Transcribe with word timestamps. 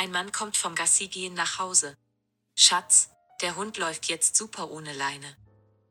Ein 0.00 0.12
Mann 0.12 0.32
kommt 0.32 0.56
vom 0.56 0.74
Gassi 0.74 1.08
gehen 1.08 1.34
nach 1.34 1.58
Hause. 1.58 1.96
Schatz, 2.56 3.10
der 3.42 3.56
Hund 3.56 3.78
läuft 3.78 4.06
jetzt 4.08 4.36
super 4.36 4.70
ohne 4.70 4.92
Leine. 4.92 5.26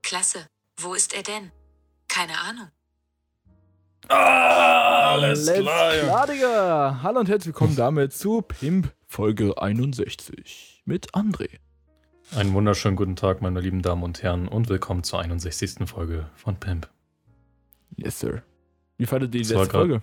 Klasse, 0.02 0.48
wo 0.80 0.94
ist 0.94 1.14
er 1.14 1.24
denn? 1.24 1.52
Keine 2.08 2.40
Ahnung. 2.40 2.70
Ah, 4.10 5.12
alles 5.14 5.46
Let's 5.46 5.60
klar. 5.60 6.28
Digga. 6.28 7.00
Hallo 7.04 7.20
und 7.20 7.28
herzlich 7.28 7.48
willkommen 7.48 7.76
damit 7.76 8.14
zu 8.14 8.42
Pimp 8.42 8.94
Folge 9.08 9.62
61 9.62 10.82
mit 10.86 11.14
André. 11.14 11.50
Einen 12.36 12.54
wunderschönen 12.54 12.96
guten 12.96 13.16
Tag, 13.16 13.42
meine 13.42 13.60
lieben 13.60 13.82
Damen 13.82 14.04
und 14.04 14.22
Herren, 14.24 14.48
und 14.48 14.70
willkommen 14.70 15.04
zur 15.04 15.20
61. 15.20 15.90
Folge 15.90 16.30
von 16.36 16.58
Pimp. 16.60 16.90
Yes, 17.98 18.20
sir. 18.20 18.44
Wie 18.98 19.06
fandet 19.06 19.34
ihr 19.36 19.42
die 19.42 19.48
Das 19.48 19.58
letzte 19.58 19.68
grad- 19.72 19.72
Folge? 19.82 20.02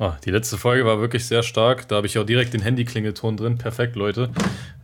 Ah, 0.00 0.16
die 0.24 0.30
letzte 0.30 0.56
Folge 0.56 0.86
war 0.86 0.98
wirklich 0.98 1.26
sehr 1.26 1.42
stark. 1.42 1.86
Da 1.88 1.96
habe 1.96 2.06
ich 2.06 2.18
auch 2.18 2.24
direkt 2.24 2.54
den 2.54 2.62
Handyklingelton 2.62 3.36
drin. 3.36 3.58
Perfekt, 3.58 3.96
Leute. 3.96 4.30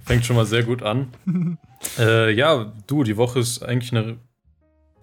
Fängt 0.04 0.26
schon 0.26 0.36
mal 0.36 0.44
sehr 0.44 0.62
gut 0.62 0.82
an. 0.82 1.08
äh, 1.98 2.30
ja, 2.32 2.70
du, 2.86 3.02
die 3.02 3.16
Woche 3.16 3.38
ist 3.38 3.62
eigentlich 3.62 3.92
eine 3.96 4.18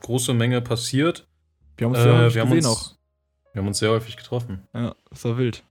große 0.04 0.36
Menge 0.36 0.62
passiert. 0.62 1.28
Wir 1.78 1.86
haben 1.88 1.96
uns 1.96 2.04
Äh, 2.06 2.08
ja 2.10 2.18
häufig 2.20 2.36
wir, 2.36 2.44
gesehen 2.44 2.58
uns, 2.58 2.68
auch. 2.68 2.92
wir 3.54 3.60
haben 3.62 3.68
uns 3.68 3.80
sehr 3.80 3.90
häufig 3.90 4.16
getroffen. 4.16 4.68
Ja, 4.76 4.94
das 5.10 5.26
war 5.26 5.38
wild. 5.40 5.64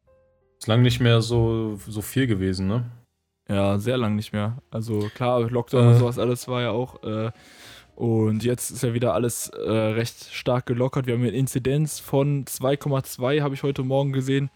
Ist 0.59 0.66
lang 0.66 0.83
nicht 0.83 0.98
mehr 0.98 1.22
so, 1.22 1.78
so 1.86 2.02
viel 2.02 2.27
gewesen, 2.27 2.66
ne? 2.66 2.91
Ja, 3.48 3.78
sehr 3.78 3.97
lang 3.97 4.16
nicht 4.16 4.33
mehr. 4.33 4.59
Also 4.72 5.09
klar, 5.14 5.41
Lockdown 5.48 5.84
Äh. 5.84 5.88
und 5.92 5.98
sowas 6.00 6.19
alles 6.19 6.48
war 6.48 6.62
ja 6.62 6.70
auch. 6.72 7.00
Und 8.02 8.42
jetzt 8.42 8.73
ist 8.73 8.83
ja 8.83 8.95
wieder 8.95 9.15
alles 9.15 9.48
äh, 9.51 9.70
recht 9.70 10.24
stark 10.33 10.66
gelockert. 10.66 11.06
Wir 11.06 11.15
haben 11.15 11.20
eine 11.23 11.30
Inzidenz 11.30 12.01
von 12.01 12.45
2,2, 12.47 13.42
habe 13.42 13.55
ich 13.55 13.62
heute 13.62 13.84
Morgen 13.84 14.12
gesehen. 14.12 14.51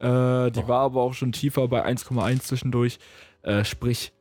Äh, 0.00 0.50
die 0.52 0.60
Oh. 0.60 0.68
war 0.68 0.80
aber 0.84 1.02
auch 1.02 1.12
schon 1.12 1.32
tiefer 1.32 1.68
bei 1.68 1.84
1,1 1.84 2.40
zwischendurch. 2.44 2.98
Äh, 3.42 3.62
sprich, 3.64 4.14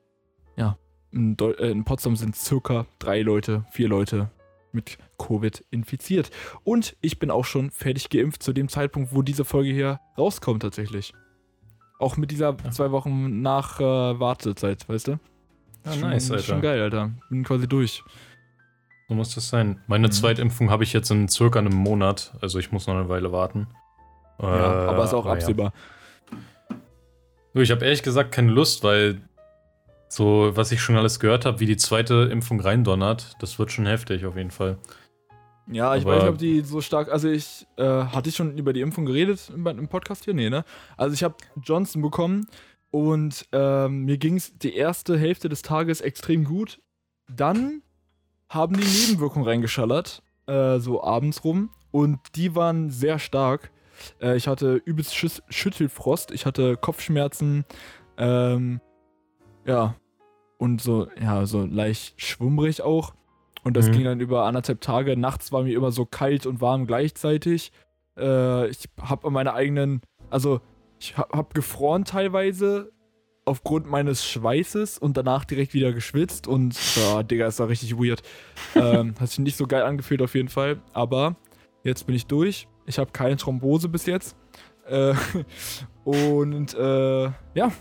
ja, 0.57 0.77
in, 1.13 1.37
äh, 1.39 1.69
in 1.71 1.85
Potsdam 1.85 2.17
sind 2.17 2.35
circa 2.35 2.85
drei 2.99 3.21
Leute, 3.21 3.63
vier 3.71 3.87
Leute 3.87 4.31
mit 4.73 4.97
Covid 5.17 5.63
infiziert. 5.71 6.29
Und 6.65 6.97
ich 6.99 7.19
bin 7.19 7.31
auch 7.31 7.45
schon 7.45 7.71
fertig 7.71 8.09
geimpft 8.09 8.43
zu 8.43 8.51
dem 8.51 8.67
Zeitpunkt, 8.67 9.15
wo 9.15 9.21
diese 9.21 9.45
Folge 9.45 9.71
hier 9.71 10.01
rauskommt 10.17 10.61
tatsächlich. 10.63 11.13
Auch 11.99 12.17
mit 12.17 12.31
dieser 12.31 12.57
Ja. 12.65 12.71
zwei 12.71 12.91
Wochen 12.91 13.41
nach 13.41 13.79
äh, 13.79 13.83
Wartezeit, 14.19 14.89
weißt 14.89 15.07
du? 15.07 15.19
Ja, 15.85 15.93
Schon- 15.93 16.01
nice, 16.01 16.31
Alter. 16.31 16.43
Schon 16.43 16.61
geil, 16.61 16.81
Alter. 16.81 17.11
Bin 17.29 17.45
quasi 17.45 17.65
durch. 17.65 18.03
So 19.07 19.15
muss 19.15 19.33
das 19.35 19.47
sein. 19.49 19.81
Meine 19.87 20.07
Mhm. 20.07 20.11
Zweitimpfung 20.11 20.69
habe 20.69 20.83
ich 20.83 20.91
jetzt 20.93 21.09
in 21.11 21.27
circa 21.29 21.59
einem 21.59 21.73
Monat. 21.75 22.33
Also 22.41 22.59
ich 22.59 22.71
muss 22.71 22.87
noch 22.87 22.95
eine 22.95 23.07
Weile 23.09 23.31
warten. 23.31 23.67
Ja, 24.41 24.85
Äh, 24.85 24.87
aber 24.89 25.03
ist 25.05 25.13
auch 25.13 25.25
ja. 25.25 25.31
absehbar. 25.33 25.73
Du, 27.53 27.61
ich 27.61 27.71
habe 27.71 27.83
ehrlich 27.85 28.03
gesagt 28.03 28.31
keine 28.33 28.51
Lust, 28.51 28.83
weil 28.83 29.21
so, 30.09 30.51
was 30.55 30.71
ich 30.71 30.81
schon 30.81 30.95
alles 30.95 31.19
gehört 31.19 31.45
habe, 31.45 31.59
wie 31.59 31.65
die 31.65 31.77
zweite 31.77 32.29
Impfung 32.31 32.59
reindonnert, 32.59 33.33
das 33.39 33.57
wird 33.59 33.71
schon 33.71 33.85
heftig 33.85 34.25
auf 34.25 34.35
jeden 34.37 34.51
Fall. 34.51 34.77
Ja, 35.69 35.95
ich 35.95 36.03
Aber- 36.03 36.13
weiß 36.15 36.23
nicht, 36.23 36.31
ob 36.31 36.37
die 36.37 36.61
so 36.61 36.79
stark. 36.81 37.11
Also, 37.11 37.29
ich 37.29 37.65
äh, 37.77 37.83
hatte 37.83 38.29
ich 38.29 38.35
schon 38.35 38.57
über 38.57 38.71
die 38.71 38.79
Impfung 38.81 39.05
geredet 39.05 39.51
im, 39.53 39.65
im 39.67 39.87
Podcast 39.89 40.23
hier? 40.25 40.33
Nee, 40.33 40.49
ne? 40.49 40.63
Also, 40.95 41.13
ich 41.13 41.23
habe 41.23 41.35
Johnson 41.61 42.01
bekommen 42.01 42.47
und 42.91 43.45
ähm, 43.51 44.05
mir 44.05 44.17
ging 44.17 44.35
es 44.37 44.57
die 44.57 44.75
erste 44.75 45.17
Hälfte 45.17 45.49
des 45.49 45.61
Tages 45.63 45.99
extrem 45.99 46.45
gut. 46.45 46.79
Dann 47.29 47.81
haben 48.49 48.77
die 48.77 48.85
Nebenwirkungen 48.85 49.47
reingeschallert, 49.47 50.23
äh, 50.47 50.79
so 50.79 51.03
abends 51.03 51.43
rum. 51.43 51.69
Und 51.91 52.19
die 52.35 52.55
waren 52.55 52.89
sehr 52.89 53.19
stark. 53.19 53.71
Äh, 54.21 54.35
ich 54.37 54.47
hatte 54.47 54.75
übelst 54.75 55.15
Schüs 55.15 55.41
Schüttelfrost, 55.49 56.31
ich 56.31 56.45
hatte 56.45 56.77
Kopfschmerzen, 56.77 57.65
ähm, 58.17 58.79
ja. 59.65 59.95
Und 60.59 60.81
so, 60.81 61.07
ja, 61.21 61.45
so 61.45 61.65
leicht 61.65 62.19
schwummrig 62.19 62.81
auch. 62.81 63.13
Und 63.63 63.75
das 63.77 63.87
Mhm. 63.87 63.91
ging 63.91 64.03
dann 64.05 64.19
über 64.19 64.45
anderthalb 64.45 64.81
Tage. 64.81 65.17
Nachts 65.17 65.51
war 65.51 65.63
mir 65.63 65.75
immer 65.75 65.91
so 65.91 66.05
kalt 66.05 66.45
und 66.45 66.61
warm 66.61 66.87
gleichzeitig. 66.87 67.71
Äh, 68.17 68.67
ich 68.69 68.85
habe 69.01 69.29
meine 69.29 69.53
eigenen, 69.53 70.01
also 70.29 70.61
ich 70.99 71.17
habe 71.17 71.37
hab 71.37 71.53
gefroren 71.53 72.05
teilweise 72.05 72.91
aufgrund 73.47 73.89
meines 73.89 74.25
Schweißes 74.25 74.97
und 74.97 75.15
danach 75.15 75.45
direkt 75.45 75.73
wieder 75.73 75.93
geschwitzt 75.93 76.47
und 76.47 76.77
ja, 76.95 77.23
Digga, 77.23 77.47
es 77.47 77.59
war 77.59 77.69
richtig 77.69 77.97
weird. 77.97 78.21
ähm, 78.75 79.15
hat 79.19 79.29
sich 79.29 79.39
nicht 79.39 79.57
so 79.57 79.65
geil 79.67 79.83
angefühlt 79.83 80.21
auf 80.21 80.35
jeden 80.35 80.49
Fall, 80.49 80.81
aber 80.93 81.35
jetzt 81.83 82.05
bin 82.05 82.15
ich 82.15 82.25
durch. 82.25 82.67
Ich 82.85 82.99
habe 82.99 83.11
keine 83.11 83.37
Thrombose 83.37 83.89
bis 83.89 84.05
jetzt. 84.05 84.35
Äh, 84.85 85.13
und 86.03 86.73
äh, 86.73 87.23
ja, 87.23 87.71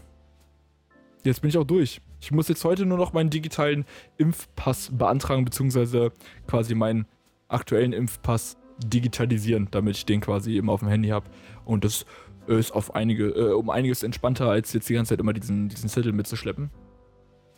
jetzt 1.24 1.40
bin 1.40 1.50
ich 1.50 1.58
auch 1.58 1.64
durch. 1.64 2.00
Ich 2.20 2.30
muss 2.30 2.48
jetzt 2.48 2.64
heute 2.64 2.86
nur 2.86 2.98
noch 2.98 3.12
meinen 3.12 3.30
digitalen 3.30 3.84
Impfpass 4.16 4.90
beantragen, 4.92 5.44
beziehungsweise 5.44 6.12
quasi 6.46 6.74
meinen 6.74 7.06
aktuellen 7.48 7.92
Impfpass 7.92 8.56
digitalisieren, 8.84 9.68
damit 9.70 9.96
ich 9.96 10.06
den 10.06 10.20
quasi 10.20 10.56
immer 10.56 10.72
auf 10.72 10.80
dem 10.80 10.88
Handy 10.88 11.08
habe. 11.08 11.26
Und 11.64 11.84
das 11.84 12.06
ist 12.48 12.72
auf 12.72 12.94
einige, 12.94 13.28
äh, 13.28 13.52
um 13.52 13.70
einiges 13.70 14.02
entspannter, 14.02 14.48
als 14.50 14.72
jetzt 14.72 14.88
die 14.88 14.94
ganze 14.94 15.10
Zeit 15.10 15.20
immer 15.20 15.32
diesen, 15.32 15.68
diesen 15.68 15.88
Zettel 15.88 16.12
mitzuschleppen. 16.12 16.70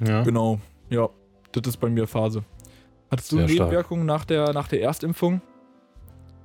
Ja. 0.06 0.22
Genau, 0.22 0.60
ja, 0.90 1.08
das 1.52 1.66
ist 1.66 1.76
bei 1.78 1.88
mir 1.88 2.06
Phase. 2.06 2.44
Hattest 3.10 3.32
du 3.32 3.36
Sehr 3.38 3.48
stark. 3.48 3.58
Nebenwirkungen 3.68 4.06
nach 4.06 4.24
der, 4.24 4.52
nach 4.52 4.68
der 4.68 4.82
Erstimpfung? 4.82 5.40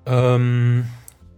Ähm, 0.06 0.86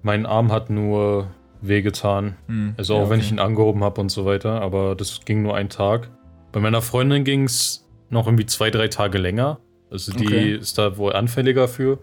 mein 0.01 0.25
Arm 0.25 0.51
hat 0.51 0.69
nur 0.69 1.27
wehgetan. 1.61 2.35
Hm, 2.47 2.73
Also 2.77 2.95
ja, 2.95 3.01
auch 3.01 3.09
wenn 3.09 3.17
okay. 3.19 3.25
ich 3.25 3.31
ihn 3.31 3.39
angehoben 3.39 3.83
habe 3.83 4.01
und 4.01 4.09
so 4.09 4.25
weiter, 4.25 4.61
aber 4.61 4.95
das 4.95 5.21
ging 5.25 5.41
nur 5.41 5.55
einen 5.55 5.69
Tag. 5.69 6.09
Bei 6.51 6.59
meiner 6.59 6.81
Freundin 6.81 7.23
ging 7.23 7.44
es 7.44 7.88
noch 8.09 8.27
irgendwie 8.27 8.45
zwei, 8.45 8.69
drei 8.69 8.88
Tage 8.88 9.17
länger. 9.17 9.59
Also 9.89 10.11
die 10.13 10.25
Okay. 10.25 10.55
ist 10.55 10.77
da 10.77 10.97
wohl 10.97 11.13
anfälliger 11.13 11.67
für. 11.67 11.99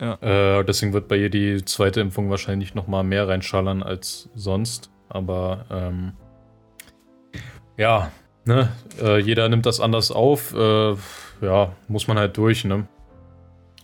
Ja. 0.00 0.14
Äh, 0.60 0.64
deswegen 0.64 0.92
wird 0.92 1.08
bei 1.08 1.16
ihr 1.16 1.30
die 1.30 1.64
zweite 1.64 2.00
Impfung 2.00 2.30
wahrscheinlich 2.30 2.74
noch 2.74 2.86
mal 2.86 3.02
mehr 3.02 3.28
reinschallern 3.28 3.82
als 3.82 4.28
sonst. 4.34 4.90
Aber 5.08 5.64
ähm, 5.70 6.12
ja, 7.76 8.10
ne, 8.44 8.70
äh, 9.00 9.18
jeder 9.18 9.48
nimmt 9.48 9.66
das 9.66 9.80
anders 9.80 10.10
auf. 10.10 10.54
Äh, 10.54 10.94
ja, 11.40 11.72
muss 11.88 12.08
man 12.08 12.18
halt 12.18 12.36
durch, 12.36 12.64
ne? 12.64 12.86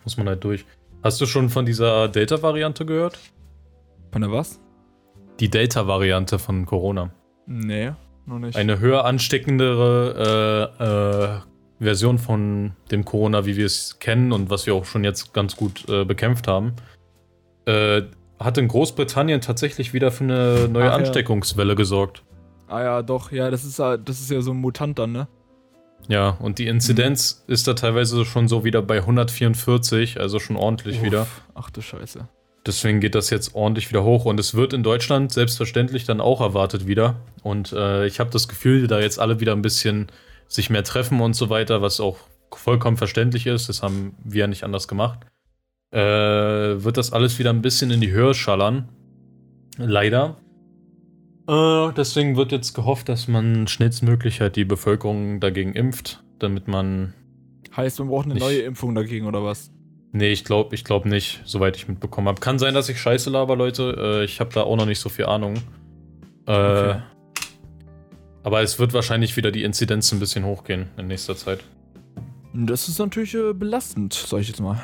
Muss 0.05 0.17
man 0.17 0.29
halt 0.29 0.45
durch. 0.45 0.65
Hast 1.03 1.21
du 1.21 1.27
schon 1.27 1.49
von 1.49 1.67
dieser 1.67 2.09
Delta-Variante 2.09 2.87
gehört? 2.87 3.19
Von 4.13 4.23
der 4.23 4.33
was? 4.33 4.61
Die 5.41 5.51
Delta-Variante 5.51 6.39
von 6.39 6.67
Corona. 6.67 7.11
Nee, 7.47 7.93
noch 8.27 8.39
nicht. 8.39 8.57
Eine 8.57 8.79
höher 8.79 9.05
ansteckendere 9.05 10.73
äh, 10.81 10.85
äh, 10.85 11.54
Version 11.81 12.19
von 12.19 12.73
dem 12.91 13.05
Corona, 13.05 13.47
wie 13.47 13.57
wir 13.57 13.67
es 13.67 13.99
kennen 13.99 14.33
und 14.33 14.51
was 14.51 14.67
wir 14.67 14.75
auch 14.75 14.85
schon 14.85 15.05
jetzt 15.05 15.33
ganz 15.35 15.57
gut 15.57 15.89
äh, 15.89 16.05
bekämpft 16.05 16.47
haben, 16.49 16.75
äh, 17.67 18.03
hat 18.39 18.59
in 18.59 18.69
Großbritannien 18.69 19.41
tatsächlich 19.41 19.93
wieder 19.93 20.11
für 20.11 20.25
eine 20.25 20.69
neue 20.69 20.85
Ach 20.85 20.89
ja. 20.91 20.95
Ansteckungswelle 20.97 21.75
gesorgt. 21.77 22.23
ah 22.69 22.83
ja, 22.83 23.03
doch, 23.03 23.33
ja, 23.33 23.51
das 23.51 23.65
ist, 23.65 23.79
ja- 23.79 23.97
das 23.97 24.21
ist 24.21 24.31
ja 24.31 24.41
so 24.41 24.51
ein 24.53 24.57
Mutant 24.59 24.99
dann, 24.99 25.13
ne? 25.13 25.29
Ja, 26.09 26.31
und 26.41 26.59
die 26.59 26.67
Inzidenz 26.67 27.45
ist 27.47 27.67
da 27.67 27.73
teilweise 27.75 28.25
schon 28.27 28.47
so 28.47 28.63
wieder 28.63 28.83
bei 28.83 28.99
144, 28.99 30.21
also 30.21 30.39
schon 30.39 30.57
ordentlich 30.57 31.03
wieder. 31.03 31.23
Uff, 31.23 31.43
Ach 31.55 31.71
du 31.71 31.81
Scheiße. 31.81 32.29
Deswegen 32.67 33.01
geht 33.01 33.15
das 33.15 33.31
jetzt 33.31 33.55
ordentlich 33.55 33.89
wieder 33.91 34.05
hoch 34.05 34.25
und 34.27 34.39
es 34.41 34.55
wird 34.55 34.73
in 34.75 34.83
Deutschland 34.83 35.33
selbstverständlich 35.33 36.05
dann 36.05 36.21
auch 36.21 36.41
erwartet 36.43 36.87
wieder. 36.87 37.17
Und 37.43 37.73
äh, 37.73 38.07
ich 38.07 38.21
habe 38.21 38.31
das 38.31 38.49
Gefühl, 38.49 38.87
da 38.87 39.01
jetzt 39.01 39.19
alle 39.19 39.41
wieder 39.41 39.53
ein 39.53 39.63
bisschen 39.63 40.09
sich 40.49 40.71
mehr 40.71 40.85
treffen 40.85 41.21
und 41.21 41.35
so 41.35 41.51
weiter, 41.51 41.83
was 41.83 42.01
auch 42.01 42.17
vollkommen 42.53 42.97
verständlich 42.97 43.47
ist, 43.47 43.69
das 43.69 43.83
haben 43.83 44.15
wir 44.25 44.41
ja 44.41 44.47
nicht 44.47 44.65
anders 44.65 44.87
gemacht, 44.89 45.21
äh, 45.91 45.99
wird 45.99 46.97
das 46.97 47.13
alles 47.13 47.39
wieder 47.39 47.51
ein 47.51 47.63
bisschen 47.63 47.91
in 47.91 48.01
die 48.01 48.13
Höhe 48.13 48.35
schallern. 48.35 48.89
Leider. 49.77 50.37
Äh, 51.49 51.93
deswegen 51.97 52.37
wird 52.37 52.53
jetzt 52.53 52.75
gehofft, 52.75 53.09
dass 53.09 53.29
man 53.29 53.67
schnellstmöglich 53.67 54.41
halt 54.41 54.57
die 54.57 54.65
Bevölkerung 54.65 55.41
dagegen 55.41 55.75
impft, 55.75 56.23
damit 56.39 56.69
man 56.69 57.13
Heißt, 57.77 57.99
man 57.99 58.09
braucht 58.09 58.27
eine 58.27 58.37
neue 58.37 58.61
Impfung 58.61 58.95
dagegen, 58.95 59.27
oder 59.27 59.43
was? 59.43 59.73
Nee, 60.13 60.31
ich 60.31 60.45
glaube 60.45 60.77
ich 60.77 60.85
glaub 60.85 61.07
nicht, 61.07 61.43
soweit 61.45 61.77
ich 61.77 61.89
mitbekommen 61.89 62.29
habe. 62.29 62.41
Kann 62.41 62.61
sein, 62.61 62.73
dass 62.73 62.89
ich 62.89 63.01
scheiße 63.01 63.31
laber, 63.31 63.57
Leute. 63.57 63.97
Äh, 64.21 64.25
ich 64.25 64.39
habe 64.39 64.51
da 64.55 64.63
auch 64.63 64.77
noch 64.77 64.87
nicht 64.87 65.01
so 65.01 65.09
viel 65.09 65.27
Ahnung. 65.27 65.57
Äh, 66.47 66.53
Okay. 66.53 67.03
Aber 68.45 68.63
es 68.63 68.79
wird 68.79 68.93
wahrscheinlich 68.93 69.37
wieder 69.37 69.51
die 69.51 69.63
Inzidenz 69.65 70.13
ein 70.13 70.21
bisschen 70.21 70.45
hochgehen 70.45 70.91
in 70.97 71.07
nächster 71.09 71.35
Zeit. 71.35 71.61
Das 72.53 72.89
ist 72.89 72.99
natürlich 73.01 73.35
äh, 73.35 73.53
belastend, 73.53 74.13
sag 74.13 74.41
ich 74.41 74.49
jetzt 74.49 74.61
mal. 74.61 74.81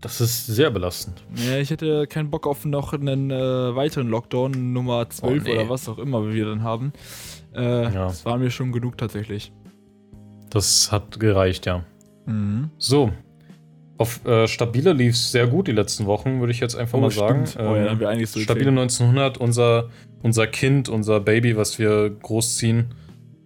Das 0.00 0.20
ist 0.20 0.46
sehr 0.46 0.70
belastend. 0.70 1.24
Ja, 1.34 1.56
ich 1.58 1.70
hätte 1.70 2.06
keinen 2.06 2.30
Bock 2.30 2.46
auf 2.46 2.64
noch 2.64 2.92
einen 2.92 3.32
äh, 3.32 3.74
weiteren 3.74 4.06
Lockdown, 4.08 4.72
Nummer 4.72 5.10
12 5.10 5.42
Oh, 5.42 5.44
nee. 5.44 5.54
oder 5.54 5.68
was 5.68 5.88
auch 5.88 5.98
immer 5.98 6.32
wir 6.32 6.44
dann 6.44 6.62
haben. 6.62 6.92
Äh, 7.52 7.62
Ja. 7.92 8.06
Das 8.06 8.24
war 8.24 8.38
mir 8.38 8.50
schon 8.52 8.70
genug 8.70 8.96
tatsächlich. 8.96 9.50
Das 10.50 10.92
hat 10.92 11.18
gereicht, 11.18 11.66
ja. 11.66 11.84
Mhm. 12.26 12.70
So. 12.78 13.10
Auf 13.96 14.24
äh, 14.24 14.46
Stabile 14.46 14.92
lief 14.92 15.14
es 15.14 15.32
sehr 15.32 15.48
gut 15.48 15.66
die 15.66 15.72
letzten 15.72 16.06
Wochen, 16.06 16.38
würde 16.38 16.52
ich 16.52 16.60
jetzt 16.60 16.76
einfach 16.76 17.00
mal 17.00 17.10
sagen. 17.10 17.44
Oh, 17.58 17.60
ja, 17.62 17.76
Ähm, 17.76 17.90
haben 17.90 18.00
wir 18.00 18.08
einiges 18.08 18.30
Stabile 18.40 18.66
erzählen. 18.66 18.78
1900, 18.78 19.38
unser 19.38 19.88
unser 20.22 20.46
Kind, 20.46 20.88
unser 20.88 21.20
Baby, 21.20 21.56
was 21.56 21.78
wir 21.78 22.10
großziehen. 22.10 22.94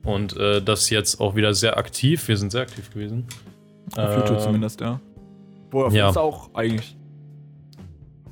Und 0.04 0.36
äh, 0.36 0.60
das 0.60 0.90
jetzt 0.90 1.20
auch 1.20 1.36
wieder 1.36 1.54
sehr 1.54 1.76
aktiv. 1.76 2.26
Wir 2.26 2.36
sind 2.36 2.50
sehr 2.50 2.62
aktiv 2.62 2.90
gewesen. 2.92 3.26
Auf 3.96 4.16
YouTube 4.16 4.36
Ähm, 4.38 4.42
zumindest, 4.42 4.80
ja. 4.80 5.00
Wo 5.70 5.84
auf 5.84 5.92
ja. 5.94 6.06
Insta 6.08 6.20
auch 6.20 6.54
eigentlich. 6.54 6.96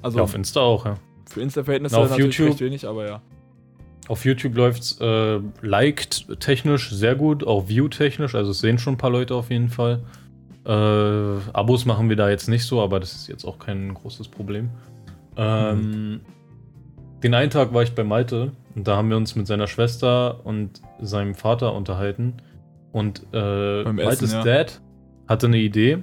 Also 0.02 0.18
Ja, 0.18 0.24
auf 0.24 0.34
Insta 0.34 0.60
auch, 0.60 0.84
ja. 0.86 0.96
für 1.28 1.42
Insta-Verhältnisse 1.42 1.94
Na, 1.96 2.02
auf 2.02 2.10
natürlich 2.10 2.36
YouTube- 2.38 2.52
recht 2.52 2.60
wenig, 2.60 2.86
aber 2.86 3.06
ja. 3.06 3.22
Auf 4.08 4.24
YouTube 4.24 4.56
läuft's 4.56 4.98
äh, 5.00 5.38
liked 5.60 6.40
technisch 6.40 6.90
sehr 6.90 7.14
gut, 7.14 7.46
auch 7.46 7.68
view 7.68 7.86
technisch, 7.88 8.34
also 8.34 8.50
es 8.50 8.58
sehen 8.58 8.78
schon 8.78 8.94
ein 8.94 8.98
paar 8.98 9.10
Leute 9.10 9.34
auf 9.36 9.50
jeden 9.50 9.68
Fall. 9.68 10.02
Äh, 10.64 10.70
Abos 11.52 11.84
machen 11.84 12.08
wir 12.08 12.16
da 12.16 12.28
jetzt 12.30 12.48
nicht 12.48 12.64
so, 12.64 12.80
aber 12.82 12.98
das 12.98 13.12
ist 13.12 13.28
jetzt 13.28 13.44
auch 13.44 13.58
kein 13.58 13.94
großes 13.94 14.26
Problem. 14.28 14.70
Ähm, 15.36 16.20
Den 17.22 17.34
einen 17.34 17.50
Tag 17.50 17.74
war 17.74 17.82
ich 17.82 17.94
bei 17.94 18.04
Malte 18.04 18.52
und 18.74 18.88
da 18.88 18.96
haben 18.96 19.10
wir 19.10 19.16
uns 19.16 19.36
mit 19.36 19.46
seiner 19.46 19.66
Schwester 19.66 20.44
und 20.44 20.80
seinem 21.00 21.34
Vater 21.34 21.74
unterhalten. 21.74 22.34
Und 22.92 23.20
äh, 23.32 23.84
Beim 23.84 23.96
Maltes 23.96 24.22
Essen, 24.22 24.38
ja. 24.38 24.42
Dad 24.44 24.80
hatte 25.28 25.46
eine 25.46 25.58
Idee 25.58 25.98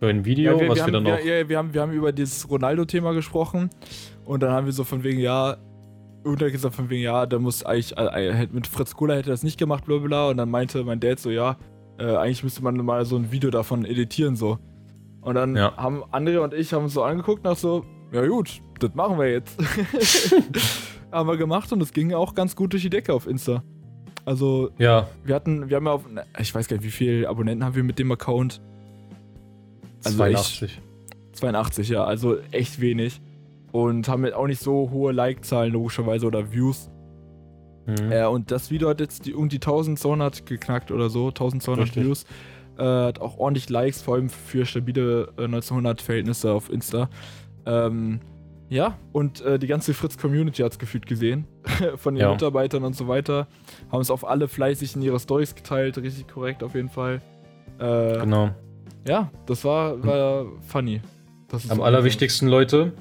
für 0.00 0.08
ein 0.08 0.24
Video, 0.24 0.60
ja, 0.60 0.68
was 0.68 0.76
wir, 0.76 0.82
haben, 0.84 0.92
dann 0.92 1.06
ja, 1.06 1.14
auch. 1.14 1.18
ja, 1.24 1.48
wir, 1.48 1.58
haben, 1.58 1.72
wir 1.72 1.80
haben 1.80 1.92
über 1.92 2.12
dieses 2.12 2.48
Ronaldo-Thema 2.48 3.12
gesprochen 3.14 3.70
und 4.24 4.42
dann 4.42 4.50
haben 4.50 4.66
wir 4.66 4.72
so 4.72 4.84
von 4.84 5.02
wegen, 5.02 5.20
ja, 5.20 5.56
irgendwer 6.24 6.50
gesagt 6.50 6.74
von 6.74 6.90
wegen, 6.90 7.02
ja, 7.02 7.26
da 7.26 7.38
muss 7.38 7.64
eigentlich, 7.64 7.96
äh, 7.96 8.42
äh, 8.42 8.48
mit 8.52 8.66
Fritz 8.66 8.94
Kohler 8.94 9.16
hätte 9.16 9.30
er 9.30 9.34
das 9.34 9.42
nicht 9.42 9.58
gemacht, 9.58 9.84
bla 9.86 9.96
bla 9.98 10.06
bla. 10.06 10.28
Und 10.28 10.36
dann 10.36 10.50
meinte 10.50 10.84
mein 10.84 11.00
Dad 11.00 11.18
so, 11.18 11.30
ja, 11.30 11.56
äh, 11.98 12.16
eigentlich 12.16 12.42
müsste 12.44 12.62
man 12.62 12.76
mal 12.76 13.04
so 13.04 13.16
ein 13.16 13.32
Video 13.32 13.50
davon 13.50 13.84
editieren, 13.84 14.36
so. 14.36 14.58
Und 15.20 15.36
dann 15.36 15.56
Ja. 15.56 15.74
haben 15.76 16.02
André 16.12 16.38
und 16.38 16.52
ich 16.54 16.72
haben 16.74 16.84
uns 16.84 16.94
so 16.94 17.02
angeguckt 17.02 17.44
nach 17.44 17.56
so, 17.56 17.84
ja 18.14 18.26
gut, 18.26 18.60
das 18.80 18.94
machen 18.94 19.18
wir 19.18 19.30
jetzt. 19.30 19.58
haben 21.12 21.28
wir 21.28 21.36
gemacht 21.36 21.72
und 21.72 21.80
es 21.82 21.92
ging 21.92 22.12
auch 22.14 22.34
ganz 22.34 22.56
gut 22.56 22.72
durch 22.72 22.82
die 22.82 22.90
Decke 22.90 23.12
auf 23.12 23.26
Insta. 23.26 23.62
Also, 24.24 24.70
Ja, 24.78 25.06
wir 25.24 25.34
hatten, 25.34 25.68
wir 25.68 25.76
haben 25.76 25.86
ja 25.86 25.92
auf, 25.92 26.04
ich 26.38 26.54
weiß 26.54 26.66
gar 26.68 26.76
nicht, 26.76 26.84
wie 26.86 26.90
viele 26.90 27.28
Abonnenten 27.28 27.64
haben 27.64 27.74
wir 27.74 27.84
mit 27.84 27.98
dem 27.98 28.10
Account? 28.10 28.60
Also 30.04 30.22
echt- 30.24 30.36
82. 30.38 30.80
82, 31.32 31.88
ja, 31.88 32.04
also 32.04 32.36
echt 32.52 32.80
wenig. 32.80 33.20
Und 33.72 34.08
haben 34.08 34.24
jetzt 34.24 34.34
auch 34.34 34.46
nicht 34.46 34.62
so 34.62 34.90
hohe 34.90 35.12
Like-Zahlen, 35.12 35.72
logischerweise, 35.72 36.26
oder 36.26 36.52
Views. 36.52 36.88
Mhm. 37.86 38.12
Äh, 38.12 38.24
und 38.26 38.50
das 38.50 38.70
Video 38.70 38.88
hat 38.88 39.00
jetzt 39.00 39.26
die, 39.26 39.32
irgendwie 39.32 39.56
1200 39.56 40.46
geknackt 40.46 40.90
oder 40.92 41.10
so, 41.10 41.28
1200 41.28 41.86
Richtig. 41.86 42.04
Views. 42.04 42.24
Äh, 42.78 42.82
hat 42.82 43.20
auch 43.20 43.36
ordentlich 43.38 43.68
Likes, 43.68 44.00
vor 44.00 44.14
allem 44.14 44.28
für 44.28 44.64
stabile 44.64 45.32
äh, 45.36 45.42
1900-Verhältnisse 45.42 46.52
auf 46.52 46.70
Insta. 46.70 47.08
Ähm, 47.66 48.20
ja, 48.70 48.96
und 49.12 49.40
äh, 49.42 49.58
die 49.58 49.66
ganze 49.66 49.94
Fritz-Community 49.94 50.62
hat 50.62 50.72
es 50.72 50.78
gefühlt 50.78 51.06
gesehen. 51.06 51.46
Von 51.96 52.14
den 52.14 52.22
Ja. 52.22 52.32
Mitarbeitern 52.32 52.82
und 52.84 52.96
so 52.96 53.08
weiter. 53.08 53.46
Haben 53.92 54.00
es 54.00 54.10
auf 54.10 54.26
alle 54.26 54.48
fleißig 54.48 54.96
in 54.96 55.02
ihre 55.02 55.20
Stories 55.20 55.54
geteilt, 55.54 55.98
richtig 55.98 56.26
korrekt 56.28 56.62
auf 56.62 56.74
jeden 56.74 56.88
Fall. 56.88 57.20
Äh, 57.78 58.18
Genau. 58.20 58.50
Ja, 59.06 59.30
das 59.46 59.64
war, 59.64 60.02
war 60.04 60.46
funny. 60.66 61.00
Das 61.48 61.70
Am 61.70 61.82
allerwichtigsten, 61.82 62.48
Leute. 62.48 62.92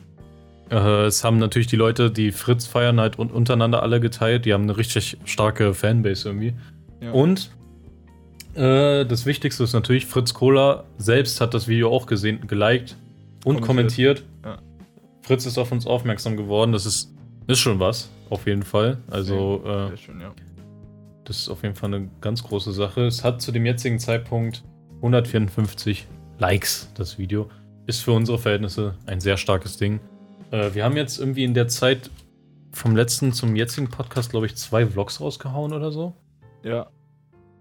Äh, 0.69 1.05
es 1.05 1.23
haben 1.23 1.37
natürlich 1.39 1.67
die 1.67 1.77
Leute, 1.77 2.11
die 2.11 2.31
Fritz 2.31 2.67
feiern, 2.67 2.99
halt 2.99 3.17
un 3.17 3.31
untereinander 3.31 3.81
alle 3.81 3.99
geteilt. 4.01 4.45
Die 4.45 4.53
haben 4.53 4.63
eine 4.63 4.75
richtig 4.77 5.17
starke 5.23 5.73
Fanbase 5.73 6.27
irgendwie. 6.27 6.53
Ja. 7.01 7.11
Und 7.11 7.51
äh, 8.55 9.05
das 9.05 9.25
Wichtigste 9.25 9.63
ist 9.63 9.73
natürlich, 9.73 10.05
Fritz 10.05 10.33
Kohler 10.33 10.83
selbst 10.97 11.39
hat 11.41 11.53
das 11.53 11.67
Video 11.67 11.89
auch 11.89 12.05
gesehen, 12.05 12.45
geliked 12.47 12.97
und 13.45 13.61
kommentiert. 13.61 14.23
Ja. 14.43 14.57
Fritz 15.21 15.45
ist 15.45 15.57
auf 15.57 15.71
uns 15.71 15.87
aufmerksam 15.87 16.37
geworden. 16.37 16.71
Das 16.71 16.85
ist, 16.85 17.13
ist 17.47 17.59
schon 17.59 17.79
was, 17.79 18.09
auf 18.29 18.45
jeden 18.45 18.63
Fall. 18.63 18.97
Also, 19.09 19.61
äh, 19.65 19.87
Sehr 19.89 19.97
schön, 19.97 20.19
ja. 20.19 20.33
das 21.23 21.39
ist 21.39 21.49
auf 21.49 21.63
jeden 21.63 21.75
Fall 21.75 21.93
eine 21.93 22.09
ganz 22.21 22.43
große 22.43 22.73
Sache. 22.73 23.05
Es 23.05 23.23
hat 23.23 23.41
zu 23.41 23.51
dem 23.51 23.65
jetzigen 23.65 23.99
Zeitpunkt 23.99 24.63
154 24.97 26.07
Likes, 26.39 26.91
das 26.95 27.17
Video. 27.17 27.49
Ist 27.85 28.01
für 28.01 28.13
unsere 28.13 28.37
Verhältnisse 28.39 28.95
ein 29.05 29.19
sehr 29.19 29.37
starkes 29.37 29.77
Ding. 29.77 29.99
Äh, 30.51 30.73
wir 30.73 30.85
haben 30.85 30.95
jetzt 30.95 31.19
irgendwie 31.19 31.43
in 31.43 31.53
der 31.53 31.67
Zeit 31.67 32.09
vom 32.71 32.95
letzten 32.95 33.33
zum 33.33 33.55
jetzigen 33.55 33.89
Podcast, 33.89 34.31
glaube 34.31 34.45
ich, 34.45 34.55
zwei 34.55 34.85
Vlogs 34.85 35.21
rausgehauen 35.21 35.73
oder 35.73 35.91
so. 35.91 36.13
Ja. 36.63 36.87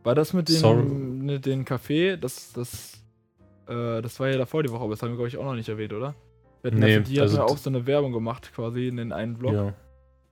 War 0.05 0.14
das 0.14 0.32
mit 0.32 0.49
Sorry. 0.49 0.82
dem 0.82 1.25
mit 1.25 1.46
den 1.46 1.64
Café? 1.64 2.17
Das, 2.17 2.52
das, 2.52 2.92
äh, 3.73 4.03
das 4.03 4.19
war 4.21 4.29
ja 4.29 4.39
davor 4.39 4.63
die 4.63 4.71
Woche, 4.71 4.83
aber 4.83 4.91
das 4.91 5.03
haben 5.03 5.11
wir, 5.11 5.17
glaube 5.17 5.29
ich, 5.29 5.37
auch 5.37 5.45
noch 5.45 5.55
nicht 5.55 5.69
erwähnt, 5.69 5.93
oder? 5.93 6.15
Wir 6.63 6.71
hatten 6.71 6.81
Nee, 6.81 6.95
ja, 6.95 7.01
die 7.01 7.21
also 7.21 7.39
hatten 7.39 7.49
ja 7.49 7.55
auch 7.55 7.59
so 7.59 7.71
eine 7.71 7.87
Werbung 7.87 8.13
gemacht, 8.13 8.53
quasi 8.55 8.89
in 8.89 8.97
den 8.97 9.13
einen 9.13 9.37
Vlog. 9.37 9.53
Ja, 9.53 9.75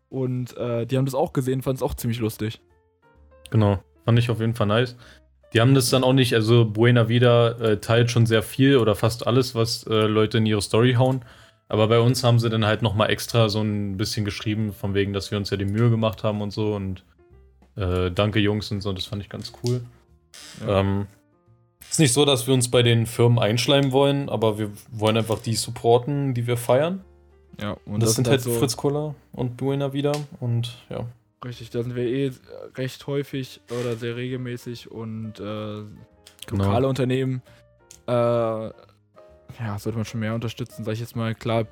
Und 0.08 0.56
äh, 0.56 0.86
die 0.86 0.96
haben 0.96 1.04
das 1.06 1.14
auch 1.14 1.32
gesehen, 1.32 1.62
fanden 1.62 1.76
es 1.76 1.82
auch 1.82 1.94
ziemlich 1.94 2.20
lustig. 2.20 2.60
genau. 3.50 3.82
Fand 4.06 4.18
ich 4.18 4.30
auf 4.30 4.40
jeden 4.40 4.54
Fall 4.54 4.66
nice. 4.66 4.96
Die 5.52 5.60
haben 5.60 5.74
das 5.74 5.90
dann 5.90 6.04
auch 6.04 6.14
nicht, 6.14 6.34
also 6.34 6.64
Buena 6.64 7.08
Vida 7.08 7.50
äh, 7.58 7.76
teilt 7.78 8.10
schon 8.10 8.24
sehr 8.24 8.42
viel 8.42 8.78
oder 8.78 8.94
fast 8.94 9.26
alles, 9.26 9.54
was 9.54 9.84
äh, 9.86 10.06
Leute 10.06 10.38
in 10.38 10.46
ihre 10.46 10.62
Story 10.62 10.94
hauen. 10.94 11.24
Aber 11.68 11.86
bei 11.86 12.00
uns 12.00 12.24
haben 12.24 12.38
sie 12.38 12.48
dann 12.48 12.64
halt 12.64 12.82
nochmal 12.82 13.10
extra 13.10 13.48
so 13.48 13.60
ein 13.60 13.96
bisschen 13.96 14.24
geschrieben, 14.24 14.72
von 14.72 14.94
wegen, 14.94 15.12
dass 15.12 15.30
wir 15.30 15.38
uns 15.38 15.50
ja 15.50 15.56
die 15.56 15.66
Mühe 15.66 15.90
gemacht 15.90 16.24
haben 16.24 16.40
und 16.40 16.50
so. 16.50 16.74
Und 16.74 17.04
äh, 17.76 18.10
danke 18.10 18.38
Jungs 18.40 18.70
und 18.72 18.80
so, 18.80 18.92
das 18.92 19.06
fand 19.06 19.22
ich 19.22 19.28
ganz 19.28 19.52
cool. 19.62 19.82
Ja. 20.66 20.80
Ähm, 20.80 21.06
ist 21.90 21.98
nicht 21.98 22.12
so, 22.12 22.24
dass 22.24 22.46
wir 22.46 22.54
uns 22.54 22.70
bei 22.70 22.82
den 22.82 23.06
Firmen 23.06 23.38
einschleimen 23.38 23.92
wollen, 23.92 24.28
aber 24.28 24.58
wir 24.58 24.70
wollen 24.92 25.16
einfach 25.16 25.40
die 25.40 25.54
supporten, 25.54 26.34
die 26.34 26.46
wir 26.46 26.56
feiern. 26.56 27.04
Ja, 27.60 27.72
und 27.84 27.94
Und 27.94 28.02
das, 28.02 28.14
sind 28.14 28.28
halt 28.28 28.40
so 28.40 28.52
Fritz 28.52 28.76
Kohler 28.76 29.14
und 29.32 29.56
Buena 29.56 29.92
Vida. 29.92 30.12
Und 30.38 30.78
ja, 30.88 31.04
richtig, 31.44 31.70
da 31.70 31.82
sind 31.82 31.96
wir 31.96 32.04
eh 32.04 32.32
recht 32.76 33.06
häufig 33.06 33.60
oder 33.70 33.96
sehr 33.96 34.16
regelmäßig 34.16 34.90
und 34.90 35.40
äh, 35.40 35.42
genau. 35.42 36.64
lokale 36.64 36.88
Unternehmen, 36.88 37.42
äh, 38.06 38.12
ja, 38.12 39.78
sollte 39.78 39.98
man 39.98 40.04
schon 40.04 40.20
mehr 40.20 40.34
unterstützen, 40.34 40.84
sag 40.84 40.92
ich 40.92 41.00
jetzt 41.00 41.16
mal. 41.16 41.34
Klar, 41.34 41.66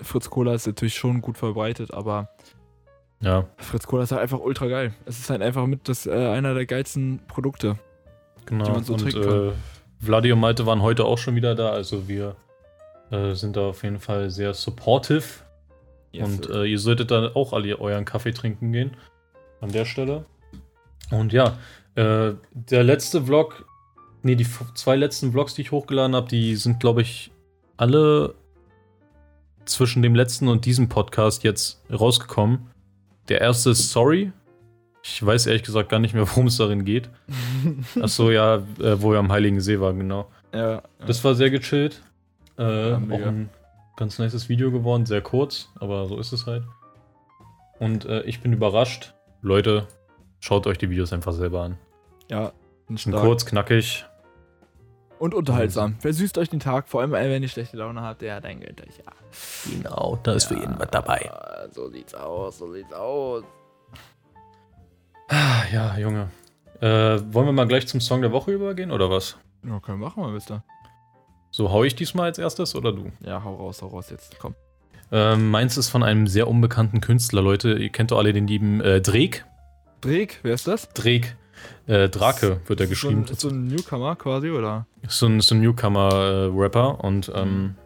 Fritz 0.00 0.28
Cola 0.28 0.54
ist 0.54 0.66
natürlich 0.66 0.94
schon 0.94 1.20
gut 1.22 1.38
verbreitet, 1.38 1.92
aber 1.92 2.28
Ja, 3.20 3.48
Fritz 3.56 3.86
Cola 3.86 4.02
ist 4.02 4.12
halt 4.12 4.20
einfach 4.20 4.40
ultra 4.40 4.66
geil. 4.66 4.92
Es 5.06 5.18
ist 5.18 5.30
halt 5.30 5.40
einfach 5.40 5.66
mit 5.66 5.88
das, 5.88 6.06
äh, 6.06 6.12
einer 6.12 6.52
der 6.52 6.66
geilsten 6.66 7.20
Produkte. 7.26 7.78
Genau. 8.46 8.64
die 8.64 8.70
man 8.72 8.84
so 8.84 8.94
und 8.94 9.00
trinken 9.00 9.48
äh, 9.48 9.52
Vladi 10.04 10.32
und 10.32 10.40
Malte 10.40 10.66
waren 10.66 10.82
heute 10.82 11.04
auch 11.04 11.18
schon 11.18 11.34
wieder 11.36 11.54
da. 11.54 11.70
Also 11.70 12.08
wir 12.08 12.36
äh, 13.10 13.34
sind 13.34 13.56
da 13.56 13.68
auf 13.68 13.82
jeden 13.82 14.00
Fall 14.00 14.30
sehr 14.30 14.54
supportive. 14.54 15.24
und 16.12 16.48
äh, 16.50 16.64
ihr 16.64 16.78
solltet 16.78 17.10
dann 17.10 17.34
auch 17.34 17.52
alle 17.52 17.78
euren 17.78 18.04
Kaffee 18.04 18.32
trinken 18.32 18.72
gehen. 18.72 18.96
An 19.60 19.72
der 19.72 19.84
Stelle. 19.84 20.26
Und 21.10 21.32
ja, 21.32 21.58
äh, 21.94 22.32
der 22.52 22.84
letzte 22.84 23.22
Vlog, 23.22 23.66
nee, 24.22 24.34
die 24.34 24.46
zwei 24.74 24.96
letzten 24.96 25.32
Vlogs, 25.32 25.54
die 25.54 25.62
ich 25.62 25.72
hochgeladen 25.72 26.14
habe, 26.14 26.28
die 26.28 26.56
sind, 26.56 26.80
glaube 26.80 27.02
ich, 27.02 27.30
alle 27.76 28.34
zwischen 29.64 30.02
dem 30.02 30.14
letzten 30.14 30.48
und 30.48 30.66
diesem 30.66 30.88
Podcast 30.88 31.44
jetzt 31.44 31.82
rausgekommen. 31.90 32.70
Der 33.28 33.40
erste 33.40 33.70
ist 33.70 33.90
Sorry. 33.90 34.32
Ich 35.06 35.24
weiß 35.24 35.46
ehrlich 35.46 35.62
gesagt 35.62 35.90
gar 35.90 35.98
nicht 35.98 36.14
mehr, 36.14 36.26
worum 36.30 36.46
es 36.46 36.56
darin 36.56 36.84
geht. 36.84 37.10
Achso, 38.00 38.30
ja, 38.30 38.56
äh, 38.56 39.00
wo 39.02 39.12
wir 39.12 39.18
am 39.18 39.30
Heiligen 39.30 39.60
See 39.60 39.78
waren, 39.78 39.98
genau. 39.98 40.30
ja, 40.52 40.70
ja. 40.72 40.82
Das 41.06 41.22
war 41.22 41.34
sehr 41.34 41.50
gechillt. 41.50 42.02
Äh, 42.58 42.90
Ja, 42.90 42.96
auch 42.96 43.26
ein 43.26 43.50
ganz 43.96 44.18
nices 44.18 44.48
Video 44.48 44.70
geworden, 44.70 45.04
sehr 45.06 45.20
kurz, 45.20 45.68
aber 45.78 46.06
so 46.06 46.18
ist 46.18 46.32
es 46.32 46.46
halt. 46.46 46.64
Und 47.78 48.06
äh, 48.06 48.22
ich 48.22 48.40
bin 48.40 48.52
überrascht. 48.52 49.12
Leute, 49.42 49.86
schaut 50.40 50.66
euch 50.66 50.78
die 50.78 50.88
Videos 50.88 51.12
einfach 51.12 51.32
selber 51.32 51.62
an. 51.62 51.78
ja, 52.30 52.52
ein 52.88 52.96
Sind 52.96 53.12
stark. 53.12 53.24
kurz, 53.24 53.44
knackig. 53.46 54.06
Und 55.18 55.34
unterhaltsam. 55.34 55.96
Versüßt 56.00 56.38
euch 56.38 56.48
den 56.48 56.60
Tag, 56.60 56.88
vor 56.88 57.00
allem 57.02 57.14
äh, 57.14 57.28
wenn 57.30 57.42
ihr 57.42 57.48
schlechte 57.48 57.76
Laune 57.76 58.00
habt, 58.02 58.22
ja, 58.22 58.40
dann 58.40 58.60
gönnt 58.60 58.80
euch 58.80 58.98
ja. 58.98 59.12
Genau, 59.70 60.18
da 60.22 60.32
ist 60.32 60.50
Ja, 61.26 61.68
So 61.70 61.88
sieht's 61.90 62.14
aus, 62.14 62.58
so 62.58 62.72
sieht's 62.72 62.92
aus. 62.92 63.44
Ah, 65.28 65.62
ja, 65.72 65.98
Junge. 65.98 66.28
Äh, 66.80 66.86
wollen 67.32 67.46
wir 67.46 67.52
mal 67.52 67.66
gleich 67.66 67.86
zum 67.86 68.00
Song 68.00 68.20
der 68.20 68.32
Woche 68.32 68.52
übergehen 68.52 68.90
oder 68.90 69.10
was? 69.10 69.36
Ja, 69.66 69.80
können 69.80 70.00
wir 70.00 70.06
machen, 70.06 70.22
mal, 70.22 70.34
wisst 70.34 70.50
ihr. 70.50 70.62
So, 71.50 71.70
hau 71.70 71.84
ich 71.84 71.94
diesmal 71.94 72.26
als 72.26 72.38
erstes 72.38 72.74
oder 72.74 72.92
du? 72.92 73.10
Ja, 73.20 73.42
hau 73.42 73.54
raus, 73.54 73.80
hau 73.80 73.86
raus 73.86 74.10
jetzt, 74.10 74.38
komm. 74.38 74.54
Ähm, 75.12 75.50
meins 75.50 75.76
ist 75.76 75.88
von 75.88 76.02
einem 76.02 76.26
sehr 76.26 76.48
unbekannten 76.48 77.00
Künstler, 77.00 77.42
Leute. 77.42 77.74
Ihr 77.74 77.90
kennt 77.90 78.10
doch 78.10 78.18
alle 78.18 78.32
den 78.32 78.46
lieben 78.46 78.80
äh, 78.80 79.00
Drake. 79.00 79.42
Drake, 80.00 80.36
wer 80.42 80.54
ist 80.54 80.66
das? 80.66 80.88
Drake. 80.90 81.36
Äh, 81.86 82.08
Drake 82.08 82.60
wird 82.66 82.80
er 82.80 82.86
geschrieben. 82.86 83.24
So 83.26 83.32
ein, 83.32 83.38
so 83.38 83.48
ein 83.48 83.66
Newcomer 83.68 84.16
quasi, 84.16 84.50
oder? 84.50 84.86
so 85.08 85.26
ein, 85.26 85.40
so 85.40 85.54
ein 85.54 85.60
Newcomer-Rapper 85.60 87.04
und 87.04 87.30
ähm, 87.34 87.76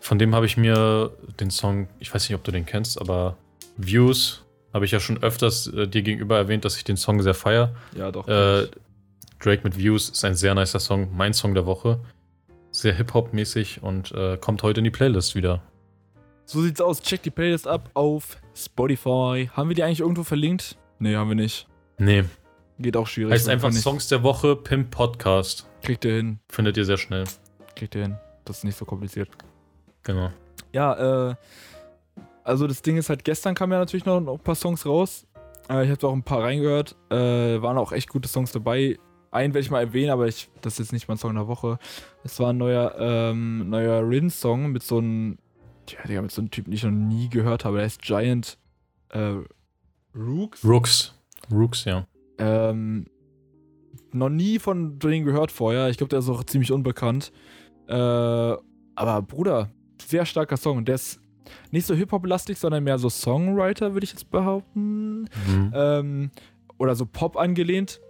von 0.00 0.18
dem 0.18 0.34
habe 0.34 0.46
ich 0.46 0.56
mir 0.56 1.12
den 1.38 1.50
Song, 1.50 1.88
ich 1.98 2.12
weiß 2.12 2.28
nicht, 2.28 2.34
ob 2.34 2.44
du 2.44 2.50
den 2.50 2.66
kennst, 2.66 3.00
aber 3.00 3.36
Views 3.76 4.42
habe 4.72 4.84
ich 4.84 4.90
ja 4.90 5.00
schon 5.00 5.22
öfters 5.22 5.66
äh, 5.68 5.86
dir 5.88 6.02
gegenüber 6.02 6.36
erwähnt, 6.36 6.64
dass 6.64 6.76
ich 6.76 6.84
den 6.84 6.96
Song 6.96 7.22
sehr 7.22 7.34
feier. 7.34 7.74
Ja, 7.96 8.10
doch. 8.12 8.26
Äh, 8.28 8.68
Drake 9.40 9.62
mit 9.64 9.76
Views 9.78 10.10
ist 10.10 10.24
ein 10.24 10.34
sehr 10.34 10.54
nicer 10.54 10.80
Song, 10.80 11.08
mein 11.16 11.32
Song 11.32 11.54
der 11.54 11.66
Woche. 11.66 12.00
Sehr 12.72 12.94
Hip-Hop-mäßig 12.94 13.82
und 13.82 14.12
äh, 14.12 14.36
kommt 14.36 14.62
heute 14.62 14.80
in 14.80 14.84
die 14.84 14.90
Playlist 14.90 15.34
wieder. 15.34 15.62
so 16.44 16.60
sieht's 16.62 16.80
aus. 16.80 17.02
Check 17.02 17.22
die 17.22 17.30
Playlist 17.30 17.66
ab 17.66 17.90
auf 17.94 18.36
Spotify. 18.54 19.50
Haben 19.52 19.68
wir 19.70 19.74
die 19.74 19.82
eigentlich 19.82 20.00
irgendwo 20.00 20.22
verlinkt? 20.22 20.76
Nee, 20.98 21.16
haben 21.16 21.28
wir 21.28 21.34
nicht. 21.34 21.66
Nee. 21.98 22.24
Geht 22.78 22.96
auch 22.96 23.06
schwierig. 23.06 23.32
Heißt 23.32 23.48
einfach 23.48 23.72
Songs 23.72 24.08
der 24.08 24.22
Woche, 24.22 24.56
Pimp 24.56 24.90
Podcast. 24.90 25.66
Kriegt 25.82 26.04
ihr 26.04 26.14
hin. 26.14 26.38
Findet 26.48 26.76
ihr 26.76 26.84
sehr 26.84 26.96
schnell. 26.98 27.24
Kriegt 27.74 27.94
ihr 27.94 28.02
hin. 28.02 28.16
Das 28.44 28.58
ist 28.58 28.64
nicht 28.64 28.76
so 28.78 28.84
kompliziert. 28.84 29.28
Genau. 30.02 30.30
Ja, 30.72 31.30
äh, 31.30 31.34
also 32.44 32.66
das 32.66 32.82
Ding 32.82 32.96
ist 32.96 33.08
halt, 33.08 33.24
gestern 33.24 33.54
kamen 33.54 33.72
ja 33.72 33.78
natürlich 33.78 34.04
noch, 34.04 34.20
noch 34.20 34.34
ein 34.34 34.44
paar 34.44 34.54
Songs 34.54 34.86
raus. 34.86 35.26
Äh, 35.68 35.84
ich 35.84 35.90
habe 35.90 36.06
auch 36.06 36.12
ein 36.12 36.22
paar 36.22 36.42
reingehört. 36.42 36.96
Äh, 37.10 37.62
waren 37.62 37.78
auch 37.78 37.92
echt 37.92 38.08
gute 38.08 38.28
Songs 38.28 38.52
dabei. 38.52 38.98
Einen 39.30 39.54
werde 39.54 39.64
ich 39.64 39.70
mal 39.70 39.80
erwähnen, 39.80 40.10
aber 40.10 40.26
ich, 40.26 40.50
das 40.60 40.74
ist 40.74 40.78
jetzt 40.78 40.92
nicht 40.92 41.08
mein 41.08 41.16
Song 41.16 41.34
der 41.34 41.46
Woche. 41.46 41.78
Es 42.24 42.40
war 42.40 42.52
ein 42.52 42.58
neuer, 42.58 42.96
ähm, 42.98 43.70
neuer 43.70 44.06
Rin-Song 44.08 44.72
mit 44.72 44.82
so 44.82 44.98
einem, 44.98 45.38
tja, 45.86 46.00
Digga, 46.06 46.22
mit 46.22 46.32
so 46.32 46.40
einem 46.40 46.50
Typen, 46.50 46.70
den 46.70 46.76
ich 46.76 46.82
noch 46.82 46.90
nie 46.90 47.28
gehört 47.28 47.64
habe. 47.64 47.76
Der 47.76 47.84
heißt 47.84 48.02
Giant 48.02 48.58
äh, 49.10 49.34
Rooks. 50.14 50.64
Rooks. 50.64 51.14
Rooks, 51.52 51.84
ja. 51.84 52.06
Ähm, 52.38 53.06
noch 54.12 54.30
nie 54.30 54.58
von 54.58 54.98
denen 54.98 55.24
gehört 55.24 55.52
vorher. 55.52 55.88
Ich 55.90 55.96
glaube, 55.96 56.08
der 56.08 56.18
ist 56.18 56.28
auch 56.28 56.42
ziemlich 56.42 56.72
unbekannt. 56.72 57.32
Äh, 57.86 57.94
aber 57.94 59.22
Bruder, 59.22 59.70
sehr 60.04 60.26
starker 60.26 60.56
Song. 60.56 60.78
Und 60.78 60.88
der 60.88 60.96
ist 60.96 61.19
nicht 61.70 61.86
so 61.86 61.94
Hip-Hop-lastig, 61.94 62.58
sondern 62.58 62.84
mehr 62.84 62.98
so 62.98 63.08
Songwriter, 63.08 63.94
würde 63.94 64.04
ich 64.04 64.12
jetzt 64.12 64.30
behaupten. 64.30 65.22
Mhm. 65.46 65.72
Ähm, 65.74 66.30
oder 66.78 66.94
so 66.94 67.06
Pop 67.06 67.36
angelehnt. 67.36 68.00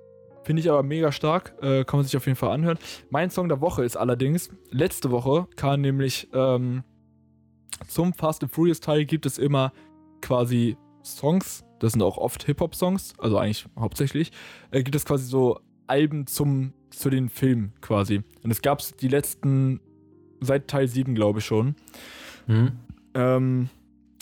Finde 0.44 0.60
ich 0.60 0.70
aber 0.70 0.82
mega 0.82 1.12
stark. 1.12 1.54
Äh, 1.60 1.84
kann 1.84 1.98
man 1.98 2.06
sich 2.06 2.16
auf 2.16 2.26
jeden 2.26 2.36
Fall 2.36 2.50
anhören. 2.50 2.78
Mein 3.10 3.30
Song 3.30 3.48
der 3.48 3.60
Woche 3.60 3.84
ist 3.84 3.96
allerdings, 3.96 4.50
letzte 4.70 5.10
Woche 5.10 5.46
kam 5.56 5.80
nämlich 5.80 6.28
ähm, 6.32 6.82
zum 7.88 8.14
Fast 8.14 8.42
and 8.42 8.52
Furious 8.52 8.80
Teil 8.80 9.04
gibt 9.04 9.26
es 9.26 9.38
immer 9.38 9.72
quasi 10.20 10.76
Songs. 11.02 11.64
Das 11.78 11.92
sind 11.92 12.02
auch 12.02 12.18
oft 12.18 12.44
Hip-Hop-Songs, 12.44 13.14
also 13.18 13.38
eigentlich 13.38 13.66
hauptsächlich. 13.78 14.32
Äh, 14.70 14.82
gibt 14.82 14.94
es 14.94 15.04
quasi 15.04 15.24
so 15.24 15.60
Alben 15.86 16.26
zum, 16.26 16.72
zu 16.90 17.10
den 17.10 17.28
Filmen 17.28 17.72
quasi. 17.80 18.22
Und 18.42 18.50
es 18.50 18.62
gab 18.62 18.80
es 18.80 18.94
die 18.94 19.08
letzten, 19.08 19.80
seit 20.40 20.68
Teil 20.68 20.88
7, 20.88 21.14
glaube 21.14 21.40
ich 21.40 21.44
schon. 21.44 21.74
Mhm. 22.46 22.72
Ähm, 23.14 23.68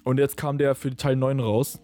und 0.05 0.19
jetzt 0.19 0.37
kam 0.37 0.59
der 0.59 0.75
für 0.75 0.95
Teil 0.97 1.17
9 1.17 1.41
raus. 1.41 1.81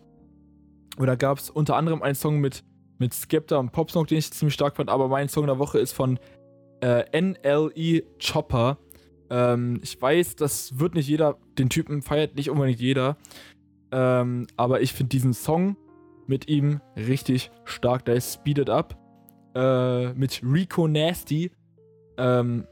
Und 0.97 1.07
da 1.07 1.15
gab 1.15 1.39
es 1.39 1.51
unter 1.51 1.77
anderem 1.77 2.03
einen 2.03 2.15
Song 2.15 2.41
mit, 2.41 2.65
mit 2.99 3.13
Skepta 3.13 3.57
und 3.57 3.73
Popsong, 3.73 4.07
den 4.07 4.19
ich 4.19 4.33
ziemlich 4.33 4.55
stark 4.55 4.77
fand. 4.77 4.89
Aber 4.91 5.09
mein 5.09 5.29
Song 5.29 5.47
der 5.47 5.59
Woche 5.59 5.79
ist 5.79 5.93
von 5.93 6.19
äh, 6.81 7.05
NLE 7.21 8.03
Chopper. 8.19 8.79
Ähm, 9.31 9.81
ich 9.83 10.01
weiß, 10.01 10.37
das 10.37 10.79
wird 10.79 10.95
nicht 10.95 11.09
jeder, 11.09 11.37
den 11.59 11.71
Typen 11.71 12.03
feiert 12.03 12.37
nicht 12.37 12.51
unbedingt 12.51 12.81
jeder. 12.81 13.17
Ähm, 13.91 14.47
aber 14.57 14.81
ich 14.81 14.93
finde 14.93 15.11
diesen 15.11 15.35
Song 15.35 15.77
mit 16.27 16.49
ihm 16.49 16.81
richtig 16.97 17.51
stark. 17.65 18.05
Der 18.05 18.15
ist 18.15 18.35
Speed 18.35 18.59
It 18.59 18.71
Up. 18.71 18.97
Äh, 19.55 20.13
mit 20.15 20.41
Rico 20.43 20.89
Nasty. 20.89 21.51
Ähm, 22.17 22.67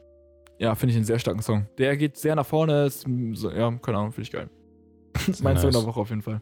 ja, 0.62 0.74
finde 0.74 0.92
ich 0.92 0.96
einen 0.96 1.04
sehr 1.04 1.18
starken 1.18 1.42
Song. 1.42 1.66
Der 1.78 1.96
geht 1.96 2.16
sehr 2.16 2.34
nach 2.36 2.46
vorne. 2.46 2.86
Ist, 2.86 3.06
so, 3.34 3.50
ja, 3.50 3.70
keine 3.82 3.98
Ahnung, 3.98 4.12
finde 4.12 4.22
ich 4.26 4.32
geil. 4.32 4.48
mein 5.42 5.56
Song 5.56 5.70
nice. 5.70 5.76
der 5.78 5.84
Woche 5.86 6.00
auf 6.00 6.08
jeden 6.10 6.22
Fall. 6.22 6.40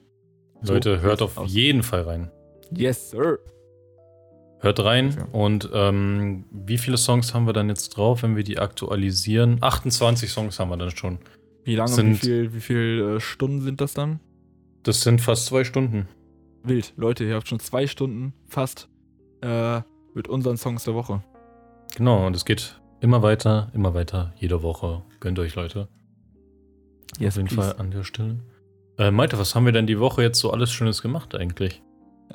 So, 0.63 0.75
Leute, 0.75 1.01
hört 1.01 1.23
auf 1.23 1.39
aus. 1.39 1.53
jeden 1.53 1.83
Fall 1.83 2.03
rein. 2.03 2.31
Yes, 2.73 3.11
sir. 3.11 3.39
Hört 4.63 4.79
rein 4.85 5.15
Ja. 5.17 5.25
und 5.33 5.71
ähm, 5.73 6.45
wie 6.53 6.77
viele 6.77 6.99
Songs 6.99 7.33
haben 7.33 7.47
wir 7.47 7.55
dann 7.55 7.71
jetzt 7.71 7.91
drauf, 7.97 8.23
wenn 8.23 8.37
wir 8.37 8.45
die 8.45 8.59
aktualisieren? 8.59 9.57
28 9.63 10.31
Songs 10.31 10.61
haben 10.61 10.69
wir 10.69 10.77
dann 10.77 10.91
schon. 10.91 11.19
Wie 11.65 11.77
lange, 11.77 11.91
Sind- 11.91 12.11
wie 12.11 12.27
viel, 12.27 12.55
wie 12.55 12.61
viel 12.61 13.15
äh, 13.17 13.21
Stunden 13.21 13.63
sind 13.63 13.81
das 13.81 13.95
dann? 13.95 14.21
Das 14.83 15.01
sind 15.01 15.21
fast 15.23 15.47
zwei 15.47 15.65
Stunden. 15.65 16.09
Wild. 16.63 16.93
Leute, 16.99 17.25
ihr 17.25 17.37
habt 17.37 17.49
schon 17.49 17.59
zwei 17.59 17.87
Stunden 17.87 18.35
fast 18.49 18.89
äh, 19.41 19.81
mit 20.15 20.29
unseren 20.29 20.59
Songs 20.59 20.85
der 20.85 20.93
Woche. 20.95 21.23
Genau, 21.97 22.27
und 22.27 22.37
es 22.37 22.45
geht 22.45 22.80
immer 23.01 23.23
weiter, 23.23 23.71
immer 23.75 23.95
weiter, 23.95 24.33
jede 24.39 24.63
Woche. 24.63 25.03
Gönnt 25.21 25.39
euch, 25.39 25.55
Leute. 25.55 25.89
Yes, 27.19 27.35
Auf 27.35 27.37
jeden 27.39 27.49
please. 27.49 27.71
Fall 27.71 27.81
an 27.81 27.91
der 27.91 28.05
Stelle. 28.05 28.37
Äh, 28.99 29.11
Malte, 29.11 29.39
was 29.39 29.55
haben 29.55 29.65
wir 29.65 29.73
denn 29.73 29.87
die 29.87 29.99
Woche 29.99 30.23
jetzt 30.23 30.39
so 30.39 30.51
alles 30.51 30.71
Schönes 30.71 31.03
gemacht 31.03 31.35
eigentlich? 31.35 31.83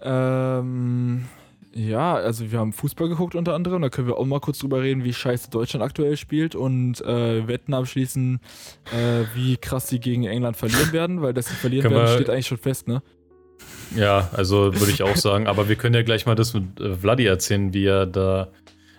Ähm, 0.01 1.25
ja, 1.74 2.15
also 2.15 2.51
wir 2.51 2.60
haben 2.60 2.74
Fußball 2.74 3.10
geguckt 3.10 3.36
unter 3.36 3.53
anderem. 3.53 3.81
Da 3.81 3.89
können 3.89 4.07
wir 4.07 4.17
auch 4.17 4.25
mal 4.25 4.39
kurz 4.39 4.60
drüber 4.60 4.81
reden, 4.81 5.03
wie 5.03 5.13
scheiße 5.13 5.50
Deutschland 5.50 5.84
aktuell 5.84 6.17
spielt 6.17 6.55
und 6.55 7.01
äh, 7.01 7.48
Wetten 7.48 7.74
abschließen, 7.74 8.39
äh, 8.93 9.24
wie 9.36 9.57
krass 9.57 9.89
sie 9.89 10.00
gegen 10.00 10.24
England 10.24 10.57
verlieren 10.57 10.91
werden, 10.93 11.22
weil 11.22 11.34
dass 11.34 11.48
sie 11.48 11.55
verlieren 11.55 11.84
Können 11.84 11.95
werden, 11.95 12.13
steht 12.15 12.29
eigentlich 12.29 12.48
schon 12.48 12.57
fest, 12.57 12.88
ne? 12.88 13.01
Ja, 13.95 14.29
also 14.34 14.74
würde 14.79 14.91
ich 14.91 15.03
auch 15.03 15.15
sagen, 15.15 15.48
aber 15.48 15.69
wir 15.69 15.75
können 15.75 15.95
ja 15.95 16.03
gleich 16.03 16.25
mal 16.25 16.36
das 16.36 16.53
mit 16.53 16.79
äh, 16.79 16.95
Vladi 16.95 17.25
erzählen, 17.25 17.74
wie 17.74 17.86
er 17.86 18.05
da, 18.05 18.50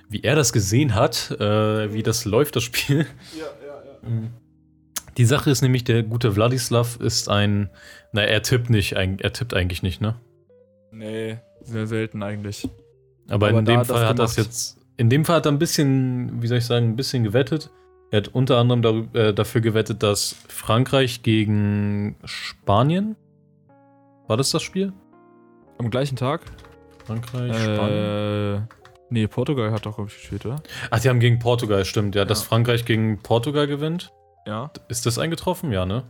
wie 0.09 0.23
er 0.23 0.35
das 0.37 0.53
gesehen 0.53 0.95
hat, 0.95 1.31
äh, 1.41 1.93
wie 1.93 2.03
das 2.03 2.25
läuft, 2.25 2.57
das 2.57 2.63
Spiel. 2.65 3.07
Ja, 3.37 3.45
ja, 3.67 4.11
ja. 4.11 4.11
Die 5.19 5.25
Sache 5.25 5.51
ist 5.51 5.63
nämlich, 5.63 5.85
der 5.85 6.03
gute 6.03 6.33
Vladislav 6.33 6.97
ist 7.01 7.29
ein, 7.29 7.71
na, 8.13 8.23
er 8.23 8.43
tippt 8.43 8.69
nicht, 8.71 8.93
er 8.93 9.33
tippt 9.33 9.55
eigentlich 9.55 9.83
nicht, 9.83 10.01
ne? 10.01 10.17
Nee, 10.91 11.39
sehr 11.63 11.87
selten 11.87 12.23
eigentlich. 12.23 12.69
Aber, 13.29 13.49
Aber 13.49 13.59
in 13.59 13.65
dem 13.65 13.85
Fall 13.85 14.01
das 14.01 14.09
hat 14.09 14.19
das 14.19 14.37
jetzt, 14.37 14.79
in 14.97 15.11
dem 15.11 15.25
Fall 15.25 15.37
hat 15.37 15.47
er 15.47 15.53
ein 15.53 15.59
bisschen, 15.59 16.43
wie 16.43 16.47
soll 16.47 16.59
ich 16.59 16.65
sagen, 16.67 16.91
ein 16.91 16.97
bisschen 16.97 17.25
gewettet. 17.25 17.71
Er 18.13 18.19
hat 18.19 18.29
unter 18.29 18.59
anderem 18.59 18.83
darü- 18.83 19.17
äh, 19.19 19.35
dafür 19.35 19.61
gewettet, 19.61 20.03
dass 20.03 20.37
Frankreich 20.49 21.23
gegen 21.25 22.15
Spanien, 22.25 23.17
war 24.29 24.37
das 24.37 24.51
das 24.51 24.63
Spiel? 24.63 24.93
Am 25.79 25.91
gleichen 25.91 26.15
Tag? 26.17 26.43
Frankreich, 27.05 27.53
Spanien? 27.57 28.69
Nee, 29.09 29.27
Portugal 29.29 29.71
hat 29.73 29.87
doch, 29.87 29.95
glaube 29.97 30.11
ich, 30.11 30.17
gespielt, 30.17 30.47
oder? 30.47 30.63
Ach, 30.91 30.99
die 30.99 31.09
haben 31.09 31.21
gegen 31.21 31.39
Portugal, 31.39 31.85
stimmt, 31.85 32.15
ja, 32.15 32.25
dass 32.25 32.41
Ja. 32.43 32.49
Frankreich 32.49 32.85
gegen 32.85 33.19
Portugal 33.23 33.67
gewinnt. 33.67 34.13
Ja. 34.47 34.71
Ist 34.89 35.07
das 35.07 35.19
eingetroffen? 35.19 35.73
Ja, 35.73 35.87
ne? 35.87 36.05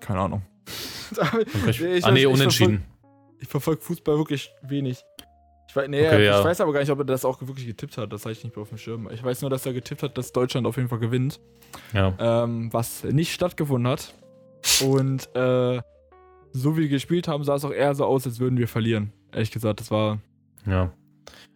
Keine 0.00 0.20
Ahnung. 0.20 0.42
Nee, 1.10 1.96
ich 1.96 2.04
ah, 2.04 2.10
nee, 2.12 2.20
ich 2.20 2.26
unentschieden. 2.26 2.84
Ich 3.40 3.48
verfolge 3.48 3.80
Fußball 3.82 4.16
wirklich 4.18 4.50
wenig. 4.62 5.02
Ich 5.68 5.76
weiß, 5.76 5.88
nee, 5.88 6.06
Okay, 6.06 6.20
ich 6.22 6.26
ja. 6.26 6.44
weiß 6.44 6.60
aber 6.60 6.72
gar 6.72 6.80
nicht, 6.80 6.90
ob 6.90 6.98
er 6.98 7.04
das 7.04 7.24
auch 7.24 7.40
wirklich 7.40 7.66
getippt 7.66 7.96
hat. 7.96 8.12
Das 8.12 8.22
habe 8.24 8.32
ich 8.32 8.42
nicht 8.44 8.54
mehr 8.54 8.62
auf 8.62 8.68
dem 8.68 8.78
Schirm. 8.78 9.08
Ich 9.12 9.22
weiß 9.22 9.40
nur, 9.40 9.50
dass 9.50 9.64
er 9.66 9.72
getippt 9.72 10.02
hat, 10.02 10.18
dass 10.18 10.32
Deutschland 10.32 10.66
auf 10.66 10.76
jeden 10.76 10.88
Fall 10.88 10.98
gewinnt. 10.98 11.40
Ja. 11.92 12.14
Ähm, 12.18 12.72
was 12.72 13.04
nicht 13.04 13.32
stattgefunden 13.32 13.90
hat. 13.90 14.14
Und 14.84 15.34
äh, 15.34 15.80
so 16.52 16.76
wie 16.76 16.82
wir 16.82 16.88
gespielt 16.88 17.28
haben, 17.28 17.44
sah 17.44 17.54
es 17.54 17.64
auch 17.64 17.72
eher 17.72 17.94
so 17.94 18.04
aus, 18.04 18.26
als 18.26 18.40
würden 18.40 18.58
wir 18.58 18.68
verlieren. 18.68 19.12
Ehrlich 19.32 19.50
gesagt, 19.52 19.80
das 19.80 19.90
war. 19.90 20.18
Ja. 20.66 20.92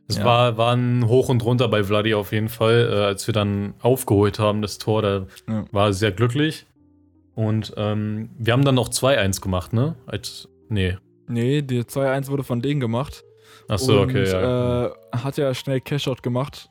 Es 0.06 0.16
Ja. 0.18 0.24
war, 0.24 0.56
war 0.58 0.74
ein 0.76 1.06
Hoch 1.08 1.28
und 1.30 1.42
runter 1.44 1.68
bei 1.68 1.82
Vladi 1.82 2.14
auf 2.14 2.32
jeden 2.32 2.48
Fall. 2.50 2.90
Äh, 2.92 2.96
als 3.04 3.26
wir 3.26 3.32
dann 3.32 3.74
aufgeholt 3.80 4.38
haben, 4.38 4.60
das 4.62 4.78
Tor, 4.78 5.02
da 5.02 5.26
Ja. 5.48 5.64
war 5.72 5.86
er 5.86 5.92
sehr 5.92 6.12
glücklich. 6.12 6.66
Und 7.34 7.72
ähm, 7.76 8.30
wir 8.38 8.52
haben 8.52 8.64
dann 8.64 8.74
noch 8.76 8.90
2-1 8.90 9.40
gemacht, 9.40 9.72
ne? 9.72 9.96
Als, 10.06 10.48
nee. 10.68 10.96
Nee, 11.26 11.62
die 11.62 11.82
2-1 11.84 12.28
wurde 12.28 12.44
von 12.44 12.60
denen 12.60 12.80
gemacht. 12.80 13.24
Achso, 13.66 14.02
und, 14.02 14.10
okay, 14.10 14.24
ja. 14.30 14.86
Äh, 14.86 14.90
hat 15.12 15.36
ja 15.38 15.52
schnell 15.54 15.80
Cashout 15.80 16.16
gemacht. 16.22 16.68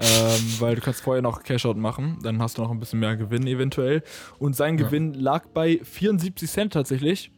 Ähm, 0.00 0.06
weil 0.58 0.74
du 0.74 0.80
kannst 0.80 1.02
vorher 1.02 1.22
noch 1.22 1.42
Cashout 1.44 1.74
machen, 1.74 2.18
dann 2.22 2.40
hast 2.42 2.58
du 2.58 2.62
noch 2.62 2.70
ein 2.70 2.80
bisschen 2.80 2.98
mehr 2.98 3.14
Gewinn 3.16 3.46
eventuell. 3.46 4.02
Und 4.38 4.56
sein 4.56 4.78
Ja. 4.78 4.86
Gewinn 4.86 5.12
lag 5.14 5.46
bei 5.54 5.78
74 5.84 6.50
Cent 6.50 6.72
tatsächlich. 6.72 7.30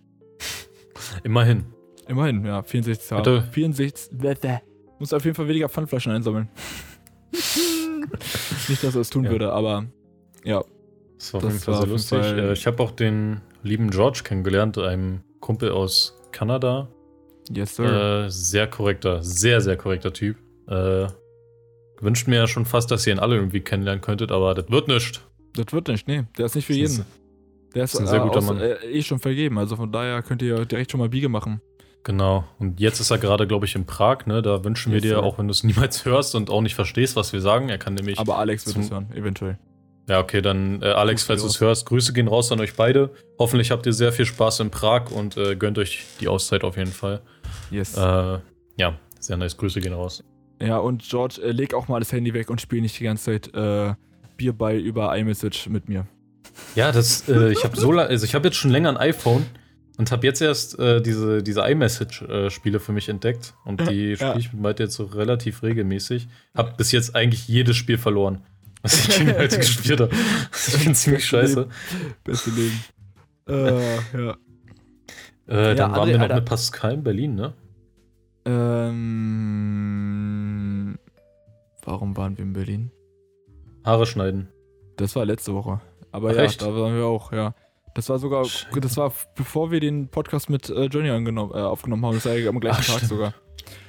Immerhin. 1.24 1.64
Immerhin, 2.08 2.44
ja, 2.46 2.62
64 2.62 3.06
Cent. 3.08 3.18
Hatte- 3.18 3.42
64. 3.50 4.10
Muss 4.98 5.12
auf 5.12 5.24
jeden 5.24 5.34
Fall 5.34 5.48
weniger 5.48 5.68
Pfandflaschen 5.68 6.12
einsammeln. 6.12 6.48
Nicht, 8.68 8.82
dass 8.82 8.94
er 8.94 9.00
es 9.00 9.10
tun 9.10 9.24
Ja. 9.24 9.30
würde, 9.30 9.52
aber 9.52 9.86
ja. 10.44 10.62
Das 11.18 11.32
war 11.34 11.38
auf 11.44 11.48
jeden 11.50 11.58
Fall 11.60 11.76
sehr 11.78 11.86
lustig. 11.86 12.18
Fall- 12.18 12.38
Äh, 12.38 12.52
ich 12.52 12.66
habe 12.66 12.82
auch 12.82 12.90
den 12.90 13.40
lieben 13.62 13.90
George 13.90 14.20
kennengelernt, 14.24 14.78
einem 14.78 15.20
Kumpel 15.40 15.70
aus 15.70 16.14
Kanada. 16.32 16.88
Yes, 17.50 17.76
sir. 17.76 18.24
Äh, 18.26 18.30
sehr 18.30 18.66
korrekter, 18.66 19.22
sehr, 19.22 19.60
sehr 19.60 19.76
korrekter 19.76 20.12
Typ. 20.12 20.36
Äh, 20.68 21.06
wünscht 22.00 22.26
mir 22.28 22.36
ja 22.36 22.46
schon 22.46 22.64
fast, 22.66 22.90
dass 22.90 23.06
ihr 23.06 23.12
ihn 23.14 23.18
alle 23.18 23.36
irgendwie 23.36 23.60
kennenlernen 23.60 24.02
könntet, 24.02 24.30
aber 24.32 24.54
das 24.54 24.68
wird 24.70 24.88
nicht. 24.88 25.22
das 25.54 25.72
wird 25.72 25.88
nicht, 25.88 26.06
nee. 26.08 26.24
Der 26.36 26.46
ist 26.46 26.54
nicht 26.56 26.66
für 26.66 26.74
Das 26.78 26.90
ist 26.90 26.96
jeden. 26.98 27.06
Der 27.74 27.84
ist, 27.84 27.94
ist 27.94 28.00
ein 28.00 28.06
sehr 28.06 28.20
äh, 28.20 28.22
guter 28.22 28.38
aus- 28.38 28.44
Mann. 28.46 28.60
Äh, 28.60 28.74
eh 28.84 29.02
schon 29.02 29.18
vergeben, 29.18 29.58
also 29.58 29.76
von 29.76 29.90
daher 29.92 30.22
könnt 30.22 30.42
ihr 30.42 30.64
direkt 30.66 30.90
schon 30.90 31.00
mal 31.00 31.08
Biege 31.08 31.28
machen. 31.28 31.60
Genau. 32.06 32.44
Und 32.60 32.78
jetzt 32.78 33.00
ist 33.00 33.10
er 33.10 33.18
gerade, 33.18 33.48
glaube 33.48 33.66
ich, 33.66 33.74
in 33.74 33.84
Prag, 33.84 34.26
ne? 34.26 34.40
Da 34.40 34.62
wünschen 34.62 34.92
wir 34.92 35.00
Yes, 35.00 35.08
dir, 35.10 35.22
auch 35.24 35.38
wenn 35.38 35.48
du 35.48 35.50
es 35.50 35.64
niemals 35.64 36.04
hörst 36.04 36.36
und 36.36 36.50
auch 36.50 36.60
nicht 36.60 36.76
verstehst, 36.76 37.16
was 37.16 37.32
wir 37.32 37.40
sagen. 37.40 37.68
Er 37.68 37.78
kann 37.78 37.94
nämlich. 37.94 38.20
Aber 38.20 38.38
Alex 38.38 38.64
wird 38.64 38.76
es 38.76 38.92
hören, 38.92 39.10
eventuell. 39.12 39.58
ja, 40.08 40.20
okay, 40.20 40.40
dann 40.40 40.82
äh, 40.82 40.86
Alex, 40.86 41.24
falls 41.24 41.42
du 41.42 41.48
es 41.48 41.60
hörst, 41.60 41.84
Grüße 41.86 42.12
gehen 42.12 42.28
raus 42.28 42.52
an 42.52 42.60
euch 42.60 42.74
beide. 42.74 43.10
Hoffentlich 43.40 43.72
habt 43.72 43.86
ihr 43.86 43.92
sehr 43.92 44.12
viel 44.12 44.24
Spaß 44.24 44.60
in 44.60 44.70
Prag 44.70 45.10
und 45.10 45.36
äh, 45.36 45.56
gönnt 45.56 45.78
euch 45.78 46.04
die 46.20 46.28
Auszeit 46.28 46.62
auf 46.62 46.76
jeden 46.76 46.92
Fall. 46.92 47.22
Yes. 47.72 47.96
Äh, 47.96 48.38
ja, 48.76 48.94
sehr 49.18 49.36
nice. 49.36 49.56
Grüße 49.56 49.80
gehen 49.80 49.92
raus. 49.92 50.22
Ja, 50.62 50.78
und 50.78 51.02
George, 51.02 51.40
äh, 51.42 51.50
leg 51.50 51.74
auch 51.74 51.88
mal 51.88 51.98
das 51.98 52.12
Handy 52.12 52.32
weg 52.34 52.50
und 52.50 52.60
spiel 52.60 52.82
nicht 52.82 53.00
die 53.00 53.04
ganze 53.04 53.32
Zeit 53.32 53.52
äh, 53.52 53.94
Bierball 54.36 54.76
über 54.76 55.18
iMessage 55.18 55.68
mit 55.70 55.88
mir. 55.88 56.06
Ja, 56.76 56.92
das, 56.92 57.28
äh, 57.28 57.50
ich 57.50 57.64
habe 57.64 57.76
so 57.76 57.90
lange, 57.90 58.10
also 58.10 58.24
ich 58.24 58.36
habe 58.36 58.46
jetzt 58.46 58.58
schon 58.58 58.70
länger 58.70 58.90
ein 58.90 58.96
iPhone. 58.96 59.44
Und 59.98 60.12
habe 60.12 60.26
jetzt 60.26 60.42
erst 60.42 60.78
äh, 60.78 61.00
diese, 61.00 61.42
diese 61.42 61.62
iMessage-Spiele 61.62 62.80
für 62.80 62.92
mich 62.92 63.08
entdeckt. 63.08 63.54
Und 63.64 63.80
die 63.88 64.10
Ja. 64.10 64.16
spiele 64.16 64.38
ich 64.38 64.52
mit 64.52 64.60
Malte 64.60 64.82
jetzt 64.82 64.94
so 64.94 65.04
relativ 65.04 65.62
regelmäßig. 65.62 66.28
Hab 66.54 66.76
bis 66.76 66.92
jetzt 66.92 67.14
eigentlich 67.16 67.48
jedes 67.48 67.76
Spiel 67.76 67.96
verloren, 67.96 68.42
was 68.82 69.08
ich 69.08 69.16
gegen 69.18 69.30
Malte 69.32 69.56
gespielt 69.60 70.00
habe. 70.00 70.14
Ich 70.52 70.58
finde 70.76 70.92
ziemlich 70.98 71.24
scheiße. 71.24 71.66
Beste 72.24 72.50
Leben. 72.50 72.78
Äh, 73.48 73.96
ja. 74.18 74.36
Äh, 75.46 75.74
dann 75.76 75.92
André, 75.92 75.96
waren 75.96 76.08
wir 76.08 76.14
noch 76.16 76.22
Alter. 76.24 76.34
mit 76.36 76.44
Pascal 76.44 76.92
in 76.94 77.02
Berlin, 77.04 77.34
ne? 77.36 77.54
Ähm, 80.06 80.98
warum 81.84 82.16
waren 82.16 82.36
wir 82.36 82.44
in 82.44 82.52
Berlin? 82.52 82.90
Haare 83.84 84.06
schneiden. 84.06 84.48
Das 84.96 85.14
war 85.16 85.24
letzte 85.24 85.54
Woche. 85.54 85.80
Aber 86.12 86.30
Ach, 86.30 86.34
ja, 86.36 86.42
echt? 86.42 86.60
da 86.62 86.66
waren 86.74 86.94
wir 86.96 87.04
auch, 87.06 87.32
ja. 87.32 87.54
Das 87.96 88.10
war 88.10 88.18
sogar, 88.18 88.44
Scheiße. 88.44 88.78
das 88.80 88.96
war 88.98 89.10
bevor 89.34 89.70
wir 89.70 89.80
den 89.80 90.08
Podcast 90.08 90.50
mit 90.50 90.68
äh, 90.68 90.84
Johnny 90.84 91.08
angenommen, 91.08 91.52
äh, 91.54 91.58
aufgenommen 91.58 92.04
haben. 92.04 92.14
Das 92.14 92.26
war 92.26 92.34
ja 92.34 92.50
am 92.50 92.60
gleichen 92.60 92.76
Ach, 92.80 92.86
Tag 92.86 92.96
stimmt. 92.96 93.08
sogar. 93.08 93.28
Äh, 93.28 93.32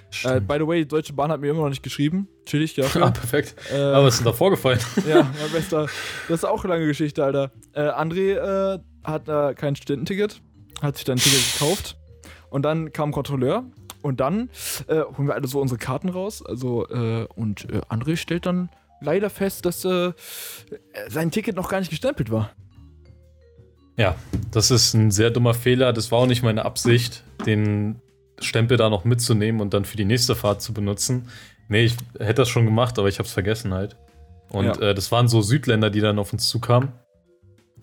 Stimmt. 0.09 0.47
by 0.47 0.53
the 0.59 0.65
way, 0.65 0.79
die 0.79 0.87
Deutsche 0.87 1.11
Bahn 1.11 1.29
hat 1.29 1.41
mir 1.41 1.51
immer 1.51 1.63
noch 1.63 1.69
nicht 1.69 1.83
geschrieben. 1.83 2.29
Chillig 2.45 2.79
ah, 2.79 2.83
dafür. 2.83 3.11
perfekt. 3.11 3.55
äh, 3.69 3.75
Aber 3.75 4.05
was 4.05 4.13
ist 4.13 4.19
denn 4.21 4.25
da 4.27 4.31
vorgefallen? 4.31 4.79
ja, 5.07 5.23
mein 5.23 5.51
bester. 5.51 5.87
Das 6.29 6.39
ist 6.39 6.45
auch 6.45 6.63
eine 6.63 6.73
lange 6.75 6.87
Geschichte, 6.87 7.21
Alter. 7.21 7.51
Äh, 7.73 7.81
André 7.81 8.75
äh, 8.75 8.79
hat 9.03 9.27
äh, 9.27 9.53
kein 9.55 9.75
Studententicket, 9.75 10.41
hat 10.81 10.95
sich 10.95 11.03
dann 11.03 11.17
ein 11.17 11.21
Ticket 11.21 11.59
gekauft. 11.59 11.97
Und 12.49 12.61
dann 12.63 12.93
kam 12.93 13.09
ein 13.09 13.11
Kontrolleur. 13.11 13.65
Und 14.01 14.21
dann 14.21 14.49
äh, 14.87 15.01
holen 15.01 15.27
wir 15.27 15.35
alle 15.35 15.47
so 15.49 15.59
unsere 15.59 15.77
Karten 15.77 16.07
raus. 16.07 16.41
Also, 16.45 16.87
äh, 16.87 17.27
und 17.35 17.69
äh, 17.69 17.81
André 17.89 18.15
stellt 18.15 18.45
dann 18.45 18.69
leider 19.01 19.29
fest, 19.29 19.65
dass 19.65 19.83
äh, 19.83 20.13
sein 21.09 21.29
Ticket 21.31 21.57
noch 21.57 21.67
gar 21.67 21.79
nicht 21.79 21.89
gestempelt 21.89 22.31
war. 22.31 22.51
Ja, 23.97 24.15
das 24.51 24.69
ist 24.71 24.93
ein 24.93 25.11
sehr 25.11 25.31
dummer 25.31 25.53
Fehler. 25.53 25.91
Das 25.93 26.11
war 26.11 26.19
auch 26.19 26.27
nicht 26.27 26.43
meine 26.43 26.65
Absicht, 26.65 27.23
den 27.45 27.99
Stempel 28.39 28.77
da 28.77 28.89
noch 28.89 29.05
mitzunehmen 29.05 29.59
und 29.61 29.73
dann 29.73 29.85
für 29.85 29.97
die 29.97 30.05
nächste 30.05 30.35
Fahrt 30.35 30.61
zu 30.61 30.73
benutzen. 30.73 31.29
Nee, 31.67 31.85
ich 31.85 31.95
hätte 32.19 32.35
das 32.35 32.49
schon 32.49 32.65
gemacht, 32.65 32.99
aber 32.99 33.07
ich 33.09 33.17
habe 33.19 33.27
es 33.27 33.33
vergessen 33.33 33.73
halt. 33.73 33.95
Und 34.49 34.65
Ja. 34.65 34.79
äh, 34.79 34.95
das 34.95 35.11
waren 35.11 35.27
so 35.27 35.41
Südländer, 35.41 35.89
die 35.89 35.99
dann 35.99 36.19
auf 36.19 36.31
uns 36.31 36.47
zukamen. 36.47 36.93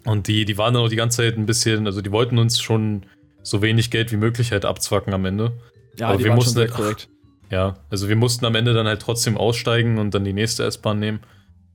Und 0.06 0.28
die, 0.28 0.44
die 0.44 0.56
waren 0.56 0.75
dann 0.75 0.85
auch 0.85 0.88
die 0.88 0.97
ganze 0.97 1.18
Zeit 1.18 1.37
ein 1.37 1.47
bisschen, 1.47 1.87
also 1.87 2.00
die 2.00 2.12
wollten 2.12 2.38
uns 2.38 2.61
schon 2.61 3.06
so 3.42 3.61
wenig 3.62 3.90
Geld 3.90 4.12
wie 4.12 4.16
möglich 4.16 4.52
halt 4.52 4.64
abzwacken 4.64 5.12
am 5.14 5.25
Ende. 5.25 5.52
Ja, 5.99 6.09
Aber 6.09 6.16
die 6.18 6.25
wir 6.25 6.30
waren 6.30 6.37
mussten- 6.37 6.59
schon 6.61 6.68
sehr 6.68 6.76
korrekt. 6.76 7.09
Ja, 7.50 7.75
also 7.90 8.09
wir 8.09 8.16
mussten 8.16 8.44
am 8.47 8.54
Ende 8.54 8.73
dann 8.73 8.87
halt 8.87 9.02
trotzdem 9.02 9.37
aussteigen 9.37 9.99
und 9.99 10.14
dann 10.14 10.25
die 10.25 10.33
nächste 10.33 10.64
S-Bahn 10.64 10.99
nehmen. 10.99 11.21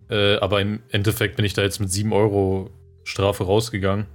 Äh, 0.10 0.38
aber 0.38 0.62
im 0.62 0.80
Endeffekt 0.90 1.36
bin 1.36 1.46
ich 1.46 1.54
da 1.54 1.62
jetzt 1.62 1.80
mit 1.80 1.92
7 1.92 2.12
Euro 2.14 2.72
Strafe 3.04 3.44
rausgegangen. 3.44 4.06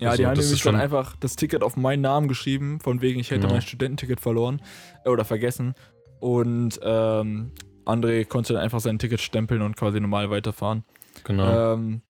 Ja, 0.00 0.10
Also, 0.10 0.22
die 0.22 0.26
haben 0.26 0.38
nämlich 0.38 0.62
dann 0.62 0.76
einfach 0.76 1.14
das 1.20 1.36
Ticket 1.36 1.62
auf 1.62 1.76
meinen 1.76 2.00
Namen 2.00 2.26
geschrieben, 2.28 2.80
von 2.80 3.00
wegen, 3.02 3.20
ich 3.20 3.30
hätte 3.30 3.40
Genau. 3.42 3.52
mein 3.54 3.62
Studententicket 3.62 4.20
verloren 4.20 4.62
äh, 5.04 5.10
oder 5.10 5.24
vergessen. 5.24 5.74
Und 6.20 6.80
ähm, 6.82 7.52
André 7.84 8.24
konnte 8.26 8.54
dann 8.54 8.62
einfach 8.62 8.80
sein 8.80 8.98
Ticket 8.98 9.20
stempeln 9.20 9.62
und 9.62 9.76
quasi 9.76 10.00
normal 10.00 10.30
weiterfahren. 10.30 10.84
Genau. 11.24 11.74
Ähm, 11.74 12.02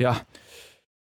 ja. 0.00 0.14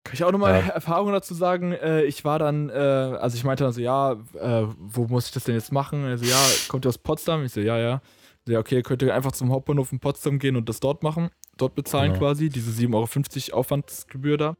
Kann 0.03 0.13
ich 0.13 0.24
auch 0.24 0.31
nochmal 0.31 0.62
Ja. 0.65 0.67
Erfahrungen 0.74 1.12
dazu 1.13 1.34
sagen? 1.34 1.74
Äh, 1.74 2.03
ich 2.03 2.24
war 2.24 2.39
dann, 2.39 2.69
äh, 2.69 2.74
also 2.74 3.36
ich 3.36 3.43
meinte 3.43 3.63
dann 3.65 3.74
so, 3.74 3.81
ja, 3.81 4.13
äh, 4.13 4.65
wo 4.77 5.05
muss 5.07 5.27
ich 5.27 5.34
das 5.34 5.43
denn 5.46 5.55
jetzt 5.55 5.72
machen? 5.74 6.05
Also 6.05 6.25
ja, 6.25 6.38
kommt 6.69 6.86
ihr 6.86 6.89
aus 6.89 6.98
Potsdam? 6.98 7.43
Ich 7.43 7.51
so, 7.53 7.60
ja, 7.62 7.77
ja. 7.77 8.01
So, 8.46 8.53
ja, 8.53 8.60
okay, 8.60 8.81
könnt 8.81 9.01
ihr 9.01 9.13
einfach 9.13 9.34
zum 9.34 9.51
Hauptbahnhof 9.51 9.91
in 9.91 10.00
Potsdam 10.00 10.39
gehen 10.39 10.55
und 10.55 10.69
das 10.69 10.79
dort 10.79 11.03
machen, 11.03 11.29
dort 11.57 11.75
bezahlen 11.75 12.13
Genau. 12.13 12.19
quasi, 12.25 12.48
diese 12.48 12.72
7,50 12.72 13.50
Euro 13.51 13.60
Aufwandsgebühr 13.60 14.38
da. 14.38 14.55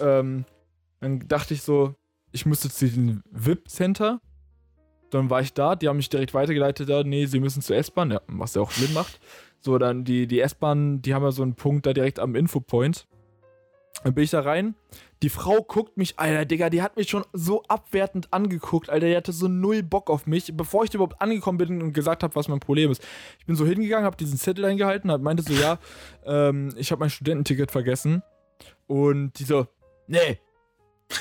Ähm, 0.00 0.44
dann 1.00 1.20
dachte 1.26 1.54
ich 1.54 1.62
so, 1.62 1.94
ich 2.32 2.46
müsste 2.46 2.70
zu 2.70 2.86
diesem 2.86 3.22
VIP-Center. 3.30 4.20
Dann 5.10 5.30
war 5.30 5.40
ich 5.40 5.52
da, 5.52 5.76
die 5.76 5.88
haben 5.88 5.96
mich 5.96 6.08
direkt 6.10 6.34
weitergeleitet, 6.34 6.88
ja, 6.88 7.02
nee, 7.02 7.26
sie 7.26 7.40
müssen 7.40 7.62
zur 7.62 7.76
S-Bahn, 7.76 8.10
ja, 8.10 8.20
was 8.26 8.54
ja 8.54 8.62
auch 8.62 8.72
Sinn 8.72 8.92
macht. 8.92 9.20
So, 9.60 9.78
dann 9.78 10.04
die, 10.04 10.26
die 10.26 10.40
S-Bahn, 10.40 11.00
die 11.02 11.14
haben 11.14 11.22
ja 11.22 11.30
so 11.30 11.42
einen 11.42 11.54
Punkt 11.54 11.86
da 11.86 11.92
direkt 11.92 12.18
am 12.18 12.34
Infopoint. 12.34 13.06
Dann 14.04 14.14
bin 14.14 14.24
ich 14.24 14.30
da 14.30 14.40
rein. 14.40 14.74
Die 15.22 15.30
Frau 15.30 15.62
guckt 15.62 15.96
mich, 15.96 16.18
Alter, 16.18 16.44
Digga, 16.44 16.68
die 16.68 16.82
hat 16.82 16.96
mich 16.96 17.08
schon 17.08 17.24
so 17.32 17.62
abwertend 17.64 18.32
angeguckt, 18.32 18.90
Alter. 18.90 19.06
Die 19.06 19.16
hatte 19.16 19.32
so 19.32 19.48
null 19.48 19.82
Bock 19.82 20.10
auf 20.10 20.26
mich, 20.26 20.54
bevor 20.54 20.84
ich 20.84 20.92
überhaupt 20.92 21.20
angekommen 21.22 21.58
bin 21.58 21.82
und 21.82 21.92
gesagt 21.94 22.22
habe, 22.22 22.34
was 22.34 22.48
mein 22.48 22.60
Problem 22.60 22.90
ist. 22.90 23.02
Ich 23.38 23.46
bin 23.46 23.56
so 23.56 23.64
hingegangen, 23.64 24.04
habe 24.04 24.16
diesen 24.16 24.38
Zettel 24.38 24.66
eingehalten, 24.66 25.10
hab, 25.10 25.22
meinte 25.22 25.42
so, 25.42 25.54
ja, 25.54 25.78
ähm, 26.24 26.74
ich 26.76 26.92
habe 26.92 27.00
mein 27.00 27.10
Studententicket 27.10 27.70
vergessen. 27.70 28.22
Und 28.86 29.38
die 29.38 29.44
so, 29.44 29.66
nee, 30.06 30.38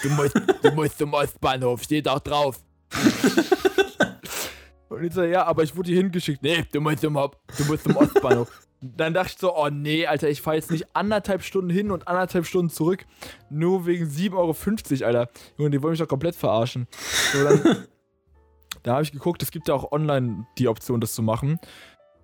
du 0.01 0.09
musst, 0.09 0.35
du 0.61 0.71
musst 0.71 0.97
zum 0.97 1.13
Ostbahnhof, 1.13 1.83
steht 1.83 2.07
auch 2.07 2.19
drauf. 2.19 2.59
und 4.89 5.03
ich 5.03 5.13
so, 5.13 5.23
ja, 5.23 5.45
aber 5.45 5.63
ich 5.63 5.75
wurde 5.75 5.89
hier 5.89 6.01
hingeschickt. 6.01 6.41
Nee, 6.41 6.65
du 6.71 6.81
musst 6.81 6.99
zum, 6.99 7.13
du 7.13 7.65
musst 7.65 7.83
zum 7.83 7.95
Ostbahnhof. 7.95 8.49
Dann 8.81 9.13
dachte 9.13 9.31
ich 9.33 9.39
so, 9.39 9.55
oh 9.55 9.69
nee, 9.69 10.05
Alter, 10.05 10.29
ich 10.29 10.41
fahre 10.41 10.57
jetzt 10.57 10.69
nicht 10.69 10.95
anderthalb 10.95 11.43
Stunden 11.43 11.69
hin 11.69 11.91
und 11.91 12.07
anderthalb 12.07 12.45
Stunden 12.45 12.69
zurück. 12.69 13.05
Nur 13.49 13.85
wegen 13.85 14.05
7,50 14.05 14.33
Euro, 14.35 15.07
Alter. 15.07 15.31
Junge, 15.57 15.71
die 15.71 15.81
wollen 15.81 15.91
mich 15.91 15.99
doch 15.99 16.07
komplett 16.07 16.35
verarschen. 16.35 16.87
So, 17.31 17.43
dann, 17.43 17.85
da 18.83 18.93
habe 18.93 19.03
ich 19.03 19.11
geguckt, 19.11 19.41
es 19.41 19.51
gibt 19.51 19.67
ja 19.67 19.73
auch 19.73 19.91
online 19.91 20.45
die 20.57 20.67
Option, 20.67 21.01
das 21.01 21.15
zu 21.15 21.23
machen. 21.23 21.59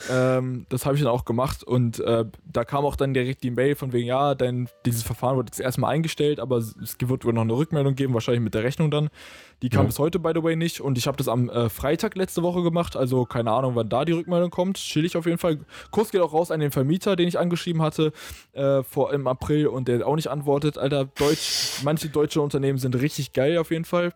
Ähm, 0.09 0.65
das 0.69 0.85
habe 0.85 0.95
ich 0.95 1.01
dann 1.01 1.11
auch 1.11 1.25
gemacht 1.25 1.63
und 1.63 1.99
äh, 1.99 2.25
da 2.51 2.63
kam 2.63 2.85
auch 2.85 2.95
dann 2.95 3.13
direkt 3.13 3.43
die 3.43 3.51
Mail 3.51 3.75
von 3.75 3.93
wegen, 3.93 4.07
ja, 4.07 4.35
dein, 4.35 4.67
dieses 4.85 5.03
Verfahren 5.03 5.35
wurde 5.35 5.47
jetzt 5.47 5.59
erstmal 5.59 5.93
eingestellt, 5.93 6.39
aber 6.39 6.57
es 6.57 6.75
es 6.81 6.95
wird 6.99 7.25
wohl 7.25 7.33
noch 7.33 7.41
eine 7.41 7.53
Rückmeldung 7.53 7.95
geben, 7.95 8.13
wahrscheinlich 8.13 8.41
mit 8.41 8.53
der 8.53 8.63
Rechnung 8.63 8.89
dann. 8.91 9.09
Die 9.61 9.69
kam 9.69 9.81
Ja. 9.83 9.87
bis 9.87 9.99
heute, 9.99 10.17
by 10.19 10.31
the 10.33 10.41
way, 10.43 10.55
nicht 10.55 10.81
und 10.81 10.97
ich 10.97 11.07
habe 11.07 11.17
das 11.17 11.27
am 11.27 11.49
äh, 11.49 11.69
Freitag 11.69 12.15
letzte 12.15 12.41
Woche 12.41 12.63
gemacht, 12.63 12.95
also 12.95 13.25
keine 13.25 13.51
Ahnung, 13.51 13.75
wann 13.75 13.89
da 13.89 14.05
die 14.05 14.13
Rückmeldung 14.13 14.49
kommt. 14.49 14.77
Chillig 14.77 15.15
auf 15.17 15.25
jeden 15.25 15.37
Fall. 15.37 15.59
Kurs 15.91 16.11
geht 16.11 16.21
auch 16.21 16.33
raus 16.33 16.51
an 16.51 16.59
den 16.59 16.71
Vermieter, 16.71 17.15
den 17.15 17.27
ich 17.27 17.37
angeschrieben 17.37 17.81
hatte 17.81 18.11
äh, 18.53 18.81
vor 18.83 19.13
im 19.13 19.27
April 19.27 19.67
und 19.67 19.87
der 19.87 20.07
auch 20.07 20.15
nicht 20.15 20.29
antwortet. 20.29 20.77
Alter, 20.77 21.05
Deutsch, 21.05 21.81
manche 21.83 22.09
deutsche 22.09 22.41
Unternehmen 22.41 22.77
sind 22.79 22.95
richtig 22.95 23.33
geil 23.33 23.57
auf 23.57 23.69
jeden 23.71 23.85
Fall. 23.85 24.13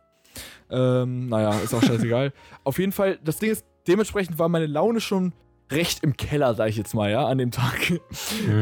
Ähm, 0.70 1.30
naja, 1.30 1.52
ist 1.64 1.74
auch 1.74 1.84
scheißegal. 1.84 2.34
auf 2.64 2.80
jeden 2.80 2.92
Fall, 2.92 3.20
das 3.24 3.38
Ding 3.38 3.52
ist, 3.52 3.66
dementsprechend 3.88 4.40
war 4.40 4.50
meine 4.50 4.66
Laune 4.66 5.00
schon 5.00 5.34
recht 5.72 6.04
im 6.04 6.16
Keller, 6.18 6.54
sag 6.56 6.70
ich 6.70 6.78
jetzt 6.78 6.94
mal, 6.94 7.10
ja, 7.12 7.26
an 7.26 7.38
dem 7.38 7.52
Tag. 7.52 8.00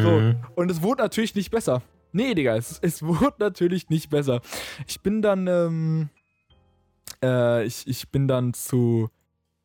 So, 0.02 0.20
Mhm. 0.20 0.36
und 0.56 0.72
es 0.72 0.82
wurde 0.82 1.02
natürlich 1.04 1.36
nicht 1.36 1.52
besser. 1.52 1.82
Nee, 2.12 2.34
Digga, 2.36 2.56
es, 2.56 2.80
es 2.82 3.02
wurde 3.04 3.36
natürlich 3.40 3.90
nicht 3.90 4.10
besser. 4.10 4.42
Ich 4.88 5.02
bin 5.02 5.22
dann, 5.22 5.48
ähm, 5.48 6.10
äh, 7.24 7.66
ich, 7.66 7.88
ich 7.88 8.10
bin 8.10 8.28
dann 8.28 8.54
zu, 8.54 9.10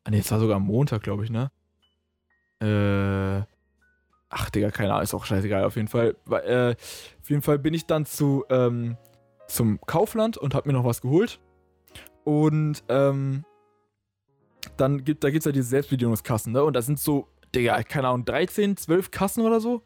ah 0.03 0.09
nee, 0.11 0.19
es 0.19 0.31
war 0.31 0.39
sogar 0.39 0.55
am 0.57 0.63
Montag, 0.65 1.03
glaube 1.03 1.23
ich, 1.23 1.29
ne? 1.29 1.51
Äh, 2.61 3.45
ach, 4.29 4.49
Digga, 4.49 4.71
keine 4.71 4.91
Ahnung, 4.91 5.03
ist 5.03 5.13
auch 5.13 5.25
scheißegal, 5.25 5.63
auf 5.63 5.75
jeden 5.75 5.87
Fall. 5.87 6.15
Äh, 6.29 6.71
auf 7.21 7.29
jeden 7.29 7.41
Fall 7.41 7.59
bin 7.59 7.73
ich 7.73 7.85
dann 7.85 8.05
zu, 8.05 8.43
ähm, 8.49 8.97
zum 9.47 9.79
Kaufland 9.81 10.37
und 10.37 10.53
hab 10.55 10.65
mir 10.65 10.73
noch 10.73 10.83
was 10.85 11.01
geholt. 11.01 11.39
Und, 12.23 12.83
ähm, 12.89 13.45
dann 14.79 15.03
gibt, 15.03 15.23
da 15.23 15.29
gibt's 15.29 15.45
ja 15.45 15.51
diese 15.51 15.67
Selbstbedienungskassen, 15.69 16.53
ne? 16.53 16.63
Und 16.63 16.73
da 16.73 16.81
sind 16.81 16.99
so, 16.99 17.27
Digga, 17.53 17.81
keine 17.83 18.07
Ahnung, 18.09 18.25
13, 18.25 18.77
12 18.77 19.11
Kassen 19.11 19.45
oder 19.45 19.59
so. 19.59 19.83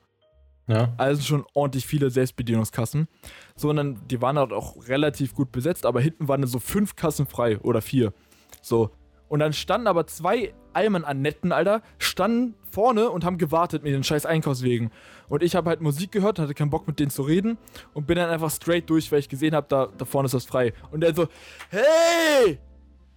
Ja. 0.67 0.93
Also 0.97 1.21
schon 1.21 1.45
ordentlich 1.53 1.85
viele 1.85 2.09
Selbstbedienungskassen. 2.09 3.07
So, 3.55 3.69
und 3.69 3.75
dann, 3.75 4.07
die 4.07 4.21
waren 4.21 4.37
halt 4.37 4.53
auch 4.53 4.87
relativ 4.87 5.33
gut 5.33 5.51
besetzt, 5.51 5.85
aber 5.85 6.01
hinten 6.01 6.27
waren 6.27 6.41
dann 6.41 6.49
so 6.49 6.59
fünf 6.59 6.95
Kassen 6.95 7.25
frei 7.25 7.59
oder 7.59 7.81
vier. 7.81 8.13
So. 8.61 8.91
Und 9.27 9.39
dann 9.39 9.51
standen 9.53 9.87
aber 9.87 10.07
zwei 10.07 10.53
Almen 10.73 11.03
an 11.05 11.21
Netten, 11.21 11.51
Alter, 11.51 11.81
standen 11.97 12.55
vorne 12.71 13.09
und 13.09 13.25
haben 13.25 13.37
gewartet 13.37 13.83
mit 13.83 13.93
den 13.93 14.03
scheiß 14.03 14.25
Einkaufswegen. 14.25 14.91
Und 15.27 15.43
ich 15.43 15.55
habe 15.55 15.69
halt 15.69 15.81
Musik 15.81 16.11
gehört, 16.11 16.39
hatte 16.39 16.53
keinen 16.53 16.69
Bock 16.69 16.87
mit 16.87 16.99
denen 16.99 17.09
zu 17.09 17.23
reden 17.23 17.57
und 17.93 18.07
bin 18.07 18.15
dann 18.15 18.29
einfach 18.29 18.51
straight 18.51 18.89
durch, 18.89 19.11
weil 19.11 19.19
ich 19.19 19.29
gesehen 19.29 19.55
habe, 19.55 19.67
da, 19.69 19.87
da 19.97 20.05
vorne 20.05 20.27
ist 20.27 20.33
das 20.33 20.45
frei. 20.45 20.73
Und 20.91 21.01
der 21.01 21.13
so, 21.15 21.27
hey! 21.69 22.59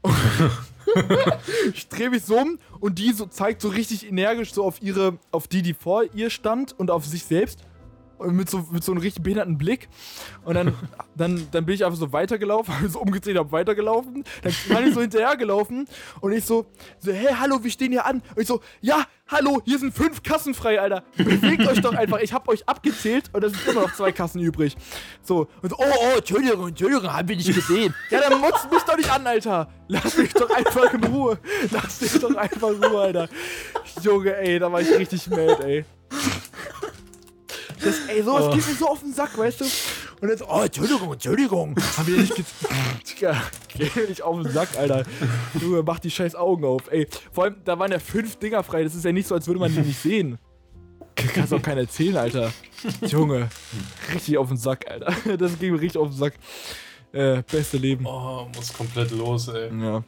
ich 1.75 1.89
drehe 1.89 2.11
mich 2.11 2.25
so 2.25 2.39
um 2.39 2.59
und 2.81 2.99
die 2.99 3.13
so 3.13 3.27
zeigt 3.27 3.61
so 3.61 3.69
richtig 3.69 4.09
energisch 4.09 4.53
so 4.53 4.65
auf 4.65 4.83
ihre, 4.83 5.19
auf 5.31 5.49
die, 5.49 5.63
die 5.63 5.75
vor 5.75 6.05
ihr 6.15 6.31
stand 6.31 6.79
und 6.79 6.91
auf 6.91 7.05
sich 7.05 7.25
selbst. 7.25 7.61
Mit 8.19 8.49
so, 8.49 8.67
mit 8.71 8.83
so 8.83 8.93
einem 8.93 9.01
richtig 9.01 9.23
behinderten 9.23 9.59
Blick. 9.59 9.89
Und 10.45 10.55
dann, 10.55 10.75
dann, 11.15 11.49
dann 11.51 11.67
bin 11.67 11.75
ich 11.75 11.85
einfach 11.85 11.99
so 11.99 12.13
weitergelaufen, 12.13 12.75
habe 12.79 12.89
so 12.89 13.01
umgedreht, 13.01 13.37
habe 13.37 13.53
weitergelaufen. 13.53 14.25
Dann 14.43 14.53
bin 14.69 14.89
ich 14.89 14.95
so 14.95 15.01
hinterhergelaufen 15.01 15.87
und 16.21 16.33
ich 16.33 16.45
so, 16.45 16.67
so, 16.99 17.13
hey, 17.13 17.35
hallo, 17.39 17.63
wir 17.63 17.71
stehen 17.71 17.93
hier 17.93 18.07
an. 18.07 18.23
Und 18.35 18.43
ich 18.43 18.49
so, 18.49 18.61
ja, 18.81 19.05
hallo, 19.29 19.61
hier 19.65 19.79
sind 19.79 19.95
fünf 19.95 20.23
Kassen 20.23 20.55
frei, 20.55 20.81
Alter. 20.81 21.03
Bewegt 21.17 21.67
euch 21.67 21.81
doch 21.81 21.95
einfach. 21.95 22.19
Ich 22.21 22.33
habe 22.33 22.49
euch 22.51 22.69
abgezählt 22.69 23.31
und 23.33 23.45
es 23.45 23.53
sind 23.53 23.69
immer 23.69 23.83
noch 23.83 23.95
zwei 23.95 24.13
Kassen 24.13 24.41
übrig. 24.41 24.77
So, 25.23 25.49
und 25.63 25.71
so, 25.71 25.77
oh, 25.79 25.85
oh, 25.85 26.19
Entschuldigung, 26.19 26.69
Entschuldigung, 26.69 27.13
haben 27.13 27.29
wir 27.29 27.37
nicht 27.37 27.55
gesehen. 27.55 27.95
Ja, 28.11 28.21
dann 28.29 28.41
mutzt 28.41 28.71
mich 28.71 28.83
doch 28.83 28.97
nicht 28.97 29.11
an, 29.11 29.27
Alter. 29.27 29.69
Lass 29.89 30.17
mich 30.17 30.33
doch 30.33 30.51
einfach 30.51 30.93
in 30.95 31.05
Ruhe. 31.05 31.39
Lass 31.71 32.01
mich 32.01 32.19
doch 32.21 32.35
einfach 32.35 32.71
in 32.71 32.85
Ruhe, 32.85 33.01
Alter. 33.01 33.29
Junge, 34.03 34.37
ey, 34.37 34.59
da 34.59 34.71
war 34.71 34.81
ich 34.81 34.91
richtig 34.97 35.29
mad, 35.29 35.63
ey. 35.63 35.85
Das, 37.83 37.95
ey, 38.09 38.23
sowas 38.23 38.45
Oh. 38.47 38.51
geht 38.55 38.67
mir 38.67 38.75
so 38.75 38.89
auf 38.89 39.01
den 39.01 39.13
Sack, 39.13 39.37
weißt 39.37 39.61
du? 39.61 39.65
Und 40.21 40.29
jetzt, 40.31 40.43
oh, 40.49 40.61
Entschuldigung, 40.63 41.13
Entschuldigung. 41.13 41.77
Haben 41.97 42.07
wir 42.07 42.17
nicht 42.19 42.35
Digga, 43.11 43.43
geh 43.69 43.91
mir 43.95 44.09
nicht 44.09 44.23
auf 44.23 44.41
den 44.43 44.51
Sack, 44.53 44.69
Alter. 44.79 45.05
Junge, 45.61 45.83
mach 45.83 45.99
die 45.99 46.11
scheiß 46.11 46.35
Augen 46.35 46.65
auf, 46.65 46.91
ey. 46.91 47.07
Vor 47.33 47.45
allem, 47.45 47.57
da 47.65 47.79
waren 47.79 47.93
ja 47.93 47.99
fünf 47.99 48.37
Dinger 48.37 48.63
frei. 48.63 48.83
Das 48.85 48.95
ist 48.95 49.05
ja 49.05 49.13
nicht 49.13 49.29
so, 49.29 49.35
als 49.35 49.47
würde 49.47 49.61
man 49.61 49.73
die 49.73 49.81
nicht 49.81 50.01
sehen. 50.01 50.39
Kannst 51.35 51.53
auch 51.55 51.63
keiner 51.63 51.83
erzählen, 51.83 52.17
Alter. 52.17 52.53
Junge, 53.03 53.49
richtig 54.15 54.39
auf 54.39 54.49
den 54.49 54.57
Sack, 54.57 54.91
Alter. 54.91 55.37
Das 55.37 55.59
ging 55.59 55.73
mir 55.73 55.81
richtig 55.81 55.99
auf 56.01 56.09
den 56.09 56.17
Sack. 56.17 56.35
Äh, 57.13 57.43
beste 57.51 57.77
Leben. 57.79 58.05
Oh, 58.07 58.47
muss 58.55 58.73
komplett 58.73 59.11
los, 59.13 59.49
ey. 59.49 59.71
Ja. 59.81 60.03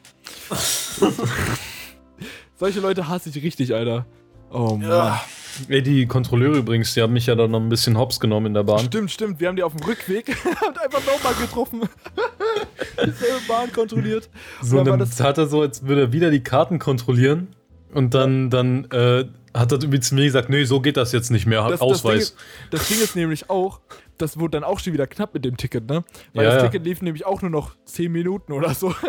Solche 2.55 2.79
Leute 2.79 3.07
hasse 3.07 3.29
ich 3.29 3.35
richtig, 3.41 3.73
Alter. 3.73 4.05
Oh 4.51 4.75
Mann. 4.75 4.81
Ja. 4.89 5.21
Ey, 5.67 5.81
die 5.81 6.05
Kontrolleure 6.07 6.57
übrigens, 6.57 6.93
die 6.93 7.01
haben 7.01 7.13
mich 7.13 7.25
ja 7.25 7.35
dann 7.35 7.51
noch 7.51 7.59
ein 7.59 7.69
bisschen 7.69 7.97
hops 7.97 8.19
genommen 8.19 8.47
in 8.47 8.53
der 8.53 8.63
Bahn. 8.63 8.79
Stimmt, 8.85 9.11
stimmt. 9.11 9.39
Wir 9.39 9.47
haben 9.49 9.55
die 9.55 9.63
auf 9.63 9.75
dem 9.75 9.83
Rückweg 9.85 10.27
und 10.67 10.79
einfach 10.81 11.05
nochmal 11.05 11.33
getroffen. 11.35 11.81
Dieselbe 13.05 13.39
Bahn 13.47 13.71
kontrolliert. 13.71 14.29
So, 14.61 14.83
dann 14.83 14.99
das- 14.99 15.19
hat 15.19 15.37
er 15.37 15.47
so, 15.47 15.61
als 15.61 15.85
würde 15.85 16.01
er 16.01 16.13
wieder 16.13 16.31
die 16.31 16.41
Karten 16.43 16.79
kontrollieren. 16.79 17.47
Und 17.93 18.13
dann, 18.13 18.49
dann 18.51 18.85
äh, 18.91 19.25
hat 19.53 19.71
er 19.71 19.79
zu 19.79 19.87
mir 20.15 20.25
gesagt, 20.25 20.49
nee, 20.49 20.63
so 20.63 20.79
geht 20.79 20.95
das 20.95 21.11
jetzt 21.11 21.31
nicht 21.31 21.47
mehr, 21.47 21.67
Das, 21.67 21.81
Ausweis. 21.81 22.35
Das 22.35 22.35
Ding, 22.35 22.69
das 22.71 22.87
Ding 22.87 23.01
ist 23.01 23.15
nämlich 23.15 23.49
auch, 23.49 23.79
das 24.19 24.37
wurde 24.39 24.51
dann 24.51 24.63
auch 24.63 24.79
schon 24.79 24.93
wieder 24.93 25.07
knapp 25.07 25.33
mit 25.33 25.43
dem 25.45 25.57
Ticket, 25.57 25.87
ne? 25.89 26.03
Weil 26.33 26.43
Ja, 26.45 26.51
das 26.53 26.61
ja. 26.63 26.69
Ticket 26.69 26.85
lief 26.85 27.01
nämlich 27.01 27.25
auch 27.25 27.41
nur 27.41 27.49
noch 27.49 27.75
10 27.85 28.11
Minuten 28.11 28.53
oder 28.53 28.73
so. 28.73 28.93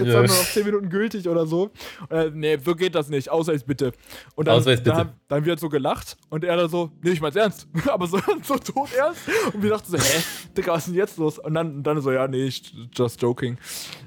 Es 0.00 0.06
Ja. 0.06 0.14
war 0.14 0.20
nur 0.26 0.36
noch 0.36 0.44
10 0.52 0.64
Minuten 0.66 0.90
gültig 0.90 1.26
oder 1.28 1.46
so. 1.46 1.70
Äh, 2.10 2.30
nee, 2.34 2.58
so 2.62 2.74
geht 2.74 2.94
das 2.94 3.08
nicht. 3.08 3.30
Ausweis 3.30 3.64
bitte. 3.64 3.92
Und 4.34 4.46
dann, 4.48 4.56
Ausweis 4.56 4.80
bitte. 4.82 4.96
Dann, 4.96 5.12
dann 5.28 5.44
wird 5.46 5.58
so 5.60 5.68
gelacht 5.70 6.16
und 6.28 6.44
er 6.44 6.56
dann 6.56 6.68
so, 6.68 6.90
nee, 7.02 7.10
ich 7.12 7.20
mein's 7.20 7.36
ernst. 7.36 7.66
Aber 7.88 8.06
so, 8.06 8.20
so 8.42 8.56
tot 8.58 8.90
ernst. 8.94 9.20
Und 9.54 9.62
wir 9.62 9.70
dachten 9.70 9.90
so, 9.90 9.96
hä, 9.96 10.22
Digga, 10.56 10.72
was 10.72 10.80
ist 10.80 10.88
denn 10.88 10.94
jetzt 10.96 11.16
los? 11.16 11.38
Und 11.38 11.54
dann, 11.54 11.82
dann 11.82 12.00
so, 12.02 12.12
ja, 12.12 12.28
nee, 12.28 12.44
ich, 12.44 12.74
just 12.94 13.22
joking. 13.22 13.56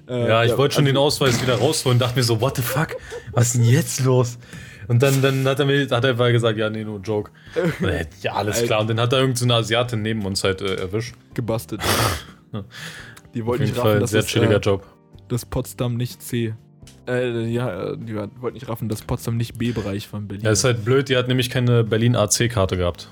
Äh, 0.08 0.28
Ja, 0.28 0.44
ich 0.44 0.56
wollte 0.58 0.76
schon 0.76 0.84
also- 0.84 0.94
den 0.94 0.98
Ausweis 0.98 1.42
wieder 1.42 1.56
rausholen, 1.56 1.98
dachte 1.98 2.16
mir 2.18 2.24
so, 2.24 2.40
what 2.40 2.56
the 2.58 2.62
fuck, 2.62 2.96
was 3.32 3.48
ist 3.48 3.56
denn 3.56 3.64
jetzt 3.64 4.00
los? 4.02 4.38
Und 4.92 5.02
dann, 5.02 5.22
dann 5.22 5.48
hat 5.48 5.58
er 5.58 5.66
mir 5.66 5.88
hat 5.90 6.04
er 6.04 6.10
einfach 6.10 6.30
gesagt, 6.32 6.58
ja, 6.58 6.70
nee, 6.70 6.84
nur 6.84 7.00
ein 7.00 7.04
Joke. 7.04 7.32
Äh, 7.82 8.08
ja, 8.22 8.34
alles 8.34 8.64
klar. 8.64 8.82
Und 8.82 8.90
dann 8.90 9.00
hat 9.00 9.14
er 9.14 9.20
irgendeine 9.20 9.54
so 9.54 9.60
Asiatin 9.60 10.02
neben 10.02 10.26
uns 10.26 10.44
halt 10.44 10.62
äh, 10.62 10.76
erwischt. 10.76 11.16
gebastelt. 11.34 11.82
Ja. 12.54 12.66
Die 13.34 13.46
wollten 13.46 13.64
nicht 13.64 13.78
raffen, 13.78 14.02
dass 14.02 14.12
sehr 14.12 14.24
das, 14.24 14.30
chilliger 14.30 14.58
äh, 14.58 14.60
Job. 14.60 14.86
dass 15.30 15.46
Potsdam 15.46 15.96
nicht 15.96 16.22
C. 16.22 16.54
Äh, 17.08 17.48
ja, 17.48 17.96
die 17.96 18.14
wollten 18.14 18.56
nicht 18.56 18.68
raffen, 18.68 18.90
dass 18.90 19.04
Potsdam 19.04 19.38
nicht 19.38 19.58
B-Bereich 19.58 20.10
von 20.10 20.28
Berlin 20.28 20.44
Ja, 20.44 20.52
ist 20.52 20.66
halt 20.66 20.84
blöd, 20.84 21.08
die 21.08 21.16
hat 21.16 21.30
nämlich 21.30 21.50
keine 21.50 21.86
Berlin 21.86 22.18
AC-Karte 22.18 22.76
gehabt. 22.76 23.08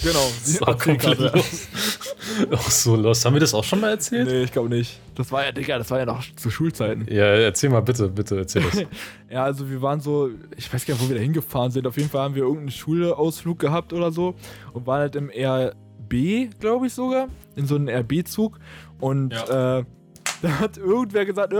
Genau, 0.00 0.30
die 0.46 0.62
AC-Karte. 0.62 1.32
los. 1.34 1.68
Auch 2.52 2.70
so 2.70 2.96
los. 2.96 3.24
Haben 3.24 3.34
wir 3.34 3.40
das 3.40 3.52
auch 3.54 3.64
schon 3.64 3.80
mal 3.80 3.90
erzählt? 3.90 4.28
Nee, 4.28 4.42
ich 4.44 4.52
glaube 4.52 4.68
nicht. 4.68 5.00
Das 5.14 5.30
war 5.32 5.44
ja, 5.44 5.52
Digga, 5.52 5.78
das 5.78 5.90
war 5.90 5.98
ja 5.98 6.06
noch 6.06 6.22
zu 6.36 6.50
Schulzeiten. 6.50 7.06
Ja, 7.10 7.24
erzähl 7.26 7.68
mal 7.70 7.80
bitte, 7.80 8.08
bitte, 8.08 8.36
erzähl 8.38 8.62
das. 8.62 8.82
Ja, 9.30 9.44
also 9.44 9.68
wir 9.70 9.80
waren 9.80 10.00
so, 10.00 10.28
ich 10.56 10.72
weiß 10.72 10.84
gar 10.84 10.94
nicht, 10.94 11.02
wo 11.04 11.08
wir 11.08 11.16
da 11.16 11.22
hingefahren 11.22 11.70
sind. 11.70 11.86
Auf 11.86 11.96
jeden 11.96 12.10
Fall 12.10 12.20
haben 12.22 12.34
wir 12.34 12.42
irgendeinen 12.42 12.70
Schulausflug 12.70 13.58
gehabt 13.58 13.92
oder 13.94 14.12
so 14.12 14.34
und 14.74 14.86
waren 14.86 15.00
halt 15.00 15.16
im 15.16 15.30
RB, 15.30 16.50
glaube 16.60 16.86
ich 16.86 16.92
sogar, 16.92 17.28
in 17.56 17.66
so 17.66 17.76
einem 17.76 17.88
RB-Zug. 17.88 18.58
Und 19.00 19.32
Ja. 19.32 19.78
äh, 19.78 19.84
da 20.42 20.58
hat 20.60 20.76
irgendwer 20.76 21.24
gesagt, 21.24 21.54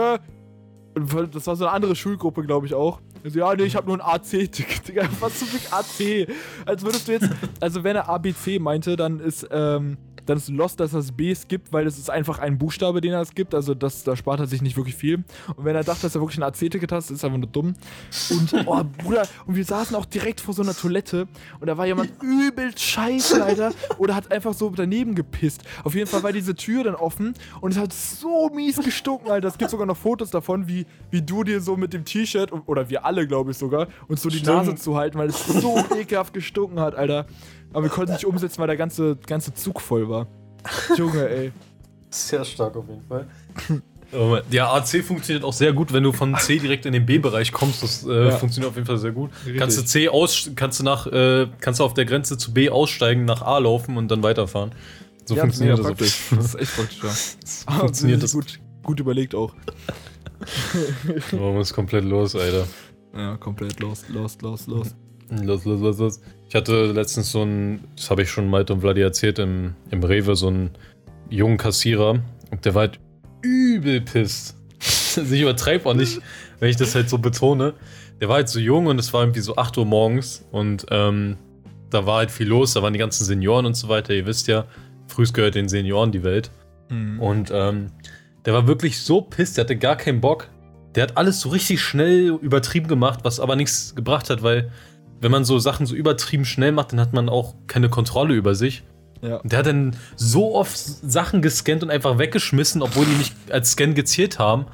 und 0.95 1.35
das 1.35 1.47
war 1.47 1.57
so 1.57 1.65
eine 1.65 1.73
andere 1.75 1.97
Schulgruppe, 1.97 2.43
glaube 2.43 2.67
ich 2.67 2.75
auch. 2.75 3.01
Also, 3.25 3.39
ja, 3.39 3.55
nee, 3.55 3.65
ich 3.65 3.77
habe 3.77 3.87
nur 3.87 3.97
ein 3.97 4.01
AC-Ticket. 4.01 4.89
Digga, 4.89 5.09
was 5.21 5.39
zum 5.39 5.49
Glück 5.49 5.63
AC? 5.71 6.29
Als 6.67 6.83
würdest 6.83 7.09
du 7.09 7.13
jetzt, 7.13 7.29
also 7.61 7.85
wenn 7.85 7.97
er 7.97 8.09
ABC 8.09 8.59
meinte, 8.59 8.97
dann 8.97 9.21
ist, 9.21 9.47
ähm, 9.51 9.97
dann 10.27 10.37
ist 10.37 10.49
lost, 10.49 10.81
dass 10.81 10.93
er 10.93 10.99
das 10.99 11.13
B 11.13 11.35
skippt, 11.35 11.73
weil 11.73 11.87
es 11.87 11.99
ist 11.99 12.11
einfach 12.11 12.39
ein 12.39 12.59
Buchstabe, 12.59 13.01
den 13.01 13.13
er 13.13 13.25
skippt. 13.25 13.55
Also 13.55 13.75
das, 13.75 14.05
da 14.05 14.17
spart 14.17 14.41
er 14.41 14.47
sich 14.47 14.63
nicht 14.63 14.77
wirklich 14.77 14.95
viel. 14.95 15.25
Und 15.57 15.65
wenn 15.65 15.77
er 15.77 15.85
dachte, 15.85 16.03
dass 16.03 16.15
er 16.15 16.21
wirklich 16.21 16.39
ein 16.39 16.45
AC-Ticket 16.45 16.93
hat, 16.93 16.99
ist 17.11 17.23
er 17.23 17.27
einfach 17.27 17.39
nur 17.39 17.49
dumm. 17.49 17.75
Und, 18.31 18.67
oh, 18.67 18.83
Bruder, 19.03 19.27
und 19.47 19.57
wir 19.57 19.65
saßen 19.65 19.97
auch 19.97 20.05
direkt 20.05 20.41
vor 20.41 20.55
so 20.55 20.63
einer 20.63 20.75
Toilette 20.75 21.27
und 21.61 21.67
da 21.67 21.77
war 21.77 21.87
jemand 21.87 22.11
übel 22.23 22.77
scheiße, 22.77 23.43
Alter. 23.43 23.73
Oder 23.99 24.15
hat 24.15 24.31
einfach 24.31 24.55
so 24.55 24.71
daneben 24.71 25.15
gepisst. 25.15 25.63
Auf 25.85 25.95
jeden 25.95 26.07
Fall 26.09 26.23
war 26.23 26.33
diese 26.33 26.55
Tür 26.55 26.85
dann 26.85 26.95
offen 26.95 27.35
und 27.61 27.73
es 27.73 27.79
hat 27.79 27.93
so 27.93 28.51
mies 28.55 28.77
gestunken, 28.77 29.31
Alter. 29.31 29.49
Es 29.49 29.59
gibt 29.59 29.71
sogar 29.71 29.87
noch 29.87 29.97
Fotos 29.97 30.31
davon, 30.31 30.69
wie, 30.69 30.87
wie 31.11 31.23
du 31.23 31.45
dir 31.45 31.61
so 31.61 31.77
mit 31.77 31.93
dem 31.93 32.05
T-Shirt, 32.05 32.53
oder 32.67 32.89
wir 32.89 33.05
alle, 33.05 33.27
glaube 33.27 33.51
ich 33.53 33.59
sogar, 33.59 33.89
uns 34.09 34.23
so 34.23 34.29
die 34.29 34.39
Stimmt. 34.39 34.57
Nase 34.57 34.75
zu 34.75 34.97
halten, 34.97 35.19
weil 35.19 35.29
es 35.29 35.45
so 35.47 35.79
ekelhaft 35.97 36.35
gestunken 36.35 36.81
hat, 36.81 36.95
Alter. 36.95 37.27
Aber 37.73 37.83
wir 37.85 37.91
konnten 37.91 38.13
nicht 38.13 38.25
umsetzen, 38.27 38.59
weil 38.59 38.67
der 38.67 38.77
ganze, 38.77 39.17
ganze 39.27 39.55
Zug 39.55 39.81
voll 39.81 40.09
war. 40.09 40.27
Junge, 40.97 41.29
ey. 41.29 41.53
Sehr 42.11 42.45
stark 42.45 42.77
auf 42.77 42.85
jeden 42.89 43.03
Fall. 43.07 43.27
Ja, 44.51 44.71
AC 44.75 45.03
funktioniert 45.03 45.43
auch 45.43 45.55
sehr 45.55 45.73
gut, 45.73 45.91
wenn 45.95 46.03
du 46.03 46.13
von 46.13 46.37
C 46.37 46.59
direkt 46.59 46.85
in 46.85 46.93
den 46.93 47.07
B-Bereich 47.07 47.51
kommst. 47.51 47.83
Das 47.83 48.05
äh, 48.07 48.29
Ja. 48.29 48.31
funktioniert 48.37 48.69
auf 48.71 48.77
jeden 48.77 48.87
Fall 48.87 48.99
sehr 48.99 49.13
gut. 49.13 49.31
Richtig. 49.45 49.57
Kannst 49.59 49.79
du 49.79 49.85
C 49.85 50.09
aus, 50.11 50.51
kannst 50.55 50.81
du 50.81 50.85
nach, 50.85 51.07
äh, 51.07 51.49
kannst 51.61 51.81
du 51.81 51.85
auf 51.85 51.95
der 51.95 52.05
Grenze 52.05 52.37
zu 52.37 52.53
B 52.53 52.69
aussteigen, 52.69 53.25
nach 53.25 53.41
A 53.41 53.57
laufen 53.59 53.97
und 53.97 54.09
dann 54.11 54.23
weiterfahren. 54.23 54.73
So 55.25 55.35
Ja, 55.35 55.43
funktioniert 55.43 55.79
das. 55.79 55.87
praktisch. 55.87 56.21
Das 56.37 56.45
ist 56.45 56.55
echt 56.57 56.77
praktisch, 56.77 57.03
ja. 57.03 57.11
Aber 57.67 57.79
funktioniert 57.87 58.23
das 58.23 58.33
das. 58.33 58.39
gut, 58.41 58.61
gut 58.83 59.01
überlegt 59.01 59.35
auch. 59.35 59.55
Oh, 61.41 61.59
ist 61.61 61.73
komplett 61.73 62.05
los, 62.05 62.35
Alter. 62.37 62.67
Ja, 63.17 63.37
komplett 63.39 63.81
lost, 63.81 64.09
lost, 64.11 64.43
lost, 64.43 64.67
lost. 64.69 64.97
Los, 65.31 65.65
los, 65.65 65.81
los, 65.81 65.99
los. 65.99 66.21
Ich 66.53 66.55
hatte 66.55 66.93
letztens 66.93 67.33
so 67.33 67.41
einen, 67.41 67.83
das 67.97 68.11
habe 68.11 68.21
ich 68.21 68.31
schon 68.31 68.47
Malte 68.47 68.75
und 68.75 68.83
Vladi 68.83 69.01
erzählt, 69.01 69.39
im, 69.39 69.75
im 69.91 70.05
Rewe 70.05 70.37
so 70.37 70.49
einen 70.49 70.69
jungen 71.31 71.57
Kassierer 71.57 72.21
und 72.51 72.65
der 72.67 72.75
war 72.75 72.81
halt 72.83 73.01
übel 73.41 74.03
pisst. 74.03 74.55
Also 75.17 75.35
ich 75.35 75.41
übertreibe 75.41 75.89
auch 75.89 75.95
nicht, 75.95 76.21
wenn 76.61 76.69
ich 76.69 76.77
das 76.77 76.95
halt 76.95 77.09
so 77.09 77.17
betone. 77.17 77.73
Der 78.21 78.29
war 78.29 78.37
halt 78.37 78.51
so 78.51 78.61
jung 78.61 78.85
und 78.85 78.99
es 78.99 79.15
war 79.15 79.23
irgendwie 79.23 79.41
so 79.41 79.57
8 79.57 79.79
Uhr 79.79 79.87
morgens 79.87 80.47
und 80.53 80.85
ähm, 80.91 81.39
da 81.89 82.05
war 82.05 82.19
halt 82.19 82.31
viel 82.31 82.49
los, 82.49 82.75
da 82.75 82.83
waren 82.83 82.93
die 82.93 82.99
ganzen 82.99 83.25
Senioren 83.25 83.65
und 83.65 83.75
so 83.75 83.89
weiter. 83.89 84.13
Ihr 84.13 84.27
wisst 84.27 84.47
ja, 84.47 84.67
frühs 85.07 85.33
gehört 85.33 85.55
den 85.55 85.71
Senioren 85.71 86.13
die 86.13 86.23
Welt. 86.23 86.51
Mhm. 86.91 87.19
Und 87.19 87.51
ähm, 87.51 87.93
der 88.45 88.53
war 88.53 88.67
wirklich 88.67 89.01
so 89.01 89.23
pisst, 89.23 89.57
der 89.57 89.65
hatte 89.65 89.77
gar 89.77 89.97
keinen 89.97 90.21
Bock. 90.21 90.49
Der 90.97 91.05
hat 91.05 91.17
alles 91.17 91.41
so 91.41 91.49
richtig 91.49 91.81
schnell 91.81 92.39
übertrieben 92.43 92.89
gemacht, 92.89 93.21
was 93.23 93.41
aber 93.41 93.57
nichts 93.57 93.95
gebracht 93.95 94.29
hat, 94.29 94.43
weil 94.43 94.71
wenn 95.23 95.31
man 95.31 95.45
so 95.45 95.59
Sachen 95.59 95.87
so 95.87 95.95
übertrieben 95.95 96.45
schnell 96.45 96.73
macht, 96.73 96.93
dann 96.93 97.01
hat 97.01 97.13
man 97.13 97.29
auch 97.29 97.55
keine 97.69 97.89
Kontrolle 97.89 98.35
über 98.35 98.55
sich. 98.55 98.83
Ja. 99.23 99.37
Und 99.37 99.53
der 99.53 99.61
hat 99.61 99.67
dann 99.67 99.97
so 100.17 100.57
oft 100.57 100.77
Sachen 100.77 101.43
gescannt 101.43 101.85
und 101.85 101.91
einfach 101.91 102.19
weggeschmissen, 102.19 102.83
obwohl 102.83 103.07
die 103.07 103.15
nicht 103.15 103.35
als 103.51 103.71
Scan 103.71 103.95
gezählt 103.95 104.41
haben. 104.41 104.67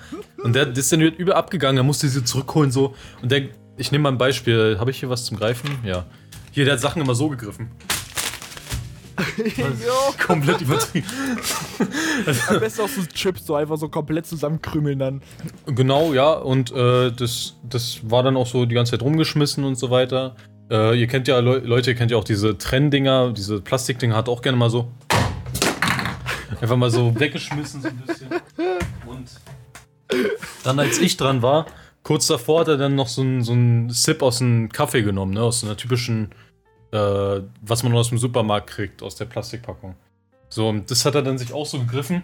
Und 0.43 0.55
der, 0.55 0.65
der 0.65 0.79
ist 0.79 0.91
dann 0.91 1.03
über 1.03 1.37
abgegangen, 1.37 1.77
er 1.77 1.83
musste 1.83 2.09
sie 2.09 2.25
zurückholen 2.25 2.71
so. 2.71 2.95
Und 3.21 3.31
der, 3.31 3.43
ich 3.77 3.93
nehme 3.93 4.05
mal 4.05 4.13
ein 4.13 4.19
Beispiel, 4.19 4.79
habe 4.81 4.91
ich 4.91 5.01
hier 5.01 5.11
was 5.11 5.27
zum 5.27 5.37
Greifen? 5.37 5.69
Ja. 5.85 6.07
Hier, 6.51 6.65
der 6.65 6.75
hat 6.75 6.81
Sachen 6.81 7.03
immer 7.03 7.15
so 7.15 7.29
gegriffen. 7.29 7.71
Komplett 10.27 10.61
übertrieben. 10.61 11.07
Am 12.49 12.61
besten 12.61 12.83
auch 12.83 12.89
so 12.89 13.03
Chips 13.13 13.47
so 13.47 13.55
einfach 13.55 13.77
so 13.77 13.89
komplett 13.89 14.27
zusammenkrümeln 14.27 14.99
dann. 14.99 15.23
Genau, 15.67 16.13
ja, 16.13 16.33
und 16.33 16.71
äh, 16.73 17.11
das, 17.11 17.57
das 17.69 18.01
war 18.05 18.23
dann 18.23 18.37
auch 18.37 18.47
so 18.47 18.65
die 18.67 18.75
ganze 18.75 18.93
Zeit 18.93 19.03
rumgeschmissen 19.03 19.65
und 19.65 19.77
so 19.77 19.91
weiter. 19.91 20.37
Äh, 20.71 20.99
ihr 20.99 21.07
kennt 21.07 21.29
ja, 21.29 21.39
Leu 21.39 21.59
Leute, 21.59 21.91
ihr 21.91 21.97
kennt 21.97 22.11
ja 22.11 22.17
auch 22.17 22.25
diese 22.25 22.59
Trenndinger, 22.59 23.33
diese 23.33 23.61
Plastikdinger, 23.61 24.15
hat 24.15 24.29
auch 24.29 24.43
gerne 24.43 24.59
mal 24.59 24.71
so. 24.71 24.91
Einfach 26.61 26.77
mal 26.77 26.91
so 26.91 27.19
weggeschmissen, 27.19 27.83
so 27.83 27.89
ein 27.89 28.03
bisschen. 28.07 28.29
Und 29.07 29.29
dann, 30.65 30.79
als 30.79 30.99
ich 30.99 31.17
dran 31.17 31.43
war, 31.43 31.67
kurz 32.03 32.27
davor 32.27 32.61
hat 32.61 32.69
er 32.69 32.77
dann 32.77 32.95
noch 32.95 33.09
so 33.09 33.23
einen 33.23 33.43
so 33.43 33.55
Sip 33.95 34.23
aus 34.23 34.41
einem 34.41 34.71
Kaffee 34.71 35.03
genommen, 35.03 35.35
ne, 35.35 35.43
aus 35.43 35.63
einer 35.63 35.77
typischen, 35.77 36.31
äh, 36.93 37.41
was 37.61 37.83
man 37.83 37.95
aus 37.95 38.09
dem 38.09 38.19
Supermarkt 38.19 38.71
kriegt, 38.71 39.03
aus 39.03 39.17
der 39.17 39.27
Plastikpackung. 39.27 39.95
So, 40.49 40.69
und 40.69 40.91
das 40.91 41.05
hat 41.05 41.15
er 41.15 41.23
dann 41.23 41.39
sich 41.39 41.53
auch 41.53 41.67
so 41.67 41.79
gegriffen. 41.79 42.23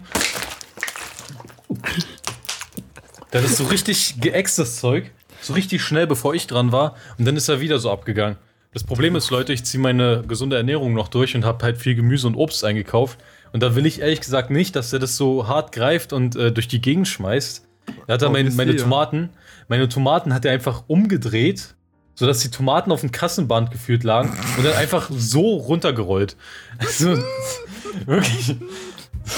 Der 3.31 3.41
hat 3.41 3.49
das 3.49 3.57
so 3.57 3.65
richtig 3.65 4.19
geäxt, 4.19 4.57
das 4.59 4.77
Zeug. 4.77 5.11
So 5.41 5.53
richtig 5.53 5.83
schnell, 5.83 6.07
bevor 6.07 6.33
ich 6.33 6.47
dran 6.47 6.71
war. 6.71 6.95
Und 7.17 7.25
dann 7.25 7.35
ist 7.35 7.49
er 7.49 7.61
wieder 7.61 7.77
so 7.77 7.91
abgegangen. 7.91 8.37
Das 8.73 8.83
Problem 8.83 9.15
ist, 9.15 9.29
Leute, 9.29 9.53
ich 9.53 9.63
ziehe 9.63 9.81
meine 9.81 10.23
gesunde 10.27 10.57
Ernährung 10.57 10.93
noch 10.93 11.07
durch 11.07 11.35
und 11.35 11.45
habe 11.45 11.63
halt 11.63 11.77
viel 11.77 11.95
Gemüse 11.95 12.27
und 12.27 12.35
Obst 12.35 12.65
eingekauft. 12.65 13.19
Und 13.53 13.63
da 13.63 13.75
will 13.75 13.85
ich 13.85 14.01
ehrlich 14.01 14.19
gesagt 14.19 14.49
nicht, 14.49 14.75
dass 14.75 14.91
er 14.91 14.99
das 14.99 15.15
so 15.15 15.47
hart 15.47 15.71
greift 15.71 16.11
und 16.11 16.35
äh, 16.35 16.51
durch 16.51 16.67
die 16.67 16.81
Gegend 16.81 17.07
schmeißt. 17.07 17.65
Da 18.07 18.13
hat 18.15 18.21
er 18.21 18.29
mein, 18.29 18.53
meine. 18.55 18.75
Tomaten, 18.75 19.29
meine 19.67 19.87
Tomaten 19.87 20.33
hat 20.33 20.43
er 20.43 20.51
einfach 20.51 20.83
umgedreht, 20.87 21.75
sodass 22.15 22.39
die 22.39 22.49
Tomaten 22.51 22.91
auf 22.91 23.01
dem 23.01 23.11
Kassenband 23.11 23.71
geführt 23.71 24.03
lagen 24.03 24.29
und 24.57 24.65
dann 24.65 24.73
einfach 24.73 25.09
so 25.13 25.55
runtergerollt. 25.55 26.35
Also, 26.77 27.17
wirklich. 28.05 28.55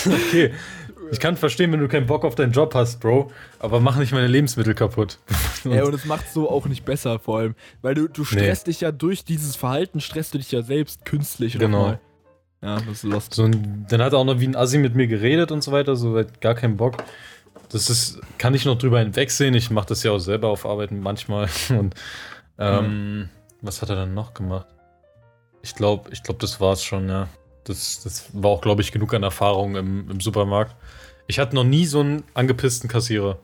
Okay. 0.06 0.54
Ich 1.12 1.20
kann 1.20 1.38
verstehen, 1.38 1.72
wenn 1.72 1.80
du 1.80 1.88
keinen 1.88 2.06
Bock 2.06 2.26
auf 2.26 2.36
deinen 2.36 2.52
Job 2.52 2.76
hast, 2.76 3.00
Bro, 3.00 3.32
aber 3.60 3.80
mach 3.80 3.96
nicht 3.98 4.12
meine 4.12 4.28
Lebensmittel 4.28 4.74
kaputt. 4.74 5.20
Ja, 5.64 5.84
und 5.84 5.94
es 5.94 6.06
macht 6.06 6.32
so 6.32 6.50
auch 6.50 6.66
nicht 6.68 6.86
besser, 6.86 7.20
vor 7.20 7.40
allem. 7.40 7.56
Weil 7.82 7.94
du, 7.96 8.08
du 8.08 8.24
stresst 8.24 8.68
dich 8.68 8.80
ja 8.80 8.92
durch 8.94 9.26
dieses 9.26 9.58
Verhalten, 9.58 10.00
stresst 10.00 10.34
du 10.34 10.38
dich 10.38 10.50
ja 10.52 10.62
selbst 10.62 11.04
künstlich 11.04 11.58
Genau. 11.60 11.80
nochmal. 11.80 12.00
Ja, 12.62 12.78
das 12.80 13.04
ist 13.04 13.04
lost. 13.04 13.34
So, 13.34 13.50
dann 13.50 14.02
hat 14.02 14.14
er 14.14 14.20
auch 14.20 14.24
noch 14.24 14.40
wie 14.40 14.48
ein 14.48 14.56
Assi 14.56 14.78
mit 14.78 14.96
mir 14.96 15.08
geredet 15.08 15.52
und 15.52 15.62
so 15.64 15.74
weiter, 15.74 15.98
so 15.98 16.24
gar 16.40 16.56
keinen 16.56 16.78
Bock. 16.78 17.04
Das 17.70 17.90
ist, 17.90 18.22
kann 18.38 18.54
ich 18.54 18.64
noch 18.66 18.78
drüber 18.78 19.00
hinwegsehen. 19.00 19.54
Ich 19.56 19.70
mache 19.72 19.88
das 19.88 20.04
ja 20.04 20.12
auch 20.12 20.20
selber 20.20 20.48
auf 20.48 20.66
Arbeiten 20.66 21.02
manchmal. 21.02 21.50
Und 21.70 21.96
ähm, 22.60 23.30
was 23.62 23.82
hat 23.82 23.90
er 23.90 23.96
dann 23.96 24.14
noch 24.14 24.34
gemacht? 24.34 24.68
Ich 25.62 25.76
glaube, 25.76 26.10
ich 26.12 26.24
glaube, 26.24 26.40
das 26.40 26.60
war's 26.62 26.84
schon, 26.84 27.10
ja. 27.10 27.28
Das, 27.64 28.02
das 28.04 28.30
war 28.34 28.52
auch, 28.52 28.62
glaube 28.62 28.82
ich, 28.82 28.92
genug 28.92 29.14
an 29.14 29.24
Erfahrung 29.24 29.76
im, 29.76 30.10
im 30.10 30.22
Supermarkt. 30.22 30.76
Ich 31.28 31.40
hatte 31.40 31.56
noch 31.56 31.66
nie 31.66 31.86
so 31.86 32.00
einen 32.00 32.24
angepissten 32.34 32.90
Kassierer. 32.90 33.40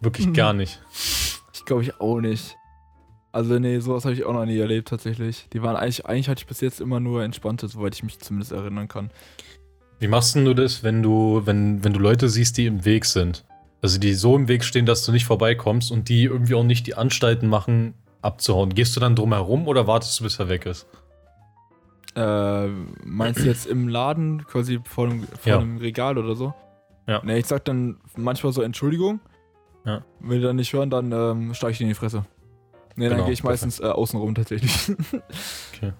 Wirklich 0.00 0.28
Mhm. 0.28 0.34
gar 0.34 0.52
nicht. 0.52 0.80
Ich 1.52 1.64
glaube 1.64 1.82
ich 1.82 2.00
auch 2.00 2.20
nicht. 2.20 2.56
Also 3.32 3.58
nee, 3.58 3.80
sowas 3.80 4.04
habe 4.04 4.14
ich 4.14 4.24
auch 4.24 4.32
noch 4.32 4.46
nie 4.46 4.58
erlebt 4.58 4.88
tatsächlich. 4.88 5.48
Die 5.52 5.62
waren 5.62 5.74
eigentlich, 5.76 6.06
eigentlich 6.06 6.28
hatte 6.28 6.40
ich 6.40 6.46
bis 6.46 6.60
jetzt 6.60 6.80
immer 6.80 7.00
nur 7.00 7.22
entspannte, 7.24 7.66
soweit 7.68 7.94
ich 7.94 8.02
mich 8.02 8.18
zumindest 8.20 8.52
erinnern 8.52 8.88
kann. 8.88 9.10
Wie 9.98 10.08
machst 10.08 10.34
denn 10.36 10.44
du 10.44 10.54
das, 10.54 10.82
wenn 10.82 11.02
du, 11.02 11.42
wenn, 11.44 11.82
wenn 11.82 11.92
du 11.92 11.98
Leute 11.98 12.28
siehst, 12.28 12.56
die 12.58 12.66
im 12.66 12.84
Weg 12.84 13.04
sind? 13.04 13.44
Also 13.82 13.98
die 13.98 14.14
so 14.14 14.36
im 14.36 14.46
Weg 14.48 14.62
stehen, 14.64 14.86
dass 14.86 15.04
du 15.04 15.12
nicht 15.12 15.24
vorbeikommst 15.26 15.90
und 15.90 16.08
die 16.08 16.24
irgendwie 16.24 16.54
auch 16.54 16.64
nicht 16.64 16.86
die 16.86 16.94
Anstalten 16.94 17.48
machen, 17.48 17.94
abzuhauen. 18.22 18.74
Gehst 18.74 18.94
du 18.96 19.00
dann 19.00 19.14
drum 19.16 19.32
herum 19.32 19.66
oder 19.68 19.86
wartest 19.86 20.18
du, 20.20 20.24
bis 20.24 20.38
er 20.38 20.48
weg 20.48 20.66
ist? 20.66 20.86
Äh, 22.14 22.68
meinst 23.04 23.40
du 23.40 23.44
jetzt 23.44 23.66
im 23.66 23.88
Laden, 23.88 24.46
quasi 24.46 24.80
vor 24.84 25.04
einem, 25.06 25.22
vor 25.24 25.52
Ja. 25.52 25.58
einem 25.58 25.76
Regal 25.78 26.16
oder 26.16 26.34
so? 26.34 26.54
Ja. 27.06 27.20
Nee, 27.24 27.38
ich 27.38 27.46
sag 27.46 27.64
dann 27.66 27.98
manchmal 28.16 28.52
so 28.52 28.62
Entschuldigung. 28.62 29.20
Ja. 29.84 30.02
Wenn 30.20 30.38
die 30.38 30.44
dann 30.44 30.56
nicht 30.56 30.72
hören, 30.72 30.90
dann 30.90 31.12
ähm, 31.12 31.54
steige 31.54 31.72
ich 31.72 31.80
in 31.80 31.88
die 31.88 31.94
Fresse. 31.94 32.24
Nee, 32.96 33.08
dann 33.08 33.16
Genau, 33.18 33.24
gehe 33.26 33.34
ich 33.34 33.44
meistens 33.44 33.80
äh, 33.80 33.84
außenrum 33.84 34.34
tatsächlich. 34.34 34.72
Okay. 35.74 35.92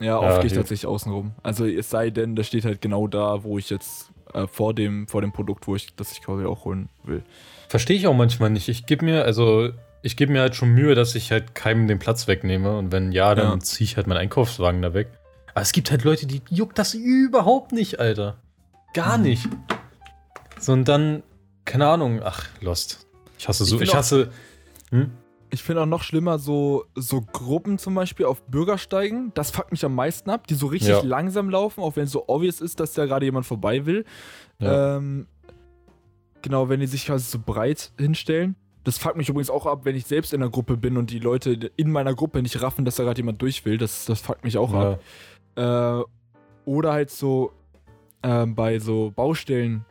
Ja, 0.00 0.18
oft 0.18 0.28
Ja, 0.28 0.36
gehe 0.38 0.46
ich 0.46 0.52
tatsächlich 0.54 0.86
außenrum. 0.86 1.32
Also 1.42 1.66
es 1.66 1.90
sei 1.90 2.10
denn, 2.10 2.34
das 2.34 2.46
steht 2.48 2.64
halt 2.64 2.80
genau 2.80 3.06
da, 3.06 3.44
wo 3.44 3.58
ich 3.58 3.70
jetzt 3.70 4.10
äh, 4.32 4.46
vor 4.48 4.74
dem 4.74 5.06
vor 5.06 5.20
dem 5.20 5.32
Produkt, 5.32 5.68
wo 5.68 5.76
ich 5.76 5.94
das 5.94 6.10
ich 6.12 6.22
quasi 6.22 6.44
auch 6.46 6.64
holen 6.64 6.88
will. 7.04 7.22
Verstehe 7.68 7.96
ich 7.96 8.06
auch 8.08 8.14
manchmal 8.14 8.50
nicht. 8.50 8.68
Ich 8.68 8.86
gebe 8.86 9.04
mir, 9.04 9.24
also, 9.24 9.70
ich 10.04 10.16
gebe 10.18 10.32
mir 10.32 10.42
halt 10.42 10.54
schon 10.54 10.68
Mühe, 10.68 10.94
dass 10.94 11.14
ich 11.14 11.32
halt 11.32 11.54
keinem 11.54 11.88
den 11.88 11.98
Platz 11.98 12.28
wegnehme. 12.28 12.76
Und 12.76 12.92
wenn 12.92 13.10
ja, 13.10 13.34
dann 13.34 13.52
Ja. 13.52 13.58
ziehe 13.60 13.86
ich 13.86 13.96
halt 13.96 14.06
meinen 14.06 14.18
Einkaufswagen 14.18 14.82
da 14.82 14.92
weg. 14.92 15.08
Aber 15.54 15.62
es 15.62 15.72
gibt 15.72 15.90
halt 15.90 16.04
Leute, 16.04 16.26
die 16.26 16.42
juckt 16.50 16.78
das 16.78 16.92
überhaupt 16.94 17.72
nicht, 17.72 18.00
Alter. 18.00 18.36
Gar 18.92 19.16
Mhm. 19.16 19.24
nicht. 19.24 19.48
So, 20.60 20.72
und 20.72 20.86
dann, 20.88 21.22
keine 21.64 21.86
Ahnung, 21.88 22.20
ach, 22.22 22.46
Lost. 22.60 23.06
Ich 23.38 23.48
hasse 23.48 23.64
so, 23.64 23.76
Ich 23.76 23.82
ich, 23.88 23.94
hasse. 23.94 24.30
Hm? 24.90 25.10
Ich 25.50 25.62
finde 25.62 25.82
auch 25.82 25.86
noch 25.86 26.02
schlimmer 26.02 26.38
so, 26.38 26.84
so 26.94 27.22
Gruppen 27.22 27.78
zum 27.78 27.94
Beispiel 27.94 28.26
auf 28.26 28.42
Bürgersteigen. 28.44 29.32
Das 29.34 29.52
fuckt 29.52 29.70
mich 29.72 29.84
am 29.86 29.94
meisten 29.94 30.28
ab, 30.28 30.46
die 30.48 30.54
so 30.54 30.66
richtig 30.66 30.90
Ja. 30.90 31.02
langsam 31.02 31.48
laufen, 31.48 31.80
auch 31.80 31.96
wenn 31.96 32.04
es 32.04 32.10
so 32.12 32.24
obvious 32.28 32.60
ist, 32.60 32.78
dass 32.80 32.92
da 32.92 33.06
gerade 33.06 33.24
jemand 33.24 33.46
vorbei 33.46 33.86
will. 33.86 34.04
Ja. 34.58 34.96
Ähm, 34.96 35.28
genau, 36.42 36.68
wenn 36.68 36.80
die 36.80 36.86
sich 36.88 37.06
quasi 37.06 37.30
so 37.30 37.38
breit 37.38 37.92
hinstellen. 37.98 38.56
Das 38.84 38.98
fuckt 38.98 39.16
mich 39.16 39.28
übrigens 39.28 39.50
auch 39.50 39.66
ab, 39.66 39.80
wenn 39.84 39.96
ich 39.96 40.06
selbst 40.06 40.32
in 40.32 40.40
der 40.40 40.50
Gruppe 40.50 40.76
bin 40.76 40.96
und 40.96 41.10
die 41.10 41.18
Leute 41.18 41.70
in 41.76 41.90
meiner 41.90 42.14
Gruppe 42.14 42.42
nicht 42.42 42.60
raffen, 42.60 42.84
dass 42.84 42.96
da 42.96 43.04
gerade 43.04 43.18
jemand 43.18 43.40
durch 43.40 43.64
will. 43.64 43.78
Das, 43.78 44.04
das 44.04 44.20
fuckt 44.20 44.44
mich 44.44 44.58
auch 44.58 44.72
ab. 44.74 45.00
Ja. 45.56 46.00
Äh, 46.00 46.04
oder 46.66 46.92
halt 46.92 47.10
so 47.10 47.52
ähm, 48.22 48.54
bei 48.54 48.78
so 48.78 49.12
Baustellen, 49.14 49.84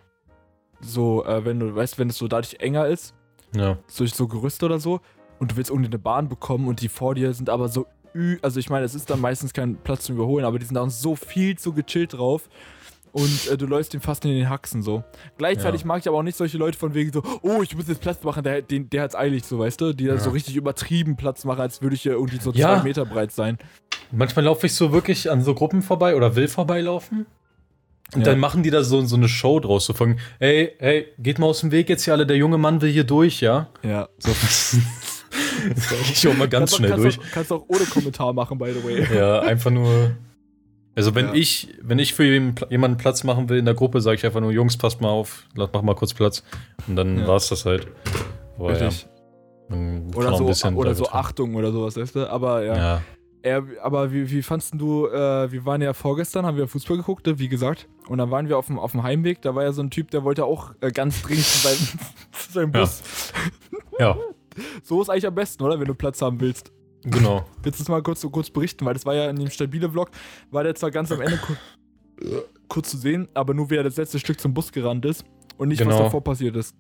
so, 0.80 1.26
äh, 1.26 1.44
wenn 1.46 1.60
du 1.60 1.76
weißt, 1.76 1.98
wenn 1.98 2.10
es 2.10 2.18
so 2.18 2.28
dadurch 2.28 2.56
enger 2.60 2.88
ist, 2.88 3.14
ja. 3.56 3.78
durch 3.98 4.14
so 4.14 4.28
Gerüste 4.28 4.66
oder 4.66 4.80
so, 4.80 5.02
und 5.40 5.52
du 5.52 5.58
willst 5.58 5.72
irgendwie 5.72 5.90
eine 5.90 6.00
Bahn 6.00 6.30
bekommen 6.30 6.68
und 6.68 6.82
die 6.82 6.88
vor 6.88 7.16
dir 7.16 7.34
sind 7.34 7.50
aber 7.50 7.68
so 7.68 7.88
also 8.44 8.60
ich 8.60 8.70
meine, 8.70 8.86
es 8.86 8.94
ist 8.94 9.10
dann 9.10 9.20
meistens 9.20 9.54
kein 9.54 9.76
Platz 9.78 10.06
zum 10.06 10.16
Überholen, 10.16 10.46
aber 10.46 10.60
die 10.60 10.66
sind 10.66 10.76
dann 10.76 10.92
so 10.92 11.16
viel 11.16 11.58
zu 11.58 11.74
gechillt 11.74 12.14
drauf. 12.14 12.48
Und 13.14 13.48
äh, 13.48 13.58
du 13.58 13.68
läufst 13.68 13.94
ihm 13.94 14.02
fast 14.02 14.26
in 14.26 14.32
den 14.32 14.50
Haxen 14.50 14.82
so. 14.82 15.04
Gleichzeitig 15.38 15.82
Ja. 15.82 15.88
mag 15.88 16.00
ich 16.02 16.08
aber 16.08 16.18
auch 16.18 16.24
nicht 16.24 16.36
solche 16.36 16.58
Leute 16.58 16.78
von 16.78 16.94
wegen 16.96 17.12
so, 17.14 17.22
oh, 17.44 17.62
ich 17.62 17.76
muss 17.76 17.88
jetzt 17.88 18.02
Platz 18.02 18.24
machen, 18.24 18.44
der, 18.44 18.62
den, 18.64 18.90
der 18.90 19.04
hat's 19.04 19.16
eilig, 19.16 19.46
so, 19.46 19.60
weißt 19.60 19.80
du? 19.82 19.94
Die 19.94 20.06
da 20.08 20.14
Ja. 20.16 20.20
so 20.20 20.32
richtig 20.32 20.56
übertrieben 20.56 21.16
Platz 21.16 21.46
machen, 21.46 21.62
als 21.62 21.82
würde 21.82 21.96
ich 21.96 22.02
hier 22.02 22.14
irgendwie 22.14 22.40
so 22.42 22.52
Ja. 22.52 22.76
zwei 22.78 22.84
Meter 22.84 23.06
breit 23.06 23.32
sein. 23.32 23.60
Manchmal 24.12 24.46
laufe 24.46 24.66
ich 24.66 24.74
so 24.74 24.92
wirklich 24.92 25.30
an 25.32 25.42
so 25.44 25.54
Gruppen 25.54 25.82
vorbei 25.84 26.16
oder 26.16 26.36
will 26.36 26.48
vorbeilaufen. 26.48 27.28
Und 28.16 28.22
Ja. 28.22 28.26
dann 28.32 28.40
machen 28.40 28.64
die 28.64 28.70
da 28.72 28.84
so, 28.84 29.02
so 29.06 29.16
eine 29.16 29.28
Show 29.28 29.60
draus, 29.60 29.86
so 29.86 29.94
von, 29.94 30.18
hey, 30.40 30.72
hey, 30.80 31.08
geht 31.20 31.38
mal 31.40 31.46
aus 31.48 31.62
dem 31.62 31.72
Weg 31.72 31.90
jetzt 31.90 32.04
hier 32.06 32.14
alle, 32.14 32.26
der 32.28 32.38
junge 32.38 32.58
Mann 32.58 32.82
will 32.82 32.92
hier 32.92 33.04
durch, 33.06 33.42
ja? 33.42 33.70
Ja. 33.84 34.10
So, 34.18 34.32
ich 36.12 36.28
auch 36.28 36.34
mal 36.36 36.48
ganz 36.50 36.72
kannst 36.72 36.76
schnell 36.78 36.94
auch, 36.94 36.98
durch. 36.98 37.18
Kannst 37.32 37.32
auch, 37.32 37.34
kannst 37.34 37.52
auch 37.52 37.66
ohne 37.70 37.86
Kommentar 37.86 38.34
machen, 38.34 38.58
by 38.58 38.72
the 38.74 38.84
way. 38.84 39.16
Ja, 39.18 39.42
einfach 39.42 39.72
nur. 39.72 40.12
Also 40.96 41.16
wenn 41.16 41.28
Ja. 41.28 41.34
ich, 41.34 41.70
wenn 41.82 41.98
ich 42.00 42.14
für 42.14 42.24
jemanden 42.24 42.98
Platz 42.98 43.24
machen 43.24 43.50
will 43.50 43.58
in 43.58 43.66
der 43.66 43.74
Gruppe, 43.74 44.00
sage 44.02 44.18
ich 44.18 44.26
einfach 44.26 44.42
nur, 44.42 44.52
Jungs, 44.52 44.78
passt 44.78 45.02
mal 45.02 45.10
auf, 45.10 45.46
mach 45.56 45.82
mal 45.82 45.96
kurz 45.96 46.14
Platz. 46.14 46.44
Und 46.88 46.96
dann 46.96 47.18
Ja. 47.20 47.28
war's 47.28 47.50
das 47.50 47.66
halt. 47.66 47.88
Ja, 48.60 48.66
Richtig. 48.68 49.08
kann 49.70 50.12
Oder 50.16 50.36
so, 50.36 50.68
oder 50.76 50.94
so. 50.94 51.08
Achtung 51.10 51.56
oder 51.56 51.72
sowas, 51.72 51.96
weißt 51.98 52.16
du? 52.16 52.30
Aber 52.30 52.64
ja. 52.64 52.76
Ja. 52.78 53.02
Er, 53.46 53.62
aber 53.82 54.14
wie, 54.14 54.30
wie 54.32 54.42
fandst 54.42 54.74
du, 54.78 55.08
äh, 55.08 55.52
wir 55.52 55.66
waren 55.66 55.82
ja 55.82 55.92
vorgestern, 55.94 56.46
haben 56.46 56.56
wir 56.56 56.66
Fußball 56.68 56.96
geguckt, 56.96 57.28
wie 57.40 57.50
gesagt. 57.50 57.90
Und 58.08 58.20
dann 58.20 58.32
waren 58.32 58.48
wir 58.48 58.58
auf 58.58 58.68
dem, 58.68 58.80
auf 58.80 58.92
dem 58.94 59.04
Heimweg, 59.04 59.42
da 59.42 59.54
war 59.54 59.64
ja 59.64 59.74
so 59.74 59.82
ein 59.82 59.90
Typ, 59.90 60.12
der 60.12 60.24
wollte 60.24 60.46
auch 60.46 60.72
äh, 60.80 60.92
ganz 60.92 61.22
dringend 61.24 61.44
zu 61.44 61.68
seinem, 61.68 62.00
zu 62.32 62.52
seinem 62.54 62.72
Ja. 62.74 62.80
Bus. 62.80 63.04
ja, 64.00 64.18
So 64.84 65.02
ist 65.02 65.10
eigentlich 65.10 65.28
am 65.28 65.36
besten, 65.36 65.62
oder? 65.64 65.78
Wenn 65.80 65.88
du 65.88 65.94
Platz 65.96 66.22
haben 66.22 66.40
willst. 66.40 66.72
Genau. 67.04 67.46
Willst 67.64 67.80
du 67.80 67.84
es 67.84 67.90
mal 67.90 68.02
kurz, 68.02 68.26
kurz 68.32 68.50
berichten? 68.50 68.86
Weil 68.86 68.94
das 68.94 69.06
war 69.06 69.14
ja 69.16 69.30
in 69.30 69.38
dem 69.38 69.50
stabile 69.50 69.90
Vlog, 69.90 70.10
war 70.52 70.64
der 70.64 70.76
zwar 70.76 70.92
ganz 70.92 71.12
am 71.12 71.22
Ende 71.22 71.38
kur 71.38 71.56
kurz 72.68 72.90
zu 72.92 72.98
sehen, 72.98 73.28
aber 73.34 73.54
nur 73.54 73.70
wie 73.70 73.76
er 73.76 73.84
das 73.84 73.98
letzte 73.98 74.20
Stück 74.20 74.40
zum 74.40 74.54
Bus 74.54 74.72
gerannt 74.72 75.06
ist 75.06 75.26
und 75.58 75.68
nicht, 75.68 75.80
was 75.82 75.88
Genau. 75.88 76.04
davor 76.04 76.24
passiert 76.24 76.56
ist. 76.56 76.76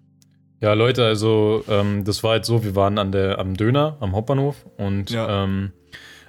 Ja, 0.61 0.73
Leute, 0.73 1.03
also 1.05 1.63
ähm, 1.67 2.03
das 2.05 2.23
war 2.23 2.31
halt 2.31 2.45
so, 2.45 2.63
wir 2.63 2.75
waren 2.75 2.97
an 2.97 3.11
der, 3.11 3.37
am 3.39 3.55
Döner, 3.55 3.97
am 3.99 4.13
Hauptbahnhof 4.15 4.65
und 4.77 5.09
Ja. 5.09 5.43
ähm, 5.43 5.73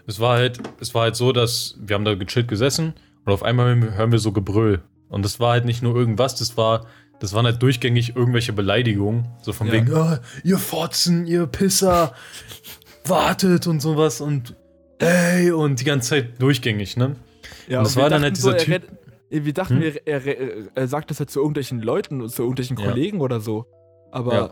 es 0.07 0.19
war 0.21 0.37
halt, 0.37 0.59
es 0.81 0.95
war 0.95 1.03
halt 1.03 1.17
so, 1.17 1.33
dass 1.33 1.77
wir 1.81 1.95
haben 1.95 2.05
da 2.05 2.15
gechillt 2.15 2.49
gesessen 2.49 2.95
und 3.25 3.33
auf 3.33 3.43
einmal 3.43 3.95
hören 3.95 4.11
wir 4.13 4.19
so 4.19 4.33
Gebrüll. 4.33 4.83
Und 5.09 5.25
das 5.25 5.39
war 5.41 5.53
halt 5.53 5.65
nicht 5.67 5.83
nur 5.83 5.95
irgendwas, 5.95 6.35
das 6.35 6.57
war, 6.57 6.87
das 7.21 7.33
waren 7.33 7.47
halt 7.47 7.63
durchgängig 7.63 8.17
irgendwelche 8.17 8.53
Beleidigungen. 8.53 9.29
So 9.41 9.53
von 9.53 9.69
Ja. 9.69 9.73
wegen, 9.75 9.95
ah, 9.95 10.19
ihr 10.43 10.59
Fotzen, 10.59 11.27
ihr 11.27 11.47
Pisser, 11.47 12.13
wartet 13.07 13.67
und 13.67 13.81
sowas 13.81 14.21
und 14.21 14.55
ey, 14.99 15.51
und 15.53 15.81
die 15.81 15.85
ganze 15.85 16.11
Zeit 16.11 16.41
durchgängig, 16.41 16.97
ne? 16.97 17.17
Ja, 17.69 17.79
Und 17.79 17.85
das 17.85 17.97
war 17.97 18.09
dann 18.11 18.23
halt 18.23 18.37
so, 18.37 18.53
dieser 18.53 18.59
er 18.73 18.81
Typ- 18.81 18.89
red- 19.31 19.45
Wir 19.45 19.53
dachten, 19.53 19.81
Hm? 19.83 19.93
er, 20.05 20.27
er, 20.27 20.49
er, 20.75 20.89
sagt 20.89 21.11
das 21.11 21.19
halt 21.19 21.31
zu 21.31 21.41
irgendwelchen 21.41 21.81
Leuten, 21.83 22.29
zu 22.29 22.43
irgendwelchen 22.43 22.79
Ja. 22.79 22.85
Kollegen 22.87 23.21
oder 23.21 23.41
so. 23.41 23.67
Aber 24.13 24.35
Ja. 24.35 24.51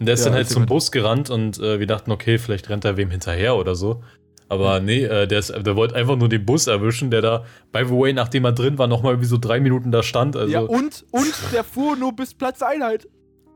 Und 0.00 0.06
der 0.06 0.14
ist 0.14 0.20
Ja, 0.20 0.26
dann 0.26 0.34
halt 0.34 0.48
zum. 0.48 0.66
Bus 0.66 0.90
gerannt 0.90 1.30
und 1.30 1.58
äh, 1.60 1.78
wir 1.78 1.86
dachten, 1.86 2.10
okay, 2.10 2.38
vielleicht 2.38 2.68
rennt 2.68 2.84
er 2.84 2.96
wem 2.96 3.10
hinterher 3.10 3.54
oder 3.56 3.74
so. 3.76 4.02
Aber 4.48 4.80
nee, 4.80 5.04
äh, 5.04 5.26
der, 5.26 5.38
ist, 5.38 5.50
der 5.56 5.76
wollte 5.76 5.94
einfach 5.94 6.16
nur 6.16 6.28
den 6.28 6.44
Bus 6.44 6.66
erwischen, 6.66 7.10
der 7.10 7.22
da, 7.22 7.44
by 7.72 7.84
the 7.86 7.92
way, 7.92 8.12
nachdem 8.12 8.44
er 8.44 8.52
drin 8.52 8.76
war, 8.76 8.88
nochmal 8.88 9.12
irgendwie 9.12 9.28
so 9.28 9.38
drei 9.38 9.60
Minuten 9.60 9.90
da 9.92 10.02
stand. 10.02 10.36
Also, 10.36 10.52
ja, 10.52 10.60
und, 10.60 11.06
und 11.12 11.32
der 11.52 11.64
fuhr 11.64 11.96
nur 11.96 12.14
bis 12.14 12.34
Platz 12.34 12.60
Einheit. 12.60 13.08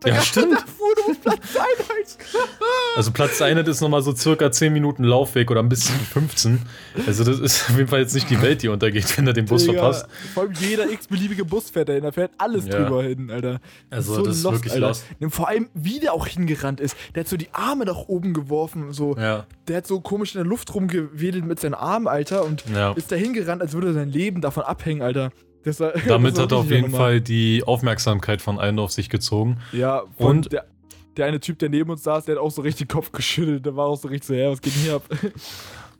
Ja, 0.06 0.20
stimmt. 0.22 0.52
Nur 0.78 1.06
bis 1.08 1.18
Platz 1.18 1.56
Einheit. 1.56 2.16
also 2.96 3.10
Platz 3.10 3.42
1 3.42 3.66
ist 3.68 3.80
nochmal 3.80 4.02
so 4.02 4.14
circa 4.14 4.50
10 4.50 4.72
Minuten 4.72 5.02
Laufweg 5.04 5.50
oder 5.50 5.60
ein 5.60 5.68
bisschen 5.68 5.98
15. 5.98 6.60
Also 7.06 7.24
das 7.24 7.40
ist 7.40 7.68
auf 7.68 7.76
jeden 7.76 7.88
Fall 7.88 8.00
jetzt 8.00 8.14
nicht 8.14 8.30
die 8.30 8.40
Welt, 8.40 8.62
die 8.62 8.68
untergeht, 8.68 9.18
wenn 9.18 9.26
er 9.26 9.32
den 9.32 9.46
Bus 9.46 9.62
Digga, 9.62 9.72
verpasst. 9.80 10.06
Vor 10.34 10.44
allem 10.44 10.52
jeder 10.60 10.88
x-beliebige 10.90 11.44
Bus 11.44 11.70
fährt 11.70 11.88
dahin, 11.88 12.02
da 12.04 12.12
fährt 12.12 12.30
alles 12.38 12.66
Ja. 12.66 12.78
drüber 12.78 13.02
hin, 13.02 13.30
Alter. 13.30 13.60
Also 13.90 14.22
das 14.24 14.36
ist 14.38 14.44
wirklich 14.44 14.76
lost. 14.76 15.04
Und 15.20 15.30
vor 15.30 15.48
allem, 15.48 15.68
wie 15.74 15.98
der 16.00 16.12
auch 16.12 16.26
hingerannt 16.26 16.80
ist. 16.80 16.96
Der 17.14 17.20
hat 17.24 17.28
so 17.28 17.36
die 17.36 17.48
Arme 17.52 17.84
nach 17.84 18.08
oben 18.08 18.34
geworfen, 18.34 18.92
so. 18.92 19.16
Ja, 19.16 19.46
Der 19.66 19.78
hat 19.78 19.86
so 19.86 20.00
komisch 20.00 20.34
in 20.34 20.38
der 20.38 20.46
Luft 20.46 20.74
rumgewedelt 20.74 21.44
mit 21.44 21.58
seinen 21.60 21.74
Armen, 21.74 22.06
Alter, 22.06 22.44
und 22.44 22.64
ja. 22.72 22.92
ist 22.92 23.10
da 23.10 23.16
hingerannt, 23.16 23.62
als 23.62 23.72
würde 23.72 23.92
sein 23.92 24.10
Leben 24.10 24.40
davon 24.40 24.62
abhängen, 24.62 25.02
Alter. 25.02 25.30
Das 25.68 25.80
war, 25.80 25.92
Damit 26.08 26.34
das 26.36 26.42
hat 26.44 26.52
er 26.52 26.58
auf 26.58 26.70
jeden 26.70 26.90
normal. 26.90 26.98
Fall 27.00 27.20
die 27.20 27.62
Aufmerksamkeit 27.64 28.40
von 28.42 28.58
allen 28.58 28.78
auf 28.78 28.92
sich 28.92 29.10
gezogen. 29.10 29.58
Ja, 29.72 30.02
und 30.16 30.52
der, 30.52 30.66
der 31.16 31.26
eine 31.26 31.40
Typ, 31.40 31.58
der 31.58 31.68
neben 31.68 31.90
uns 31.90 32.02
saß, 32.04 32.24
der 32.24 32.36
hat 32.36 32.42
auch 32.42 32.50
so 32.50 32.62
richtig 32.62 32.88
den 32.88 32.94
Kopf 32.94 33.12
geschüttelt. 33.12 33.66
Der 33.66 33.76
war 33.76 33.86
auch 33.86 33.96
so 33.96 34.08
richtig 34.08 34.26
so, 34.28 34.34
ja, 34.34 34.50
was 34.50 34.60
geht 34.60 34.74
denn 34.74 34.82
hier 34.82 34.94
ab? 34.96 35.02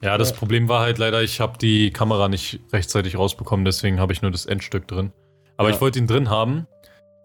Ja, 0.00 0.16
das 0.16 0.30
Ja. 0.30 0.36
Problem 0.36 0.68
war 0.68 0.80
halt 0.82 0.98
leider, 0.98 1.24
ich 1.24 1.40
habe 1.40 1.58
die 1.58 1.90
Kamera 1.90 2.28
nicht 2.28 2.60
rechtzeitig 2.72 3.18
rausbekommen, 3.18 3.64
deswegen 3.64 3.98
habe 3.98 4.12
ich 4.12 4.22
nur 4.22 4.30
das 4.30 4.46
Endstück 4.46 4.86
drin. 4.86 5.10
Aber 5.56 5.70
Ja. 5.70 5.74
ich 5.74 5.80
wollte 5.80 5.98
ihn 5.98 6.06
drin 6.06 6.30
haben, 6.30 6.68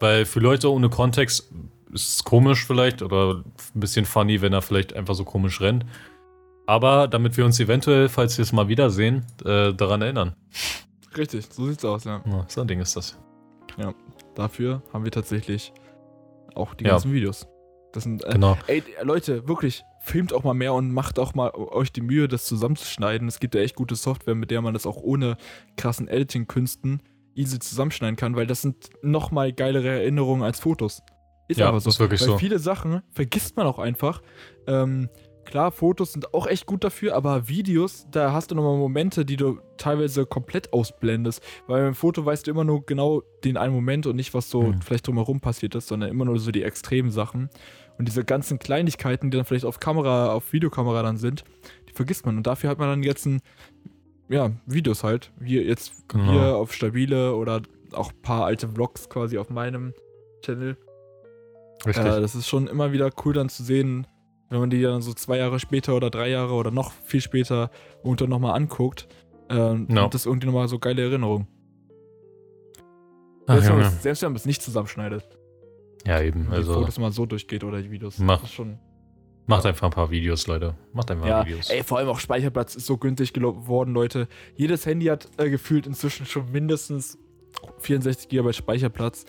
weil 0.00 0.24
für 0.24 0.40
Leute 0.40 0.72
ohne 0.72 0.88
Kontext 0.88 1.52
ist 1.92 2.14
es 2.16 2.24
komisch 2.24 2.66
vielleicht 2.66 3.00
oder 3.00 3.44
ein 3.74 3.80
bisschen 3.80 4.06
funny, 4.06 4.42
wenn 4.42 4.52
er 4.52 4.60
vielleicht 4.60 4.92
einfach 4.96 5.14
so 5.14 5.22
komisch 5.24 5.60
rennt. 5.60 5.86
Aber 6.66 7.06
damit 7.06 7.36
wir 7.36 7.44
uns 7.44 7.60
eventuell, 7.60 8.08
falls 8.08 8.38
wir 8.38 8.42
es 8.42 8.52
mal 8.52 8.66
wiedersehen, 8.66 9.24
äh, 9.44 9.72
daran 9.72 10.02
erinnern. 10.02 10.34
Richtig, 11.16 11.46
so 11.50 11.66
sieht's 11.66 11.84
aus, 11.84 12.04
ja. 12.04 12.22
Ja, 12.26 12.44
so 12.48 12.60
ein 12.60 12.66
Ding 12.68 12.80
ist 12.80 12.96
das. 12.96 13.16
Dafür 14.34 14.82
haben 14.92 15.04
wir 15.04 15.10
tatsächlich 15.12 15.72
auch 16.54 16.74
die 16.74 16.84
Ja. 16.84 16.90
ganzen 16.92 17.12
Videos. 17.12 17.46
Das 17.92 18.02
sind, 18.04 18.24
äh, 18.24 18.32
Genau. 18.32 18.56
ey, 18.66 18.82
Leute, 19.02 19.46
wirklich, 19.48 19.84
filmt 20.00 20.32
auch 20.32 20.42
mal 20.44 20.54
mehr 20.54 20.74
und 20.74 20.92
macht 20.92 21.18
auch 21.18 21.34
mal 21.34 21.50
euch 21.54 21.92
die 21.92 22.00
Mühe, 22.00 22.28
das 22.28 22.44
zusammenzuschneiden. 22.44 23.26
Es 23.28 23.40
gibt 23.40 23.54
ja 23.54 23.60
echt 23.62 23.74
gute 23.76 23.94
Software, 23.96 24.34
mit 24.34 24.50
der 24.50 24.60
man 24.60 24.74
das 24.74 24.86
auch 24.86 24.96
ohne 24.96 25.36
krassen 25.76 26.08
Editing-Künsten 26.08 27.02
easy 27.36 27.58
zusammenschneiden 27.58 28.16
kann, 28.16 28.36
weil 28.36 28.46
das 28.46 28.62
sind 28.62 28.90
nochmal 29.02 29.52
geilere 29.52 29.88
Erinnerungen 29.88 30.42
als 30.42 30.60
Fotos. 30.60 31.02
Ist 31.48 31.58
ja, 31.60 31.68
aber 31.68 31.80
so. 31.80 31.90
Ist 31.90 32.00
wirklich 32.00 32.20
weil 32.20 32.28
so. 32.28 32.38
viele 32.38 32.58
Sachen 32.58 33.02
vergisst 33.12 33.56
man 33.56 33.66
auch 33.66 33.78
einfach. 33.78 34.22
Ähm, 34.66 35.08
klar, 35.44 35.70
Fotos 35.72 36.12
sind 36.12 36.34
auch 36.34 36.46
echt 36.46 36.66
gut 36.66 36.84
dafür, 36.84 37.14
aber 37.14 37.48
Videos, 37.48 38.06
da 38.10 38.32
hast 38.32 38.50
du 38.50 38.54
nochmal 38.54 38.76
Momente, 38.76 39.24
die 39.24 39.36
du 39.36 39.58
teilweise 39.76 40.26
komplett 40.26 40.72
ausblendest. 40.72 41.42
Weil 41.66 41.84
beim 41.84 41.94
Foto 41.94 42.24
weißt 42.24 42.46
du 42.46 42.50
immer 42.50 42.64
nur 42.64 42.84
genau 42.84 43.22
den 43.44 43.56
einen 43.56 43.74
Moment 43.74 44.06
und 44.06 44.16
nicht, 44.16 44.34
was 44.34 44.50
so 44.50 44.62
mhm. 44.62 44.82
vielleicht 44.82 45.06
drumherum 45.06 45.40
passiert 45.40 45.74
ist, 45.74 45.88
sondern 45.88 46.10
immer 46.10 46.24
nur 46.24 46.38
so 46.38 46.50
die 46.50 46.62
extremen 46.62 47.10
Sachen. 47.10 47.50
Und 47.98 48.08
diese 48.08 48.24
ganzen 48.24 48.58
Kleinigkeiten, 48.58 49.30
die 49.30 49.36
dann 49.36 49.46
vielleicht 49.46 49.64
auf 49.64 49.78
Kamera, 49.78 50.32
auf 50.32 50.52
Videokamera 50.52 51.02
dann 51.02 51.16
sind, 51.16 51.44
die 51.88 51.92
vergisst 51.92 52.26
man. 52.26 52.36
Und 52.36 52.46
dafür 52.46 52.70
hat 52.70 52.78
man 52.78 52.88
dann 52.88 53.02
jetzt 53.02 53.26
ein, 53.26 53.40
ja, 54.28 54.50
Videos 54.66 55.04
halt. 55.04 55.30
Wie 55.38 55.60
jetzt 55.60 56.08
genau. 56.08 56.32
hier 56.32 56.56
auf 56.56 56.72
Stabile 56.72 57.34
oder 57.36 57.62
auch 57.92 58.10
ein 58.10 58.22
paar 58.22 58.46
alte 58.46 58.68
Vlogs 58.68 59.08
quasi 59.08 59.38
auf 59.38 59.50
meinem 59.50 59.94
Channel. 60.42 60.76
Richtig. 61.86 62.04
Äh, 62.04 62.20
das 62.20 62.34
ist 62.34 62.48
schon 62.48 62.66
immer 62.66 62.92
wieder 62.92 63.10
cool 63.24 63.34
dann 63.34 63.48
zu 63.48 63.62
sehen, 63.62 64.06
wenn 64.54 64.60
man 64.60 64.70
die 64.70 64.80
dann 64.80 65.02
so 65.02 65.12
zwei 65.12 65.38
Jahre 65.38 65.58
später 65.58 65.96
oder 65.96 66.10
drei 66.10 66.28
Jahre 66.28 66.52
oder 66.54 66.70
noch 66.70 66.92
viel 66.92 67.20
später 67.20 67.72
irgendwann 68.04 68.30
nochmal 68.30 68.54
anguckt. 68.54 69.08
Äh, 69.50 69.74
no. 69.74 70.08
Das 70.08 70.26
irgendwie 70.26 70.46
nochmal 70.46 70.68
so 70.68 70.78
geile 70.78 71.02
Erinnerung. 71.02 71.48
Ach, 73.46 73.60
selbst, 73.60 73.70
wenn 73.70 74.00
selbst 74.00 74.22
wenn 74.22 74.28
man 74.30 74.36
es 74.36 74.46
nicht 74.46 74.62
zusammenschneidet. 74.62 75.28
Ja, 76.06 76.20
eben. 76.20 76.46
Die 76.50 76.56
also, 76.56 76.74
Fotos 76.74 76.98
mal 77.00 77.10
so 77.10 77.26
durchgeht 77.26 77.64
oder 77.64 77.82
die 77.82 77.90
Videos. 77.90 78.20
Macht, 78.20 78.48
schon, 78.52 78.78
macht 79.46 79.64
ja. 79.64 79.70
einfach 79.70 79.88
ein 79.88 79.92
paar 79.92 80.10
Videos, 80.10 80.46
Leute. 80.46 80.76
Macht 80.92 81.10
einfach 81.10 81.26
ja, 81.26 81.44
Videos. 81.44 81.68
Ey, 81.68 81.82
vor 81.82 81.98
allem 81.98 82.08
auch 82.08 82.20
Speicherplatz 82.20 82.76
ist 82.76 82.86
so 82.86 82.96
günstig 82.96 83.32
geworden, 83.32 83.92
Leute. 83.92 84.28
Jedes 84.54 84.86
Handy 84.86 85.06
hat 85.06 85.28
äh, 85.36 85.50
gefühlt 85.50 85.88
inzwischen 85.88 86.26
schon 86.26 86.52
mindestens 86.52 87.18
64 87.78 88.28
GB 88.28 88.52
Speicherplatz. 88.52 89.24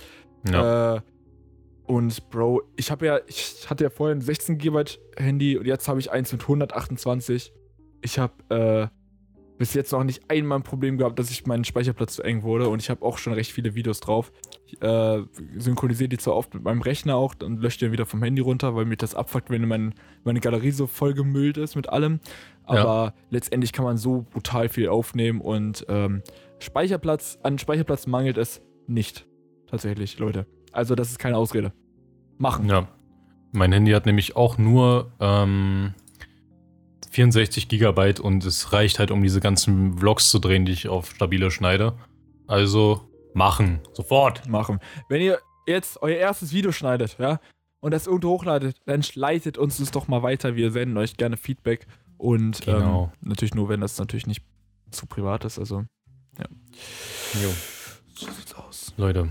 Ja. 0.48 0.98
Äh, 0.98 1.02
und 1.88 2.30
Bro, 2.30 2.64
ich 2.76 2.92
habe 2.92 3.06
ja, 3.06 3.20
ich 3.28 3.70
hatte 3.70 3.84
ja 3.84 3.90
vorher 3.90 4.16
ein 4.16 4.22
16 4.22 4.58
GB 4.58 4.84
Handy 5.18 5.58
und 5.58 5.66
jetzt 5.66 5.88
habe 5.88 6.00
ich 6.00 6.12
eins 6.12 6.32
mit 6.32 6.42
128. 6.42 7.54
Ich 8.02 8.20
habe 8.20 8.34
äh, 8.50 8.88
bis 9.58 9.74
jetzt 9.74 9.92
noch 9.92 10.04
nicht 10.04 10.30
einmal 10.30 10.60
ein 10.60 10.64
Problem 10.64 10.98
gehabt, 10.98 11.18
dass 11.18 11.32
ich 11.32 11.46
meinen 11.46 11.64
Speicherplatz 11.64 12.16
zu 12.16 12.24
eng 12.24 12.44
wurde 12.44 12.68
und 12.70 12.82
ich 12.82 12.90
habe 12.90 13.06
auch 13.06 13.18
schon 13.18 13.34
recht 13.34 13.52
viele 13.52 13.76
Videos 13.76 14.00
drauf. 14.00 14.32
Ich 14.66 14.82
äh, 14.82 15.24
synchronisiere 15.56 16.10
die 16.10 16.18
zwar 16.18 16.36
oft 16.36 16.54
mit 16.54 16.64
meinem 16.64 16.82
Rechner 16.82 17.16
auch 17.16 17.36
und 17.42 17.62
lösche 17.62 17.80
die 17.80 17.86
dann 17.86 17.92
wieder 17.94 18.06
vom 18.06 18.22
Handy 18.22 18.42
runter, 18.42 18.76
weil 18.76 18.86
mir 18.86 18.98
das 18.98 19.16
abfuckt, 19.16 19.50
wenn 19.50 19.68
mein, 19.68 19.94
meine 20.24 20.40
Galerie 20.40 20.72
so 20.72 20.88
voll 20.88 21.14
gemüllt 21.14 21.58
ist 21.58 21.76
mit 21.76 21.90
allem. 21.90 22.20
Aber 22.64 22.84
ja. 22.84 23.14
letztendlich 23.30 23.72
kann 23.72 23.86
man 23.86 23.98
so 23.98 24.26
brutal 24.32 24.70
viel 24.70 24.90
aufnehmen 24.90 25.40
und 25.40 25.86
ähm, 25.88 26.24
Speicherplatz, 26.60 27.38
an 27.44 27.60
Speicherplatz 27.60 28.08
mangelt 28.08 28.38
es 28.38 28.62
nicht. 28.88 29.28
Tatsächlich, 29.68 30.20
Leute. 30.20 30.46
Also, 30.76 30.96
das 30.96 31.10
ist 31.10 31.20
keine 31.20 31.38
Ausrede. 31.38 31.72
Machen. 32.38 32.70
Ja. 32.70 32.88
Mein 33.52 33.72
Handy 33.72 33.92
hat 33.92 34.06
nämlich 34.06 34.36
auch 34.36 34.58
nur 34.58 35.14
ähm, 35.20 35.94
64 37.12 37.70
Gigabyte 37.70 38.20
und 38.20 38.44
es 38.44 38.74
reicht 38.74 39.00
halt, 39.00 39.12
um 39.12 39.24
diese 39.24 39.40
ganzen 39.40 39.98
Vlogs 39.98 40.30
zu 40.30 40.40
drehen, 40.40 40.66
die 40.66 40.74
ich 40.74 40.90
auf 40.90 41.12
stabile 41.12 41.50
schneide. 41.50 41.94
Also 42.48 43.10
machen. 43.34 43.80
Sofort. 43.94 44.48
Machen. 44.48 44.80
Wenn 45.08 45.22
ihr 45.22 45.40
jetzt 45.66 46.02
euer 46.02 46.18
erstes 46.18 46.52
Video 46.52 46.72
schneidet, 46.72 47.18
ja, 47.18 47.40
und 47.80 47.92
das 47.92 48.08
irgendwo 48.08 48.32
hochladet, 48.32 48.82
dann 48.86 49.04
leitet 49.14 49.58
uns 49.58 49.78
das 49.78 49.92
doch 49.92 50.08
mal 50.08 50.24
weiter. 50.24 50.56
Wir 50.56 50.72
senden 50.72 50.98
euch 50.98 51.18
gerne 51.18 51.38
Feedback. 51.38 51.88
Und 52.18 52.68
ähm, 52.68 52.74
genau. 52.74 53.12
ähm, 53.22 53.30
natürlich 53.30 53.54
nur, 53.54 53.70
wenn 53.70 53.82
das 53.82 53.98
natürlich 53.98 54.28
nicht 54.28 54.44
zu 54.92 55.06
privat 55.06 55.46
ist. 55.46 55.60
Also, 55.60 55.86
ja. 56.40 56.46
Jo. 57.42 57.50
So 58.16 58.32
sieht's 58.32 58.56
aus. 58.56 58.94
Leute. 58.98 59.30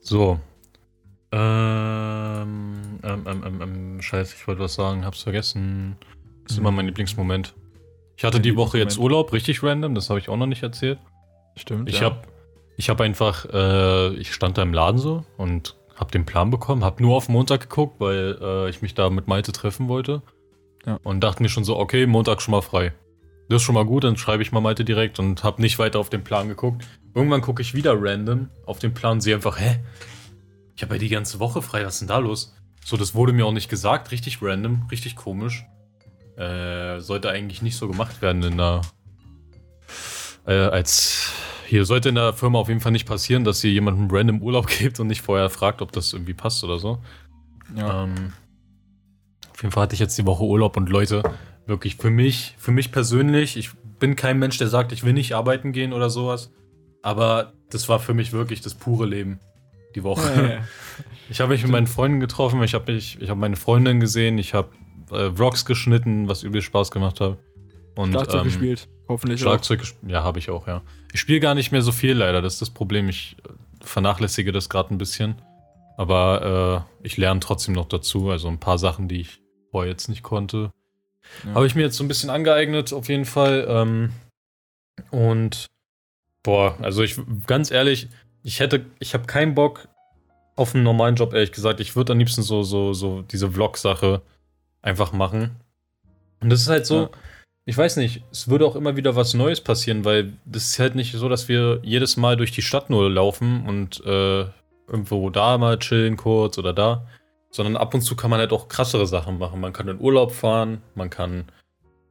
So. 0.00 0.38
Ähm, 1.36 3.00
ähm, 3.02 3.22
ähm, 3.26 3.42
ähm, 3.44 3.62
ähm 3.62 4.02
scheiße, 4.02 4.36
ich 4.38 4.46
wollte 4.46 4.60
was 4.60 4.74
sagen, 4.74 5.04
hab's 5.04 5.22
vergessen. 5.22 5.96
Das 6.44 6.52
ist 6.52 6.58
mhm. 6.58 6.66
immer 6.66 6.76
mein 6.76 6.86
Lieblingsmoment. 6.86 7.54
Ich 8.16 8.22
hatte 8.22 8.38
die 8.38 8.54
Woche 8.54 8.78
jetzt 8.78 8.98
Urlaub, 8.98 9.32
richtig 9.32 9.62
random, 9.62 9.96
das 9.96 10.10
habe 10.10 10.20
ich 10.20 10.28
auch 10.28 10.36
noch 10.36 10.46
nicht 10.46 10.62
erzählt. 10.62 10.98
Stimmt. 11.56 11.88
Ich 11.88 12.00
ja. 12.00 12.06
habe 12.06 12.22
ich 12.76 12.88
hab 12.88 13.00
einfach, 13.00 13.46
äh, 13.52 14.14
ich 14.14 14.32
stand 14.32 14.58
da 14.58 14.62
im 14.62 14.72
Laden 14.72 14.98
so 14.98 15.24
und 15.36 15.76
habe 15.96 16.12
den 16.12 16.24
Plan 16.24 16.50
bekommen, 16.50 16.84
habe 16.84 17.02
nur 17.02 17.16
auf 17.16 17.28
Montag 17.28 17.62
geguckt, 17.62 17.96
weil 17.98 18.38
äh, 18.40 18.70
ich 18.70 18.82
mich 18.82 18.94
da 18.94 19.10
mit 19.10 19.26
Malte 19.26 19.52
treffen 19.52 19.88
wollte. 19.88 20.22
Ja. 20.86 20.98
Und 21.02 21.20
dachte 21.20 21.42
mir 21.42 21.48
schon 21.48 21.64
so, 21.64 21.78
okay, 21.78 22.06
Montag 22.06 22.42
schon 22.42 22.52
mal 22.52 22.60
frei. 22.60 22.92
Das 23.48 23.56
ist 23.56 23.62
schon 23.62 23.74
mal 23.74 23.84
gut, 23.84 24.04
dann 24.04 24.16
schreibe 24.16 24.42
ich 24.42 24.52
mal 24.52 24.60
Malte 24.60 24.84
direkt 24.84 25.18
und 25.18 25.42
habe 25.44 25.60
nicht 25.60 25.78
weiter 25.78 25.98
auf 25.98 26.10
den 26.10 26.22
Plan 26.24 26.48
geguckt. 26.48 26.84
Irgendwann 27.14 27.40
gucke 27.40 27.62
ich 27.62 27.74
wieder 27.74 27.94
random 27.96 28.48
auf 28.66 28.78
den 28.78 28.94
Plan 28.94 29.14
und 29.14 29.20
sehe 29.20 29.34
einfach, 29.34 29.58
hä? 29.58 29.80
Ich 30.76 30.82
habe 30.82 30.94
ja 30.94 30.98
die 30.98 31.08
ganze 31.08 31.38
Woche 31.40 31.62
frei, 31.62 31.84
was 31.84 31.94
ist 31.94 32.00
denn 32.00 32.08
da 32.08 32.18
los? 32.18 32.54
So, 32.84 32.96
das 32.96 33.14
wurde 33.14 33.32
mir 33.32 33.46
auch 33.46 33.52
nicht 33.52 33.68
gesagt, 33.68 34.10
richtig 34.10 34.42
random, 34.42 34.86
richtig 34.90 35.16
komisch. 35.16 35.64
Äh, 36.36 37.00
sollte 37.00 37.30
eigentlich 37.30 37.62
nicht 37.62 37.76
so 37.76 37.88
gemacht 37.88 38.20
werden 38.20 38.42
in 38.42 38.58
der. 38.58 38.82
Äh, 40.46 40.54
als. 40.54 41.32
Hier 41.66 41.86
sollte 41.86 42.10
in 42.10 42.16
der 42.16 42.34
Firma 42.34 42.58
auf 42.58 42.68
jeden 42.68 42.80
Fall 42.80 42.92
nicht 42.92 43.06
passieren, 43.06 43.42
dass 43.42 43.64
ihr 43.64 43.72
jemandem 43.72 44.08
random 44.10 44.42
Urlaub 44.42 44.66
gibt 44.78 45.00
und 45.00 45.06
nicht 45.06 45.22
vorher 45.22 45.48
fragt, 45.48 45.80
ob 45.80 45.92
das 45.92 46.12
irgendwie 46.12 46.34
passt 46.34 46.62
oder 46.62 46.78
so. 46.78 46.98
Ja. 47.74 48.04
Ähm, 48.04 48.32
auf 49.50 49.62
jeden 49.62 49.72
Fall 49.72 49.84
hatte 49.84 49.94
ich 49.94 50.00
jetzt 50.00 50.18
die 50.18 50.26
Woche 50.26 50.44
Urlaub 50.44 50.76
und 50.76 50.90
Leute, 50.90 51.22
wirklich 51.66 51.96
für 51.96 52.10
mich, 52.10 52.54
für 52.58 52.72
mich 52.72 52.92
persönlich, 52.92 53.56
ich 53.56 53.70
bin 53.98 54.16
kein 54.16 54.38
Mensch, 54.38 54.58
der 54.58 54.68
sagt, 54.68 54.92
ich 54.92 55.04
will 55.04 55.12
nicht 55.12 55.34
arbeiten 55.34 55.72
gehen 55.72 55.92
oder 55.92 56.10
sowas. 56.10 56.50
Aber 57.02 57.52
das 57.70 57.88
war 57.88 58.00
für 58.00 58.14
mich 58.14 58.32
wirklich 58.32 58.60
das 58.60 58.74
pure 58.74 59.06
Leben. 59.06 59.38
Die 59.94 60.02
Woche. 60.02 60.22
Ja, 60.36 60.48
ja. 60.56 60.64
Ich 61.30 61.40
habe 61.40 61.54
mich 61.54 61.62
mit 61.62 61.72
meinen 61.72 61.86
Freunden 61.86 62.20
getroffen, 62.20 62.62
ich 62.62 62.74
habe 62.74 62.92
ich 62.92 63.18
hab 63.26 63.38
meine 63.38 63.56
Freundin 63.56 63.98
gesehen, 63.98 64.36
ich 64.36 64.52
habe 64.52 64.68
äh, 65.10 65.30
Vlogs 65.30 65.64
geschnitten, 65.64 66.28
was 66.28 66.42
übel 66.42 66.60
Spaß 66.60 66.90
gemacht 66.90 67.18
hat. 67.18 67.38
Und, 67.94 68.10
Schlagzeug 68.10 68.42
ähm, 68.42 68.44
gespielt, 68.44 68.88
hoffentlich. 69.08 69.40
Schlagzeug 69.40 69.80
gespielt, 69.80 70.12
ja, 70.12 70.22
habe 70.22 70.38
ich 70.38 70.50
auch, 70.50 70.66
ja. 70.66 70.82
Ich 71.14 71.20
spiele 71.20 71.40
gar 71.40 71.54
nicht 71.54 71.72
mehr 71.72 71.80
so 71.80 71.92
viel 71.92 72.12
leider, 72.12 72.42
das 72.42 72.54
ist 72.54 72.62
das 72.62 72.70
Problem. 72.70 73.08
Ich 73.08 73.36
vernachlässige 73.80 74.52
das 74.52 74.68
gerade 74.68 74.94
ein 74.94 74.98
bisschen. 74.98 75.36
Aber 75.96 76.86
äh, 77.02 77.06
ich 77.06 77.16
lerne 77.16 77.40
trotzdem 77.40 77.74
noch 77.74 77.86
dazu. 77.86 78.30
Also 78.30 78.48
ein 78.48 78.58
paar 78.58 78.78
Sachen, 78.78 79.08
die 79.08 79.20
ich 79.20 79.40
vorher 79.70 79.90
jetzt 79.90 80.08
nicht 80.08 80.22
konnte. 80.22 80.72
Ja. 81.44 81.54
Habe 81.54 81.66
ich 81.66 81.74
mir 81.74 81.82
jetzt 81.82 81.96
so 81.96 82.04
ein 82.04 82.08
bisschen 82.08 82.30
angeeignet, 82.30 82.92
auf 82.92 83.08
jeden 83.08 83.24
Fall. 83.24 83.66
Ähm, 83.68 84.10
und 85.10 85.66
boah, 86.42 86.76
also 86.82 87.02
ich 87.02 87.18
ganz 87.46 87.70
ehrlich, 87.70 88.08
ich 88.44 88.60
hätte, 88.60 88.84
ich 89.00 89.14
habe 89.14 89.24
keinen 89.24 89.54
Bock 89.54 89.88
auf 90.54 90.74
einen 90.74 90.84
normalen 90.84 91.16
Job, 91.16 91.32
ehrlich 91.32 91.50
gesagt. 91.50 91.80
Ich 91.80 91.96
würde 91.96 92.12
am 92.12 92.18
liebsten 92.18 92.42
so, 92.42 92.62
so, 92.62 92.92
so 92.92 93.22
diese 93.22 93.50
Vlog-Sache 93.50 94.22
einfach 94.82 95.12
machen. 95.12 95.56
Und 96.40 96.50
das 96.50 96.60
ist 96.60 96.68
halt 96.68 96.86
so, 96.86 97.02
ja. 97.02 97.10
ich 97.64 97.76
weiß 97.76 97.96
nicht, 97.96 98.22
es 98.30 98.48
würde 98.48 98.66
auch 98.66 98.76
immer 98.76 98.96
wieder 98.96 99.16
was 99.16 99.32
Neues 99.34 99.62
passieren, 99.62 100.04
weil 100.04 100.34
das 100.44 100.64
ist 100.66 100.78
halt 100.78 100.94
nicht 100.94 101.12
so, 101.14 101.28
dass 101.28 101.48
wir 101.48 101.80
jedes 101.82 102.18
Mal 102.18 102.36
durch 102.36 102.52
die 102.52 102.62
Stadt 102.62 102.90
nur 102.90 103.10
laufen 103.10 103.66
und 103.66 104.04
äh, 104.04 104.44
irgendwo 104.86 105.30
da 105.30 105.56
mal 105.56 105.78
chillen 105.78 106.18
kurz 106.18 106.58
oder 106.58 106.74
da, 106.74 107.06
sondern 107.50 107.76
ab 107.78 107.94
und 107.94 108.02
zu 108.02 108.14
kann 108.14 108.30
man 108.30 108.40
halt 108.40 108.52
auch 108.52 108.68
krassere 108.68 109.06
Sachen 109.06 109.38
machen. 109.38 109.58
Man 109.58 109.72
kann 109.72 109.88
in 109.88 109.98
Urlaub 109.98 110.32
fahren, 110.32 110.82
man 110.94 111.08
kann, 111.08 111.46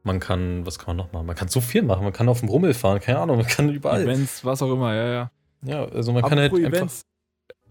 man 0.02 0.18
kann, 0.18 0.66
was 0.66 0.80
kann 0.80 0.96
man 0.96 1.06
noch 1.06 1.12
machen? 1.12 1.26
Man 1.26 1.36
kann 1.36 1.46
so 1.46 1.60
viel 1.60 1.82
machen, 1.82 2.02
man 2.02 2.12
kann 2.12 2.28
auf 2.28 2.40
dem 2.40 2.48
Rummel 2.48 2.74
fahren, 2.74 2.98
keine 2.98 3.20
Ahnung, 3.20 3.36
man 3.36 3.46
kann 3.46 3.68
überall. 3.68 4.02
Events, 4.02 4.44
was 4.44 4.60
auch 4.62 4.72
immer, 4.72 4.92
ja, 4.92 5.12
ja. 5.12 5.30
Ja, 5.64 5.84
also 5.84 6.12
man 6.12 6.24
Apropos 6.24 6.30
kann 6.30 6.38
halt 6.38 6.52
Events. 6.74 7.06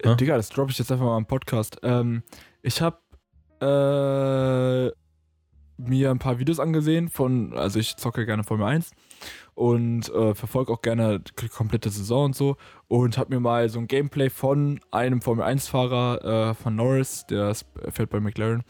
einfach. 0.01 0.13
Äh, 0.13 0.15
Digga, 0.17 0.35
das 0.35 0.49
droppe 0.49 0.71
ich 0.71 0.79
jetzt 0.79 0.91
einfach 0.91 1.05
mal 1.05 1.17
im 1.17 1.25
Podcast. 1.25 1.79
Ähm, 1.83 2.23
ich 2.61 2.81
habe 2.81 2.97
äh, 3.61 4.91
mir 5.77 6.11
ein 6.11 6.19
paar 6.19 6.39
Videos 6.39 6.59
angesehen 6.59 7.09
von, 7.09 7.53
also 7.53 7.79
ich 7.79 7.97
zocke 7.97 8.25
gerne 8.25 8.43
Formel 8.43 8.65
1 8.67 8.91
und 9.55 10.09
äh, 10.09 10.33
verfolge 10.35 10.71
auch 10.71 10.81
gerne 10.81 11.19
die 11.19 11.47
komplette 11.47 11.89
Saison 11.89 12.25
und 12.25 12.35
so 12.35 12.57
und 12.87 13.17
habe 13.17 13.33
mir 13.33 13.39
mal 13.39 13.69
so 13.69 13.79
ein 13.79 13.87
Gameplay 13.87 14.29
von 14.29 14.79
einem 14.91 15.21
Formel 15.21 15.43
1 15.43 15.67
Fahrer 15.67 16.49
äh, 16.49 16.53
von 16.53 16.75
Norris, 16.75 17.25
der 17.27 17.53
fährt 17.89 18.09
bei 18.09 18.19
McLaren, 18.19 18.63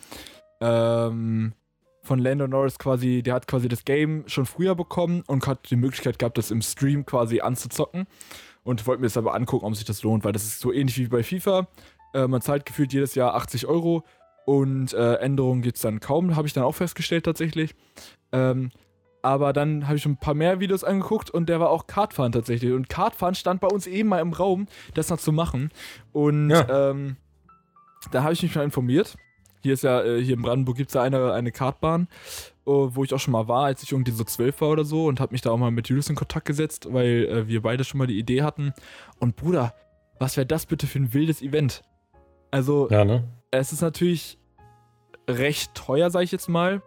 ähm, 0.62 1.54
von 2.02 2.20
Lando 2.20 2.47
Norris 2.47 2.78
quasi, 2.78 3.24
der 3.24 3.34
hat 3.36 3.47
quasi 3.47 3.70
das 3.70 3.86
Game 3.86 4.24
schon 4.28 4.45
früher 4.45 4.76
bekommen 4.76 5.24
und 5.28 5.47
hat 5.47 5.70
die 5.70 5.78
Möglichkeit 5.78 6.20
gehabt, 6.20 6.38
das 6.38 6.52
im 6.52 6.62
Stream 6.62 7.06
quasi 7.06 7.39
anzuzocken 7.39 8.08
und 8.64 8.86
wollte 8.88 9.01
mir 9.01 9.07
das 9.07 9.18
aber 9.18 9.36
angucken, 9.36 9.66
ob 9.66 9.76
sich 9.76 9.86
das 9.86 10.03
lohnt, 10.03 10.24
weil 10.24 10.32
das 10.32 10.43
ist 10.43 10.59
so 10.59 10.72
ähnlich 10.72 10.97
wie 10.97 11.07
bei 11.07 11.24
FIFA. 11.24 11.68
Äh, 12.14 12.28
man 12.28 12.41
zahlt 12.41 12.66
gefühlt 12.66 12.93
jedes 12.93 13.16
Jahr 13.16 13.36
80 13.36 13.68
Euro 13.68 14.03
und 14.45 14.93
äh, 14.93 15.16
Änderungen 15.16 15.61
gibt 15.61 15.78
es 15.78 15.82
dann 15.82 15.99
kaum, 15.99 16.36
habe 16.36 16.47
ich 16.47 16.53
dann 16.53 16.64
auch 16.64 16.76
festgestellt 16.76 17.26
tatsächlich. 17.26 17.76
Ähm, 18.32 18.72
aber 19.22 19.53
dann 19.53 19.88
habe 19.88 19.95
ich 19.95 20.03
schon 20.03 20.14
ein 20.14 20.18
paar 20.18 20.34
mehr 20.34 20.59
Videos 20.59 20.84
angeguckt 20.84 21.30
und 21.30 21.47
der 21.47 21.59
war 21.61 21.70
auch 21.70 21.88
Kartfahren 21.88 22.34
tatsächlich. 22.34 22.74
Und 22.74 22.89
Kartfahren 22.89 23.36
stand 23.36 23.61
bei 23.61 23.68
uns 23.68 23.88
eben 23.88 24.09
mal 24.09 24.20
im 24.20 24.34
Raum, 24.34 24.68
das 24.95 25.09
noch 25.09 25.18
zu 25.18 25.32
machen. 25.32 25.72
Und 26.11 26.49
ja. 26.49 26.89
ähm, 26.89 27.16
da 28.11 28.24
habe 28.24 28.34
ich 28.34 28.43
mich 28.43 28.53
mal 28.53 28.64
informiert. 28.64 29.16
Hier 29.61 29.74
ist 29.74 29.84
ja, 29.84 30.03
äh, 30.03 30.22
hier 30.22 30.34
in 30.36 30.41
Brandenburg 30.41 30.76
gibt 30.76 30.89
es 30.89 30.95
ja 30.95 31.03
eine, 31.03 31.32
eine 31.32 31.53
Kartbahn, 31.53 32.09
wo 32.66 33.03
ich 33.03 33.14
auch 33.14 33.20
schon 33.20 33.32
mal 33.34 33.47
war, 33.47 33.66
als 33.66 33.84
ich 33.84 33.91
irgendwie 33.91 34.11
so 34.11 34.24
zwölf 34.24 34.61
war 34.61 34.70
oder 34.70 34.86
so 34.86 35.05
und 35.07 35.20
habe 35.20 35.34
mich 35.34 35.41
da 35.41 35.51
auch 35.51 35.57
mal 35.57 35.72
mit 35.72 35.89
Julius 35.89 36.09
in 36.09 36.16
Kontakt 36.16 36.45
gesetzt, 36.45 36.88
weil 36.91 37.26
äh, 37.26 37.47
wir 37.47 37.61
beide 37.61 37.84
schon 37.84 37.97
mal 37.97 38.07
die 38.07 38.18
Idee 38.18 38.41
hatten. 38.43 38.74
Und 39.20 39.36
Bruder, 39.36 39.74
was 40.20 40.38
wäre 40.38 40.45
das 40.47 40.66
bitte 40.66 40.88
für 40.88 40.99
ein 40.99 41.14
wildes 41.14 41.41
Event? 41.41 41.82
Also, 42.51 42.88
Ja, 42.89 43.03
ne? 43.03 43.24
es 43.51 43.74
ist 43.74 43.82
natürlich 43.82 44.38
recht 45.30 45.74
teuer, 45.76 46.09
sag 46.09 46.22
ich 46.24 46.32
jetzt 46.32 46.49
mal. 46.49 46.82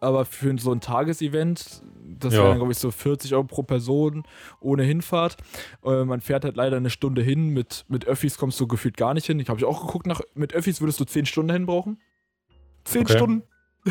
Aber 0.00 0.24
für 0.24 0.56
so 0.58 0.70
ein 0.70 0.80
Tagesevent, 0.80 1.82
das 2.20 2.32
Ja. 2.34 2.44
wären, 2.44 2.58
glaube 2.58 2.70
ich, 2.70 2.78
so 2.78 2.92
40 2.92 3.34
Euro 3.34 3.42
pro 3.44 3.64
Person 3.64 4.22
ohne 4.60 4.84
Hinfahrt. 4.84 5.36
Äh, 5.84 6.04
man 6.04 6.20
fährt 6.20 6.44
halt 6.44 6.54
leider 6.56 6.76
eine 6.76 6.88
Stunde 6.90 7.20
hin. 7.20 7.48
Mit, 7.48 7.84
mit 7.88 8.06
Öffis 8.06 8.38
kommst 8.38 8.60
du 8.60 8.68
gefühlt 8.68 8.96
gar 8.96 9.12
nicht 9.12 9.26
hin. 9.26 9.40
Ich 9.40 9.48
habe 9.48 9.58
ich 9.58 9.64
auch 9.64 9.84
geguckt, 9.84 10.06
nach, 10.06 10.20
mit 10.34 10.54
Öffis 10.54 10.80
würdest 10.80 11.00
du 11.00 11.04
10 11.04 11.26
Stunden 11.26 11.52
hin 11.52 11.66
brauchen. 11.66 11.98
10 12.84 13.02
Okay. 13.02 13.12
Stunden. 13.16 13.42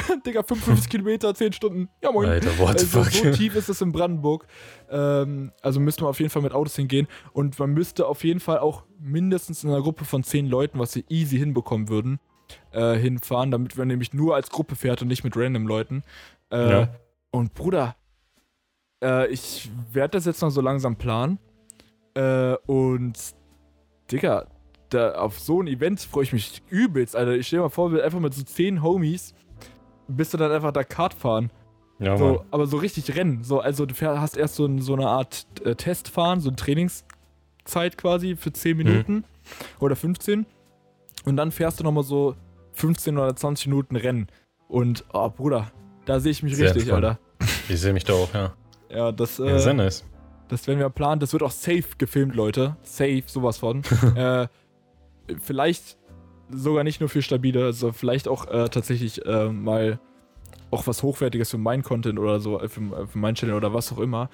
Digga, 0.26 0.44
55 0.44 0.90
Kilometer, 0.90 1.34
10 1.34 1.54
Stunden. 1.54 1.90
Ja, 2.02 2.12
moin. 2.12 2.30
Alter, 2.30 2.58
what 2.60 2.70
Also, 2.70 3.04
so 3.04 3.32
tief 3.32 3.56
ist 3.56 3.70
es 3.70 3.82
in 3.82 3.92
Brandenburg. 3.92 4.46
Ähm, 4.90 5.52
also 5.62 5.80
müsste 5.80 6.04
man 6.04 6.10
auf 6.10 6.20
jeden 6.20 6.30
Fall 6.30 6.42
mit 6.42 6.54
Autos 6.54 6.76
hingehen. 6.76 7.08
Und 7.34 7.58
man 7.60 7.72
müsste 7.72 8.08
auf 8.08 8.24
jeden 8.24 8.40
Fall 8.40 8.60
auch 8.60 8.84
mindestens 9.00 9.64
in 9.64 9.70
einer 9.70 9.82
Gruppe 9.82 10.06
von 10.06 10.24
10 10.24 10.48
Leuten, 10.48 10.80
was 10.80 10.92
sie 10.92 11.06
easy 11.10 11.38
hinbekommen 11.38 11.90
würden, 11.90 12.20
äh, 12.72 12.96
hinfahren, 12.96 13.52
damit 13.52 13.78
man 13.78 13.88
nämlich 13.88 14.14
nur 14.14 14.36
als 14.36 14.50
Gruppe 14.50 14.76
fährt 14.76 15.02
und 15.02 15.08
nicht 15.08 15.24
mit 15.24 15.36
random 15.36 15.68
Leuten. 15.68 16.04
Äh, 16.52 16.70
Ja. 16.70 16.90
Und 17.32 17.54
Bruder, 17.54 17.96
äh, 19.04 19.28
ich 19.28 19.70
werde 19.92 20.18
das 20.18 20.26
jetzt 20.26 20.42
noch 20.42 20.50
so 20.50 20.62
langsam 20.62 20.96
planen. 20.96 21.40
Äh, 22.14 22.56
und 22.66 23.18
Digga, 24.12 24.48
da, 24.90 25.16
auf 25.16 25.40
so 25.40 25.62
ein 25.62 25.68
Event 25.68 26.00
freue 26.00 26.24
ich 26.24 26.34
mich 26.34 26.64
übelst, 26.70 27.16
Alter. 27.16 27.34
Ich 27.36 27.48
stell 27.48 27.60
dir 27.60 27.64
mal 27.64 27.70
vor, 27.70 27.92
wir 27.92 28.04
einfach 28.04 28.20
mit 28.20 28.34
so 28.34 28.44
10 28.44 28.82
Homies 28.82 29.34
bist 30.08 30.34
du 30.34 30.38
dann 30.38 30.52
einfach 30.52 30.72
da 30.72 30.84
Kart 30.84 31.14
fahren. 31.14 31.52
Ja. 32.00 32.18
So, 32.18 32.46
aber 32.52 32.68
so 32.68 32.78
richtig 32.78 33.16
Rennen. 33.16 33.44
So, 33.44 33.60
also 33.60 33.86
du 33.86 33.96
hast 33.96 34.38
erst 34.38 34.56
so, 34.56 34.66
ein, 34.66 34.82
so 34.82 34.94
eine 34.94 35.08
Art 35.08 35.48
äh, 35.64 35.76
Testfahren, 35.76 36.40
so 36.40 36.50
eine 36.50 36.56
Trainingszeit 36.56 37.98
quasi 37.98 38.36
für 38.36 38.54
10 38.54 38.78
Minuten 38.78 39.24
oder 39.80 39.96
15. 39.96 40.46
Und 41.26 41.38
dann 41.38 41.52
fährst 41.52 41.80
du 41.80 41.84
nochmal 41.84 42.04
so 42.04 42.36
15 42.74 43.18
oder 43.18 43.36
20 43.36 43.68
Minuten 43.68 43.96
Rennen. 43.96 44.28
Und, 44.68 45.06
oh 45.14 45.30
Bruder, 45.30 45.72
da 46.06 46.20
sehe 46.20 46.32
ich 46.32 46.44
mich 46.44 46.56
Sehr 46.56 46.74
richtig. 46.76 46.94
Alter. 46.94 47.20
Ich 47.70 47.82
sehe 47.82 47.92
mich 47.92 48.06
da 48.06 48.14
auch, 48.14 48.34
ja. 48.34 48.54
Ja, 48.90 49.12
das, 49.12 49.40
ja 49.40 49.60
sehr 49.60 49.74
äh, 49.74 49.76
nice. 49.76 50.06
das 50.48 50.68
werden 50.68 50.80
wir 50.80 50.90
planen. 50.90 51.20
Das 51.20 51.34
wird 51.34 51.44
auch 51.44 51.52
safe 51.52 51.84
gefilmt, 51.98 52.34
Leute. 52.34 52.78
Safe, 52.82 53.24
sowas 53.26 53.58
von. 53.58 53.84
äh, 54.16 54.48
vielleicht 55.42 55.97
sogar 56.50 56.84
nicht 56.84 57.00
nur 57.00 57.10
für 57.10 57.22
stabile, 57.22 57.66
also 57.66 57.92
vielleicht 57.92 58.28
auch 58.28 58.48
äh, 58.48 58.70
tatsächlich 58.70 59.26
äh, 59.26 59.50
mal 59.50 60.00
auch 60.72 60.86
was 60.88 61.02
Hochwertiges 61.04 61.52
für 61.52 61.58
meinen 61.58 61.84
Content 61.84 62.20
oder 62.20 62.40
so, 62.40 62.60
äh, 62.60 62.68
für, 62.68 63.08
für 63.08 63.18
meinen 63.18 63.36
Channel 63.36 63.56
oder 63.56 63.74
was 63.74 63.92
auch 63.94 64.00
immer, 64.00 64.30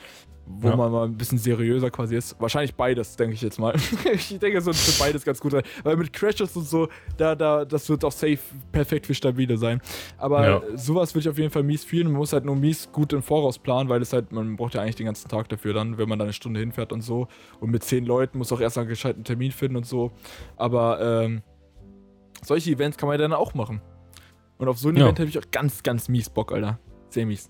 wo 0.47 0.69
Ja. 0.69 0.75
man 0.75 0.91
mal 0.91 1.05
ein 1.05 1.15
bisschen 1.15 1.37
seriöser 1.37 1.89
quasi 1.91 2.15
ist. 2.17 2.35
Wahrscheinlich 2.39 2.73
beides, 2.75 3.15
denke 3.15 3.35
ich 3.35 3.41
jetzt 3.41 3.59
mal. 3.59 3.75
ich 4.13 4.27
denke, 4.39 4.57
es 4.57 4.65
wird 4.65 4.75
für 4.75 4.97
beides 4.99 5.23
ganz 5.23 5.39
gut 5.39 5.51
sein. 5.51 5.61
Weil 5.83 5.95
mit 5.95 6.11
Crashes 6.11 6.55
und 6.57 6.67
so, 6.67 6.87
da, 7.17 7.35
da, 7.35 7.65
das 7.65 7.87
wird 7.87 8.03
auch 8.03 8.11
safe 8.11 8.39
perfekt 8.71 9.05
für 9.05 9.13
stabile 9.13 9.57
sein. 9.57 9.79
Aber 10.17 10.45
Ja. 10.47 10.61
sowas 10.75 11.13
würde 11.13 11.21
ich 11.21 11.29
auf 11.29 11.37
jeden 11.37 11.51
Fall 11.51 11.63
mies 11.63 11.83
fühlen. 11.83 12.07
Man 12.07 12.17
muss 12.17 12.33
halt 12.33 12.45
nur 12.45 12.55
mies 12.55 12.89
gut 12.91 13.13
im 13.13 13.21
Voraus 13.21 13.57
planen, 13.59 13.87
weil 13.89 14.01
es 14.01 14.11
halt, 14.11 14.31
man 14.31 14.55
braucht 14.55 14.73
ja 14.73 14.81
eigentlich 14.81 14.95
den 14.95 15.05
ganzen 15.05 15.29
Tag 15.29 15.49
dafür 15.49 15.73
dann, 15.73 15.97
wenn 15.99 16.09
man 16.09 16.17
da 16.19 16.23
eine 16.25 16.33
Stunde 16.33 16.59
hinfährt 16.59 16.91
und 16.91 17.01
so. 17.01 17.27
Und 17.59 17.69
mit 17.71 17.83
zehn 17.83 18.05
Leuten 18.05 18.39
muss 18.39 18.51
auch 18.51 18.59
erst 18.59 18.77
einen 18.79 18.87
gescheiten 18.89 19.23
Termin 19.23 19.51
finden 19.51 19.77
und 19.77 19.85
so. 19.85 20.11
Aber 20.57 20.99
ähm, 21.23 21.43
solche 22.45 22.71
Events 22.71 22.97
kann 22.97 23.07
man 23.07 23.19
ja 23.19 23.27
dann 23.27 23.33
auch 23.33 23.53
machen. 23.53 23.81
Und 24.57 24.67
auf 24.67 24.77
so 24.77 24.89
ein 24.89 24.95
Ja. 24.95 25.03
Event 25.03 25.19
hätte 25.19 25.29
ich 25.29 25.37
auch 25.39 25.51
ganz, 25.51 25.83
ganz 25.83 26.07
mies 26.09 26.29
Bock, 26.29 26.51
Alter. 26.51 26.79
Sehr 27.09 27.25
mies. 27.25 27.49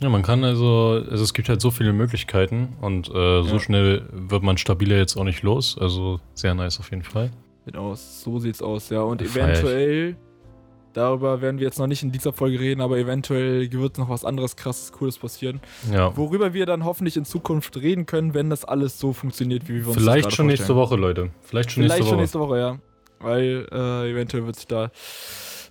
Ja, 0.00 0.08
man 0.08 0.22
kann 0.22 0.44
also, 0.44 1.02
also 1.10 1.24
es 1.24 1.34
gibt 1.34 1.48
halt 1.48 1.60
so 1.60 1.70
viele 1.72 1.92
Möglichkeiten 1.92 2.76
und 2.80 3.08
äh, 3.08 3.42
so 3.42 3.54
Ja. 3.54 3.58
schnell 3.58 4.08
wird 4.12 4.42
man 4.42 4.56
stabiler 4.56 4.96
jetzt 4.96 5.16
auch 5.16 5.24
nicht 5.24 5.42
los. 5.42 5.76
Also 5.78 6.20
sehr 6.34 6.54
nice 6.54 6.78
auf 6.78 6.90
jeden 6.90 7.02
Fall. 7.02 7.30
Genau, 7.66 7.94
so 7.94 8.38
sieht's 8.38 8.62
aus, 8.62 8.90
ja. 8.90 9.02
Und 9.02 9.20
eventuell, 9.20 10.16
darüber 10.92 11.40
werden 11.42 11.58
wir 11.58 11.66
jetzt 11.66 11.78
noch 11.78 11.86
nicht 11.86 12.02
in 12.02 12.12
dieser 12.12 12.32
Folge 12.32 12.58
reden, 12.60 12.80
aber 12.80 12.96
eventuell 12.98 13.70
wird 13.72 13.98
noch 13.98 14.08
was 14.08 14.24
anderes 14.24 14.56
krasses, 14.56 14.92
cooles 14.92 15.18
passieren. 15.18 15.60
Ja. 15.92 16.16
Worüber 16.16 16.54
wir 16.54 16.64
dann 16.64 16.84
hoffentlich 16.84 17.16
in 17.16 17.24
Zukunft 17.24 17.76
reden 17.76 18.06
können, 18.06 18.34
wenn 18.34 18.48
das 18.50 18.64
alles 18.64 18.98
so 18.98 19.12
funktioniert, 19.12 19.68
wie 19.68 19.80
wir 19.80 19.86
uns 19.88 19.94
das 19.96 20.02
Vielleicht 20.04 20.32
schon 20.32 20.46
nächste 20.46 20.66
vorstellen. 20.72 20.78
Woche, 20.78 20.96
Leute. 21.24 21.30
Vielleicht 21.42 21.72
schon 21.72 21.82
Vielleicht 21.82 21.98
nächste 21.98 22.08
schon 22.08 22.16
Woche. 22.16 22.22
nächste 22.22 22.40
Woche, 22.40 22.58
ja. 22.58 22.78
Weil 23.20 23.66
äh, 23.72 24.10
eventuell 24.10 24.44
wird 24.46 24.56
sich 24.56 24.66
da 24.66 24.90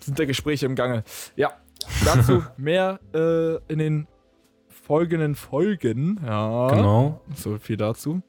sind 0.01 0.17
da 0.19 0.25
Gespräche 0.25 0.65
im 0.65 0.75
Gange. 0.75 1.03
Ja, 1.35 1.51
dazu 2.05 2.43
mehr 2.57 2.99
äh, 3.13 3.55
in 3.71 3.79
den 3.79 4.07
folgenden 4.69 5.35
Folgen. 5.35 6.19
Ja. 6.25 6.69
Genau. 6.69 7.21
So 7.35 7.57
viel 7.57 7.77
dazu. 7.77 8.21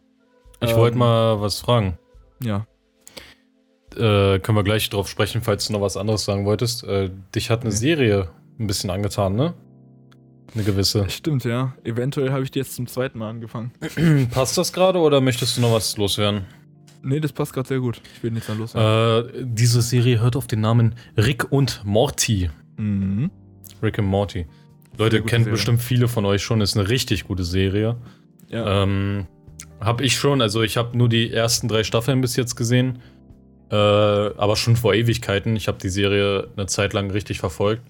Ich 0.61 0.71
Ähm, 0.71 0.77
wollte 0.77 0.97
mal 0.99 1.41
was 1.41 1.61
fragen. 1.61 1.99
Ja. 2.43 2.67
Äh, 3.97 4.39
können 4.41 4.57
wir 4.57 4.65
gleich 4.65 4.91
drauf 4.91 5.09
sprechen, 5.09 5.41
falls 5.41 5.67
du 5.67 5.73
noch 5.73 5.81
was 5.81 5.97
anderes 5.97 6.25
sagen 6.25 6.45
wolltest. 6.45 6.85
Äh, 6.85 7.11
dich 7.35 7.51
hat 7.51 7.61
eine 7.63 7.71
Ja. 7.71 7.77
Serie 7.77 8.31
ein 8.59 8.67
bisschen 8.67 8.91
angetan, 8.91 9.35
ne? 9.35 9.55
Eine 10.55 10.65
gewisse. 10.65 11.09
Stimmt, 11.11 11.45
ja. 11.45 11.75
Eventuell 11.85 12.33
habe 12.33 12.43
ich 12.43 12.51
die 12.51 12.59
jetzt 12.59 12.75
zum 12.75 12.87
zweiten 12.87 13.19
Mal 13.19 13.31
angefangen. 13.31 13.73
Passt 14.33 14.59
das 14.59 14.73
gerade 14.73 14.99
oder 14.99 15.21
möchtest 15.21 15.57
du 15.57 15.61
noch 15.61 15.73
was 15.73 15.97
loswerden? 15.97 16.47
Nee, 17.03 17.21
das 17.21 17.33
passt 17.33 17.53
gerade 17.53 17.69
sehr 17.69 17.81
gut. 17.81 18.01
Ich 18.17 18.23
will 18.23 18.31
nichts 18.31 18.47
dann 18.47 18.59
loswerden. 18.59 19.41
Äh, 19.41 19.45
diese 19.45 19.83
Serie 19.83 20.21
hört 20.21 20.37
auf 20.37 20.47
den 20.47 20.61
Namen 20.61 20.95
Rick 21.17 21.51
und 21.53 21.83
Morty. 21.85 22.51
Mhm. 22.77 23.31
Rick 23.83 23.99
und 23.99 24.07
Morty. 24.07 24.47
Leute, 24.97 25.23
Serie. 25.27 25.45
bestimmt 25.45 25.81
viele 25.81 26.09
von 26.09 26.25
euch 26.25 26.43
schon, 26.43 26.61
ist 26.61 26.77
eine 26.77 26.89
richtig 26.89 27.25
gute 27.25 27.45
Serie. 27.45 27.97
Ja. 28.49 28.83
Ähm, 28.83 29.27
hab 29.81 30.01
ich 30.01 30.17
schon, 30.17 30.43
also 30.43 30.63
ich 30.63 30.77
habe 30.77 30.97
nur 30.99 31.09
die 31.09 31.33
ersten 31.33 31.69
drei 31.69 31.85
Staffeln 31.85 32.21
bis 32.21 32.35
jetzt 32.37 32.57
gesehen. 32.57 32.99
Äh, 33.71 33.77
aber 33.77 34.57
schon 34.57 34.77
vor 34.77 34.95
Ewigkeiten. 34.95 35.55
Ich 35.55 35.69
habe 35.69 35.79
die 35.79 35.91
Serie 35.91 36.49
eine 36.57 36.67
Zeit 36.67 36.95
lang 36.95 37.11
richtig 37.11 37.39
verfolgt. 37.39 37.83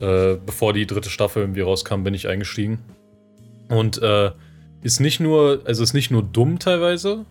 Äh, 0.00 0.36
bevor 0.44 0.72
die 0.72 0.86
dritte 0.86 1.10
Staffel 1.10 1.42
irgendwie 1.42 1.62
rauskam, 1.62 2.04
bin 2.04 2.14
ich 2.14 2.28
eingestiegen. 2.28 2.78
Und 3.68 4.00
äh, 4.00 4.30
ist 4.82 5.00
nicht 5.00 5.18
nur, 5.18 5.62
also 5.64 5.82
ist 5.82 5.94
nicht 5.94 6.10
nur 6.10 6.22
dumm 6.22 6.58
teilweise 6.58 7.24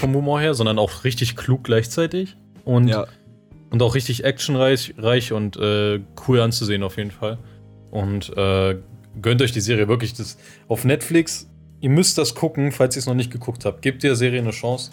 vom 0.00 0.14
Humor 0.14 0.40
her, 0.40 0.54
sondern 0.54 0.78
auch 0.78 1.04
richtig 1.04 1.36
klug 1.36 1.64
gleichzeitig. 1.64 2.36
Und, 2.64 2.88
ja. 2.88 3.06
und 3.70 3.82
auch 3.82 3.94
richtig 3.94 4.24
actionreich 4.24 4.94
reich 4.98 5.32
und 5.32 5.56
äh, 5.56 6.00
cool 6.26 6.40
anzusehen 6.40 6.82
auf 6.82 6.96
jeden 6.96 7.10
Fall. 7.10 7.38
Und 7.90 8.36
äh, 8.36 8.76
gönnt 9.22 9.42
euch 9.42 9.52
die 9.52 9.60
Serie 9.60 9.88
wirklich. 9.88 10.14
Das, 10.14 10.38
auf 10.68 10.84
Netflix, 10.84 11.48
ihr 11.80 11.90
müsst 11.90 12.18
das 12.18 12.34
gucken, 12.34 12.72
falls 12.72 12.96
ihr 12.96 13.00
es 13.00 13.06
noch 13.06 13.14
nicht 13.14 13.30
geguckt 13.30 13.64
habt. 13.64 13.82
Gebt 13.82 14.02
der 14.02 14.16
Serie 14.16 14.40
eine 14.40 14.50
Chance. 14.50 14.90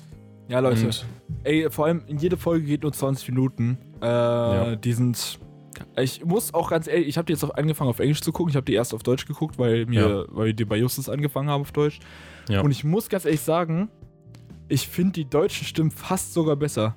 Ja, 0.48 0.60
Leute. 0.60 0.86
Und, 0.86 1.06
Ey, 1.44 1.70
vor 1.70 1.86
allem, 1.86 2.04
jede 2.08 2.38
Folge 2.38 2.66
geht 2.66 2.84
nur 2.84 2.94
20 2.94 3.30
Minuten. 3.30 3.78
Äh, 4.02 4.06
Ja. 4.06 4.76
Die 4.76 4.94
sind. 4.94 5.40
Ich 5.98 6.24
muss 6.24 6.54
auch 6.54 6.70
ganz 6.70 6.88
ehrlich, 6.88 7.08
ich 7.08 7.18
habe 7.18 7.26
die 7.26 7.34
jetzt 7.34 7.44
auch 7.44 7.54
angefangen 7.56 7.90
auf 7.90 8.00
Englisch 8.00 8.22
zu 8.22 8.32
gucken. 8.32 8.50
Ich 8.50 8.56
habe 8.56 8.66
die 8.66 8.74
erst 8.74 8.94
auf 8.94 9.04
Deutsch 9.04 9.26
geguckt, 9.26 9.60
weil 9.60 9.86
mir, 9.88 10.26
weil 10.30 10.54
die 10.54 10.64
bei 10.64 10.78
Justus 10.78 11.10
angefangen 11.10 11.50
haben 11.50 11.62
auf 11.62 11.74
Deutsch. 11.74 12.00
Ja. 12.48 12.62
Und 12.62 12.72
ich 12.72 12.86
muss 12.86 13.10
ganz 13.10 13.26
ehrlich 13.26 13.42
sagen, 13.42 13.90
ich 14.68 14.88
finde 14.88 15.14
die 15.14 15.30
deutschen 15.30 15.66
Stimmen 15.66 15.92
fast 15.92 16.34
sogar 16.34 16.56
besser. 16.56 16.96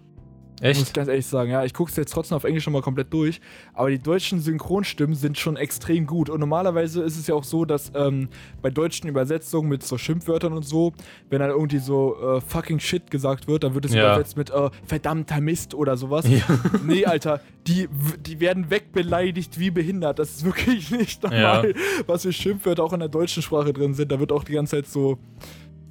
Muss 0.61 0.73
ich 0.73 0.83
echt? 0.83 0.95
ganz 0.95 1.09
ehrlich 1.09 1.25
sagen. 1.27 1.53
Ja, 1.53 1.65
ich 1.65 1.73
gucke 1.73 1.89
es 1.89 1.97
jetzt 1.97 2.13
trotzdem 2.13 2.35
auf 2.35 2.43
Englisch 2.43 2.67
nochmal 2.67 2.83
komplett 2.83 3.13
durch. 3.13 3.41
Aber 3.75 3.91
die 3.91 4.01
deutschen 4.01 4.41
Synchronstimmen 4.41 5.15
sind 5.15 5.39
schon 5.39 5.55
extrem 5.57 6.05
gut. 6.05 6.29
Und 6.29 6.41
normalerweise 6.41 7.01
ist 7.03 7.17
es 7.17 7.29
ja 7.29 7.37
auch 7.37 7.45
so, 7.45 7.65
dass 7.65 7.93
ähm, 7.95 8.29
bei 8.61 8.69
deutschen 8.69 9.09
Übersetzungen 9.09 9.69
mit 9.69 9.85
so 9.85 9.97
Schimpfwörtern 9.99 10.53
und 10.53 10.65
so, 10.65 10.95
wenn 11.31 11.39
dann 11.39 11.51
irgendwie 11.51 11.79
so 11.79 12.17
äh, 12.21 12.41
fucking 12.41 12.81
shit 12.81 13.09
gesagt 13.09 13.47
wird, 13.47 13.63
dann 13.63 13.75
wird 13.75 13.85
es 13.85 13.95
Ja. 13.95 14.01
übersetzt 14.15 14.37
mit 14.37 14.51
äh, 14.51 14.71
verdammter 14.85 15.41
Mist 15.41 15.75
oder 15.75 15.97
sowas. 15.97 16.27
Ja. 16.29 16.41
Nee, 16.85 17.05
Alter, 17.05 17.41
die, 17.69 17.89
die 18.27 18.41
werden 18.41 18.69
wegbeleidigt 18.69 19.61
wie 19.61 19.71
behindert. 19.71 20.19
Das 20.19 20.31
ist 20.31 20.45
wirklich 20.45 20.91
nicht 20.99 21.23
normal, 21.23 21.73
was 22.09 22.23
für 22.23 22.33
Schimpfwörter 22.33 22.83
auch 22.83 22.93
in 22.95 22.99
der 22.99 23.09
deutschen 23.09 23.45
Sprache 23.45 23.73
drin 23.73 23.95
sind. 23.95 24.11
Da 24.11 24.19
wird 24.19 24.33
auch 24.33 24.43
die 24.43 24.55
ganze 24.55 24.75
Zeit 24.75 24.87
so, 24.89 25.19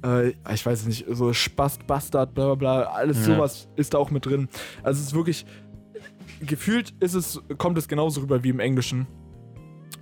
äh, 0.04 0.30
ich 0.52 0.64
weiß 0.64 0.80
es 0.80 0.86
nicht, 0.86 1.04
so 1.10 1.32
Spast, 1.32 1.86
Bastard, 1.86 2.34
bla 2.34 2.46
bla 2.46 2.54
bla, 2.54 2.82
alles 2.90 3.26
Ja. 3.26 3.34
sowas 3.34 3.68
ist 3.76 3.94
da 3.94 3.98
auch 3.98 4.10
mit 4.10 4.26
drin. 4.26 4.48
Also 4.82 5.00
es 5.00 5.08
ist 5.08 5.14
wirklich, 5.14 5.44
gefühlt 6.44 6.92
ist 7.00 7.14
es, 7.14 7.40
kommt 7.58 7.78
es 7.78 7.88
genauso 7.88 8.20
rüber 8.20 8.42
wie 8.44 8.50
im 8.50 8.60
Englischen. 8.60 9.06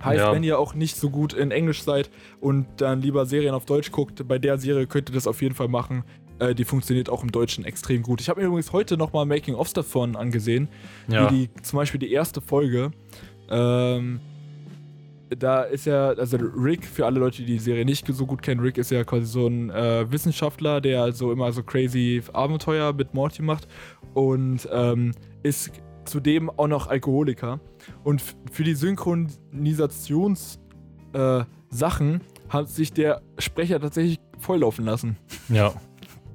Heißt, 0.03 0.19
Ja. 0.19 0.31
wenn 0.31 0.43
ihr 0.43 0.59
auch 0.59 0.75
nicht 0.75 0.95
so 0.95 1.09
gut 1.09 1.33
in 1.33 1.49
Englisch 1.49 1.81
seid 1.81 2.11
und 2.39 2.67
dann 2.77 3.01
lieber 3.01 3.25
Serien 3.25 3.55
auf 3.55 3.65
Deutsch 3.65 3.91
guckt, 3.91 4.27
bei 4.27 4.37
der 4.37 4.57
Serie 4.59 4.85
könnt 4.85 5.09
ihr 5.09 5.13
das 5.15 5.25
auf 5.25 5.41
jeden 5.41 5.55
Fall 5.55 5.67
machen. 5.69 6.03
Äh, 6.39 6.53
die 6.53 6.65
funktioniert 6.65 7.09
auch 7.09 7.23
im 7.23 7.31
Deutschen 7.31 7.65
extrem 7.65 8.03
gut. 8.03 8.21
Ich 8.21 8.29
habe 8.29 8.39
mir 8.41 8.45
übrigens 8.47 8.71
heute 8.71 8.95
nochmal 8.95 9.25
Making-ofs 9.25 9.73
davon 9.73 10.15
angesehen 10.15 10.67
Ja. 11.07 11.31
wie 11.31 11.47
die, 11.47 11.61
zum 11.63 11.77
Beispiel 11.77 11.99
die 11.99 12.11
erste 12.11 12.41
Folge. 12.41 12.91
Ähm, 13.49 14.19
da 15.29 15.63
ist 15.63 15.85
ja, 15.85 16.09
also 16.09 16.37
Rick, 16.37 16.85
für 16.85 17.05
alle 17.05 17.19
Leute, 17.19 17.37
die 17.37 17.45
die 17.45 17.59
Serie 17.59 17.85
nicht 17.85 18.07
so 18.07 18.25
gut 18.25 18.41
kennen, 18.41 18.61
Rick 18.61 18.77
ist 18.77 18.91
ja 18.91 19.03
quasi 19.03 19.25
so 19.25 19.47
ein 19.47 19.69
äh, 19.69 20.09
Wissenschaftler, 20.11 20.81
der 20.81 21.11
so 21.11 21.31
immer 21.31 21.51
so 21.51 21.63
crazy 21.63 22.21
Abenteuer 22.33 22.93
mit 22.93 23.13
Morty 23.13 23.41
macht 23.41 23.67
und 24.13 24.67
ähm, 24.71 25.11
ist 25.43 25.71
zudem 26.05 26.49
auch 26.49 26.67
noch 26.67 26.87
Alkoholiker. 26.87 27.59
Und 28.03 28.23
für 28.51 28.63
die 28.63 28.75
Synchronisations 28.75 30.59
äh, 31.13 31.43
Sachen 31.69 32.21
hat 32.49 32.69
sich 32.69 32.93
der 32.93 33.21
Sprecher 33.37 33.79
tatsächlich 33.79 34.19
volllaufen 34.39 34.85
lassen. 34.85 35.17
Ja. 35.49 35.73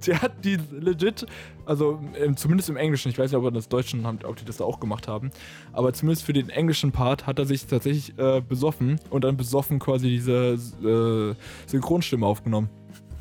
Der 0.07 0.20
hat 0.20 0.45
die 0.45 0.59
legit, 0.72 1.26
also 1.67 2.01
ähm, 2.21 2.37
zumindest 2.37 2.69
im 2.69 2.77
Englischen, 2.77 3.09
ich 3.11 3.19
weiß 3.19 3.31
nicht, 3.31 3.39
ob 3.39 3.45
er 3.45 3.51
das 3.51 3.69
Deutschen 3.69 4.07
haben, 4.07 4.19
ob 4.25 4.37
die 4.37 4.45
das 4.45 4.57
da 4.57 4.65
auch 4.65 4.81
gemacht 4.81 5.09
haben, 5.09 5.31
aber 5.73 5.93
zumindest 5.93 6.25
für 6.25 6.33
den 6.33 6.51
englischen 6.51 6.93
Part 6.93 7.27
hat 7.27 7.39
er 7.39 7.47
sich 7.47 7.67
tatsächlich 7.67 8.19
äh, 8.19 8.41
besoffen 8.41 8.99
und 9.11 9.25
dann 9.25 9.37
besoffen 9.37 9.79
quasi 9.79 10.09
diese 10.09 10.59
äh, 10.85 11.35
Synchronstimme 11.67 12.27
aufgenommen. 12.27 12.69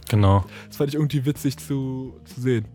Genau. 0.09 0.43
Das 0.67 0.77
fand 0.77 0.89
ich 0.89 0.95
irgendwie 0.95 1.25
witzig 1.25 1.57
zu, 1.57 2.15
zu 2.25 2.41
sehen. 2.41 2.65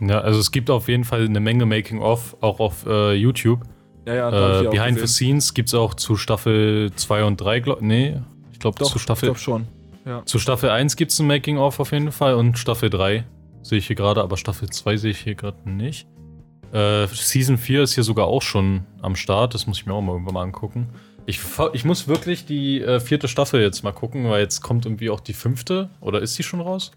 Ja, 0.00 0.20
also 0.20 0.40
es 0.40 0.50
gibt 0.50 0.70
auf 0.70 0.88
jeden 0.88 1.04
Fall 1.04 1.24
eine 1.24 1.40
Menge 1.40 1.66
Making-of, 1.66 2.36
auch 2.40 2.58
auf 2.60 2.86
äh, 2.86 3.12
YouTube. 3.14 3.62
Ja, 4.06 4.14
ja, 4.14 4.60
Äh, 4.62 4.68
Behind 4.68 4.98
the. 4.98 5.06
Scenes 5.06 5.54
gibt 5.54 5.68
es 5.68 5.74
auch 5.74 5.94
zu 5.94 6.16
Staffel 6.16 6.90
2 6.94 7.24
und 7.24 7.40
3, 7.40 7.60
glaub, 7.60 7.82
nee, 7.82 8.18
ich 8.52 8.58
glaube 8.58 8.82
zu 8.82 8.98
Staffel, 8.98 9.28
ich 9.28 9.34
glaub 9.34 9.38
schon. 9.38 9.66
Ja. 10.06 10.24
zu 10.24 10.38
Staffel 10.38 10.70
1 10.70 10.96
gibt 10.96 11.12
es 11.12 11.20
ein 11.20 11.26
Making-of 11.26 11.78
auf 11.78 11.92
jeden 11.92 12.10
Fall 12.10 12.34
und 12.34 12.58
Staffel 12.58 12.88
3 12.88 13.24
sehe 13.62 13.78
ich 13.78 13.86
hier 13.86 13.96
gerade, 13.96 14.22
aber 14.22 14.36
Staffel 14.36 14.68
2 14.70 14.96
sehe 14.96 15.10
ich 15.10 15.20
hier 15.20 15.34
gerade 15.34 15.68
nicht. 15.68 16.06
Äh, 16.72 17.06
Season 17.08 17.58
4 17.58 17.82
ist 17.82 17.94
hier 17.94 18.04
sogar 18.04 18.26
auch 18.26 18.42
schon 18.42 18.86
am 19.02 19.16
Start, 19.16 19.54
das 19.54 19.66
muss 19.66 19.78
ich 19.78 19.86
mir 19.86 19.94
auch 19.94 20.02
mal 20.02 20.12
irgendwann 20.12 20.34
mal 20.34 20.42
angucken. 20.42 20.88
Ich, 21.26 21.40
ich 21.72 21.84
muss 21.84 22.08
wirklich 22.08 22.46
die 22.46 22.80
äh, 22.80 23.00
vierte 23.00 23.28
Staffel 23.28 23.60
jetzt 23.60 23.82
mal 23.82 23.92
gucken, 23.92 24.28
weil 24.28 24.40
jetzt 24.40 24.60
kommt 24.62 24.86
irgendwie 24.86 25.10
auch 25.10 25.20
die 25.20 25.32
fünfte, 25.32 25.90
oder 26.00 26.20
ist 26.20 26.38
die 26.38 26.42
schon 26.42 26.60
raus? 26.60 26.92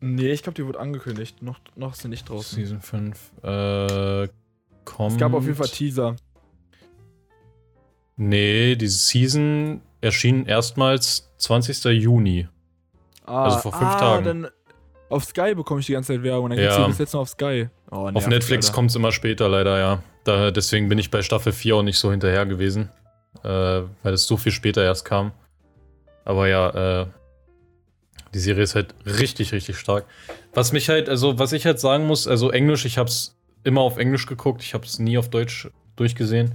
Nee, 0.00 0.32
ich 0.32 0.42
glaube, 0.42 0.56
die 0.56 0.66
wurde 0.66 0.80
angekündigt. 0.80 1.42
Noch, 1.42 1.60
noch 1.76 1.92
ist 1.92 2.02
sie 2.02 2.08
nicht 2.08 2.28
draußen. 2.28 2.56
Season 2.56 2.80
5, 2.80 3.32
äh, 3.42 4.28
kommt... 4.84 5.12
Es 5.12 5.18
gab 5.18 5.32
auf 5.32 5.44
jeden 5.44 5.56
Fall 5.56 5.68
Teaser. 5.68 6.16
Nee, 8.16 8.76
diese 8.76 8.98
Season 8.98 9.80
erschien 10.00 10.46
erstmals 10.46 11.32
20. 11.38 11.84
Juni. 12.02 12.48
Ah, 13.24 13.44
Also 13.44 13.58
vor 13.58 13.72
fünf 13.72 13.90
ah, 13.90 13.98
Tagen. 13.98 14.24
Dann 14.24 14.48
auf 15.12 15.24
Sky 15.24 15.54
bekomme 15.54 15.80
ich 15.80 15.86
die 15.86 15.92
ganze 15.92 16.14
Zeit 16.14 16.22
Werbung. 16.22 16.50
Dann 16.50 16.58
Ja. 16.58 16.86
bis 16.86 16.98
jetzt 16.98 17.12
nur 17.12 17.22
auf 17.22 17.28
Sky. 17.28 17.68
Oh, 17.90 18.10
Auf 18.12 18.26
Netflix 18.26 18.72
kommt 18.72 18.90
es 18.90 18.96
immer 18.96 19.12
später, 19.12 19.48
leider, 19.48 19.78
ja. 19.78 20.02
Da, 20.24 20.50
deswegen 20.50 20.88
bin 20.88 20.98
ich 20.98 21.10
bei 21.10 21.22
Staffel 21.22 21.52
4 21.52 21.76
auch 21.76 21.82
nicht 21.82 21.98
so 21.98 22.10
hinterher 22.10 22.46
gewesen. 22.46 22.90
Äh, 23.44 23.48
weil 24.02 24.12
es 24.14 24.26
so 24.26 24.36
viel 24.36 24.52
später 24.52 24.84
erst 24.84 25.04
kam. 25.04 25.32
Aber 26.24 26.48
ja, 26.48 27.02
äh, 27.02 27.06
die 28.34 28.38
Serie 28.38 28.62
ist 28.62 28.74
halt 28.74 28.94
richtig, 29.04 29.52
richtig 29.52 29.76
stark. 29.78 30.04
Was 30.54 30.72
mich 30.72 30.88
halt, 30.88 31.08
also 31.08 31.38
was 31.38 31.52
ich 31.52 31.66
halt 31.66 31.80
sagen 31.80 32.06
muss, 32.06 32.26
also 32.28 32.50
Englisch, 32.50 32.84
ich 32.84 32.98
hab's 32.98 33.36
immer 33.64 33.80
auf 33.80 33.96
Englisch 33.98 34.26
geguckt, 34.26 34.62
ich 34.62 34.74
hab's 34.74 34.98
nie 34.98 35.18
auf 35.18 35.28
Deutsch 35.28 35.68
durchgesehen. 35.96 36.54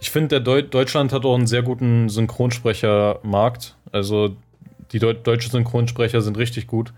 Ich 0.00 0.10
finde, 0.10 0.28
der 0.28 0.40
Deu 0.40 0.62
Deutschland 0.62 1.12
hat 1.12 1.24
auch 1.24 1.34
einen 1.34 1.46
sehr 1.46 1.62
guten 1.62 2.08
Synchronsprechermarkt. 2.08 3.76
Also 3.92 4.36
die 4.92 4.98
Deu 4.98 5.14
deutschen 5.14 5.50
Synchronsprecher 5.50 6.20
sind 6.22 6.38
richtig 6.38 6.66
gut. 6.66 6.92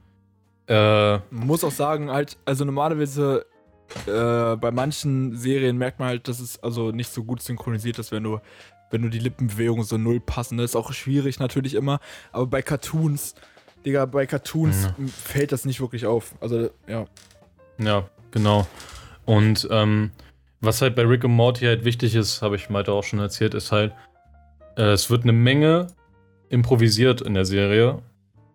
Äh, 0.67 1.19
Man 1.31 1.47
muss 1.47 1.63
auch 1.65 1.71
sagen, 1.71 2.11
halt, 2.11 2.37
also 2.45 2.65
normalerweise 2.65 3.45
äh, 4.07 4.57
bei 4.57 4.71
manchen 4.71 5.37
Serien 5.37 5.77
merkt 5.77 5.99
man 5.99 6.09
halt, 6.09 6.27
dass 6.29 6.41
es 6.41 6.63
also 6.63 6.91
nicht 6.91 7.13
so 7.13 7.23
gut 7.25 7.43
synchronisiert 7.43 7.99
ist, 7.99 8.13
wenn 8.13 8.23
du, 8.23 8.41
wenn 8.91 9.03
du 9.03 9.09
die 9.09 9.19
Lippenbewegungen 9.19 9.85
so 9.85 9.99
null 9.99 10.21
passen. 10.21 10.57
Das 10.59 10.71
ist 10.71 10.77
auch 10.77 10.93
schwierig 10.93 11.39
natürlich 11.39 11.75
immer. 11.75 12.01
Aber 12.33 12.47
bei 12.47 12.63
Cartoons, 12.63 13.35
Digga, 13.85 14.07
bei 14.07 14.27
Cartoons 14.27 14.85
Ja. 14.85 14.95
fällt 15.09 15.53
das 15.53 15.65
nicht 15.65 15.81
wirklich 15.81 16.07
auf. 16.07 16.35
Also, 16.41 16.71
ja. 16.87 17.05
Ja, 17.79 18.09
genau. 18.31 18.67
Und 19.27 19.69
ähm, 19.71 20.13
was 20.61 20.81
halt 20.81 20.97
bei 20.97 21.03
Rick 21.03 21.25
und 21.25 21.33
Morty 21.33 21.67
halt 21.67 21.85
wichtig 21.85 22.15
ist, 22.15 22.41
habe 22.41 22.57
ich 22.57 22.71
Malte 22.71 22.93
auch 22.93 23.05
schon 23.05 23.19
erzählt, 23.19 23.53
ist 23.55 23.71
halt, 23.73 23.93
äh, 24.77 24.93
es 24.93 25.11
wird 25.11 25.25
eine 25.25 25.33
Menge 25.33 25.89
improvisiert 26.49 27.21
in 27.21 27.35
der 27.35 27.45
Serie. 27.45 27.99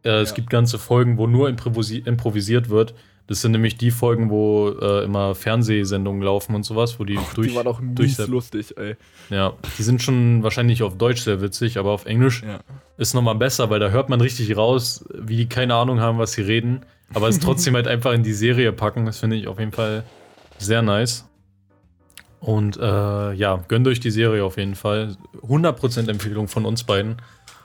Äh, 0.04 0.10
Es 0.22 0.30
Ja. 0.30 0.36
gibt 0.36 0.50
ganze 0.50 0.78
Folgen, 0.80 1.18
wo 1.18 1.28
nur 1.28 1.50
improvisi 1.50 1.97
improvisiert 1.97 2.70
wird. 2.70 2.93
Das 3.28 3.41
sind 3.41 3.52
nämlich 3.52 3.78
die 3.78 3.91
Folgen, 3.91 4.32
wo 4.32 4.70
äh, 4.70 5.04
immer 5.04 5.36
Fernsehsendungen 5.36 6.24
laufen 6.24 6.56
und 6.56 6.64
sowas, 6.64 7.00
wo 7.00 7.04
die 7.04 7.20
durch. 7.36 7.50
die 7.50 7.56
war 7.56 7.64
doch 7.64 7.80
durch 7.80 8.18
mies 8.18 8.28
lustig, 8.28 8.76
ey. 8.76 8.95
ja, 9.30 9.54
die 9.78 9.84
sind 9.84 10.02
schon 10.02 10.41
wahrscheinlich 10.41 10.82
auf 10.82 10.97
Deutsch 10.97 11.22
sehr 11.22 11.39
witzig, 11.39 11.78
aber 11.78 11.91
auf 11.91 12.06
Englisch 12.08 12.41
Ja. 12.41 12.60
ist 12.97 13.14
nochmal 13.14 13.36
besser, 13.36 13.70
weil 13.70 13.80
da 13.80 13.89
hört 13.89 14.10
man 14.10 14.20
richtig 14.20 14.58
raus, 14.58 15.06
wie 15.14 15.36
die 15.38 15.47
keine 15.47 15.76
Ahnung 15.76 16.00
haben, 16.00 16.18
was 16.18 16.32
sie 16.32 16.41
reden, 16.41 16.82
aber 17.14 17.28
es 17.28 17.39
trotzdem 17.39 17.76
halt 17.76 17.88
einfach 17.88 18.14
in 18.14 18.24
die 18.24 18.34
Serie 18.34 18.72
packen. 18.72 19.06
Das 19.06 19.20
finde 19.20 19.36
ich 19.36 19.47
auf 19.47 19.60
jeden 19.60 19.74
Fall 19.74 20.04
sehr 20.58 20.82
nice. 20.82 21.26
Und 22.39 22.78
äh, 22.78 23.34
ja, 23.34 23.64
gönnt 23.68 23.88
euch 23.88 24.00
die 24.00 24.12
Serie 24.12 24.43
auf 24.43 24.58
jeden 24.58 24.76
Fall. 24.76 25.18
100% 25.43 26.10
Empfehlung 26.10 26.47
von 26.47 26.66
uns 26.66 26.84
beiden. 26.84 27.18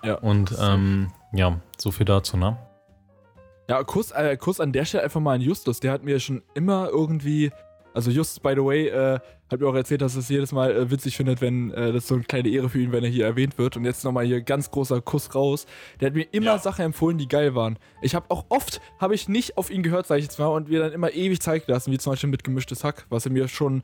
Ja. 0.02 0.16
Und 0.16 0.54
ähm, 0.60 1.10
ja, 1.34 1.60
so 1.78 1.90
viel 1.90 2.06
dazu, 2.06 2.36
ne? 2.36 2.56
Ja, 3.68 3.82
Kuss, 3.82 4.10
äh, 4.10 4.36
Kuss 4.36 4.60
an 4.60 4.72
der 4.72 4.84
Stelle 4.84 5.04
einfach 5.04 5.20
mal 5.20 5.34
an 5.34 5.40
Justus. 5.40 5.80
Der 5.80 5.92
hat 5.92 6.04
mir 6.04 6.20
schon 6.20 6.42
immer 6.54 6.88
irgendwie. 6.90 7.50
Also, 7.94 8.10
Justus, 8.10 8.40
by 8.40 8.50
the 8.56 8.64
way, 8.64 8.88
äh, 8.88 9.20
hat 9.50 9.60
mir 9.60 9.68
auch 9.68 9.74
erzählt, 9.74 10.02
dass 10.02 10.16
er 10.16 10.20
es 10.20 10.28
jedes 10.28 10.52
Mal 10.52 10.72
äh, 10.72 10.90
witzig 10.90 11.16
findet, 11.16 11.40
wenn 11.40 11.70
äh, 11.70 11.92
das 11.92 12.08
so 12.08 12.14
eine 12.16 12.24
kleine 12.24 12.48
Ehre 12.48 12.68
für 12.68 12.80
ihn, 12.80 12.92
wenn 12.92 13.04
er 13.04 13.10
hier 13.10 13.24
erwähnt 13.24 13.56
wird. 13.56 13.76
Und 13.76 13.84
jetzt 13.84 14.04
nochmal 14.04 14.26
hier 14.26 14.42
ganz 14.42 14.70
großer 14.70 15.00
Kuss 15.00 15.34
raus. 15.34 15.66
Der 16.00 16.08
hat 16.08 16.14
mir 16.14 16.26
immer 16.32 16.46
Ja. 16.46 16.58
Sachen 16.58 16.84
empfohlen, 16.84 17.18
die 17.18 17.28
geil 17.28 17.54
waren. 17.54 17.78
Ich 18.02 18.14
habe 18.14 18.26
auch 18.30 18.46
oft, 18.48 18.80
habe 18.98 19.14
ich 19.14 19.28
nicht 19.28 19.56
auf 19.56 19.70
ihn 19.70 19.82
gehört, 19.82 20.06
sag 20.06 20.18
ich 20.18 20.24
jetzt 20.24 20.38
mal, 20.38 20.48
und 20.48 20.68
wir 20.68 20.80
dann 20.80 20.92
immer 20.92 21.12
ewig 21.12 21.40
Zeit 21.40 21.66
gelassen, 21.66 21.92
wie 21.92 21.98
zum 21.98 22.12
Beispiel 22.12 22.30
mit 22.30 22.42
gemischtes 22.42 22.84
Hack, 22.84 23.06
was 23.10 23.26
er 23.26 23.32
mir 23.32 23.46
schon 23.48 23.82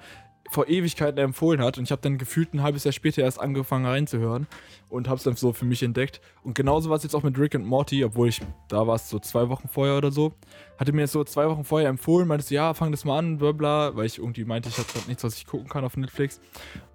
vor 0.51 0.69
Ewigkeiten 0.69 1.19
empfohlen 1.19 1.61
hat. 1.63 1.79
Und 1.79 1.85
ich 1.85 1.93
habe 1.93 2.03
dann 2.03 2.19
gefühlt 2.19 2.53
ein 2.53 2.63
halbes 2.63 2.85
Jahr 2.85 2.93
später 2.93 3.23
erst 3.23 3.41
angefangen 3.41 3.87
reinzuhören 3.87 4.47
und 4.89 5.09
habe 5.09 5.17
es 5.17 5.23
dann 5.23 5.37
so 5.37 5.53
für 5.53 5.65
mich 5.65 5.83
entdeckt. 5.83 6.21
Und 6.43 6.55
genauso 6.55 6.91
war 6.91 6.97
es 6.97 7.03
jetzt 7.05 7.15
auch 7.15 7.23
mit 7.23 7.39
Rick 7.39 7.55
und 7.55 7.65
Morty, 7.65 8.05
obwohl 8.05 8.29
ich, 8.29 8.41
da 8.69 8.87
war 8.87 8.97
es 8.97 9.09
so 9.09 9.19
zwei 9.21 9.49
Wochen 9.49 9.69
vorher 9.69 9.97
oder 9.97 10.11
so, 10.11 10.35
hatte 10.79 10.93
mir 10.93 11.03
das 11.03 11.13
so 11.13 11.23
zwei 11.25 11.49
Wochen 11.49 11.65
vorher 11.65 11.89
empfohlen, 11.89 12.27
meinte 12.27 12.45
so, 12.45 12.55
ja, 12.55 12.75
fang 12.75 12.91
das 12.91 13.05
mal 13.05 13.19
an, 13.19 13.39
bla 13.39 13.53
bla, 13.53 13.97
weil 13.97 14.07
ich 14.07 14.19
irgendwie 14.19 14.45
meinte, 14.45 14.69
ich 14.69 14.79
habe 14.79 14.89
gerade 14.93 15.07
nichts, 15.07 15.23
was 15.23 15.37
ich 15.37 15.47
gucken 15.47 15.69
kann 15.69 15.85
auf 15.85 15.97
Netflix. 15.97 16.41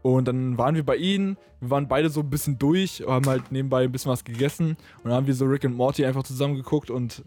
Und 0.01 0.27
dann 0.27 0.57
waren 0.57 0.75
wir 0.75 0.85
bei 0.85 0.97
ihnen, 0.97 1.37
wir 1.61 1.69
waren 1.69 1.87
beide 1.87 2.09
so 2.09 2.19
ein 2.19 2.29
bisschen 2.29 2.59
durch, 2.59 3.03
haben 3.07 3.25
halt 3.25 3.51
nebenbei 3.51 3.83
ein 3.83 3.91
bisschen 3.91 4.11
was 4.11 4.23
gegessen 4.23 4.77
und 4.97 5.05
dann 5.05 5.13
haben 5.13 5.27
wir 5.27 5.33
so 5.33 5.45
Rick 5.45 5.63
und 5.63 5.75
Morty 5.75 6.05
einfach 6.05 6.23
zusammen 6.23 6.55
geguckt 6.55 6.89
und 6.89 7.23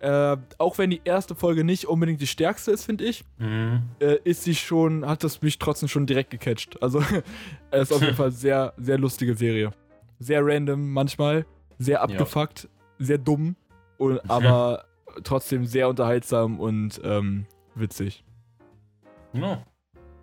äh, 0.00 0.36
auch 0.58 0.78
wenn 0.78 0.90
die 0.90 1.00
erste 1.04 1.34
Folge 1.34 1.62
nicht 1.64 1.86
unbedingt 1.86 2.20
die 2.20 2.26
stärkste 2.26 2.70
ist, 2.72 2.84
finde 2.84 3.04
ich, 3.04 3.24
äh, 4.00 4.16
ist 4.24 4.44
sie 4.44 4.54
schon, 4.54 5.06
hat 5.06 5.22
das 5.24 5.40
mich 5.42 5.58
trotzdem 5.58 5.88
schon 5.88 6.06
direkt 6.06 6.30
gecatcht. 6.30 6.82
Also, 6.82 7.00
es 7.70 7.82
ist 7.90 7.92
auf 7.92 8.00
jeden 8.02 8.16
Fall 8.16 8.32
sehr, 8.32 8.72
sehr 8.78 8.98
lustige 8.98 9.34
Serie. 9.34 9.70
Sehr 10.18 10.40
random 10.44 10.90
manchmal, 10.90 11.46
sehr 11.78 12.02
abgefuckt, 12.02 12.68
sehr 12.98 13.18
dumm, 13.18 13.56
und, 13.98 14.18
aber 14.30 14.84
trotzdem 15.24 15.64
sehr 15.66 15.88
unterhaltsam 15.88 16.58
und 16.60 17.00
ähm, 17.04 17.46
witzig. 17.74 18.24
Ja. 19.32 19.62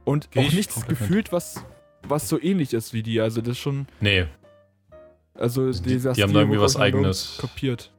Und 0.06 0.32
Geh 0.32 0.40
auch 0.40 0.44
ich 0.46 0.54
nichts 0.56 0.86
gefühlt, 0.88 1.32
was, 1.32 1.64
was 2.08 2.30
so 2.30 2.40
ähnlich 2.42 2.74
ist 2.74 2.94
wie 2.94 3.04
die. 3.04 3.20
Also, 3.22 3.42
das 3.42 3.52
ist 3.54 3.60
schon, 3.60 3.88
Nee, 4.00 4.26
also 5.36 5.72
Die- 5.72 5.82
dieser 5.84 6.14
die 6.14 6.24
haben 6.24 6.30
Stil 6.30 6.34
da 6.34 6.40
irgendwie 6.42 6.62
was 6.62 6.76
Eigenes. 6.78 7.38
Kapiert. 7.40 7.92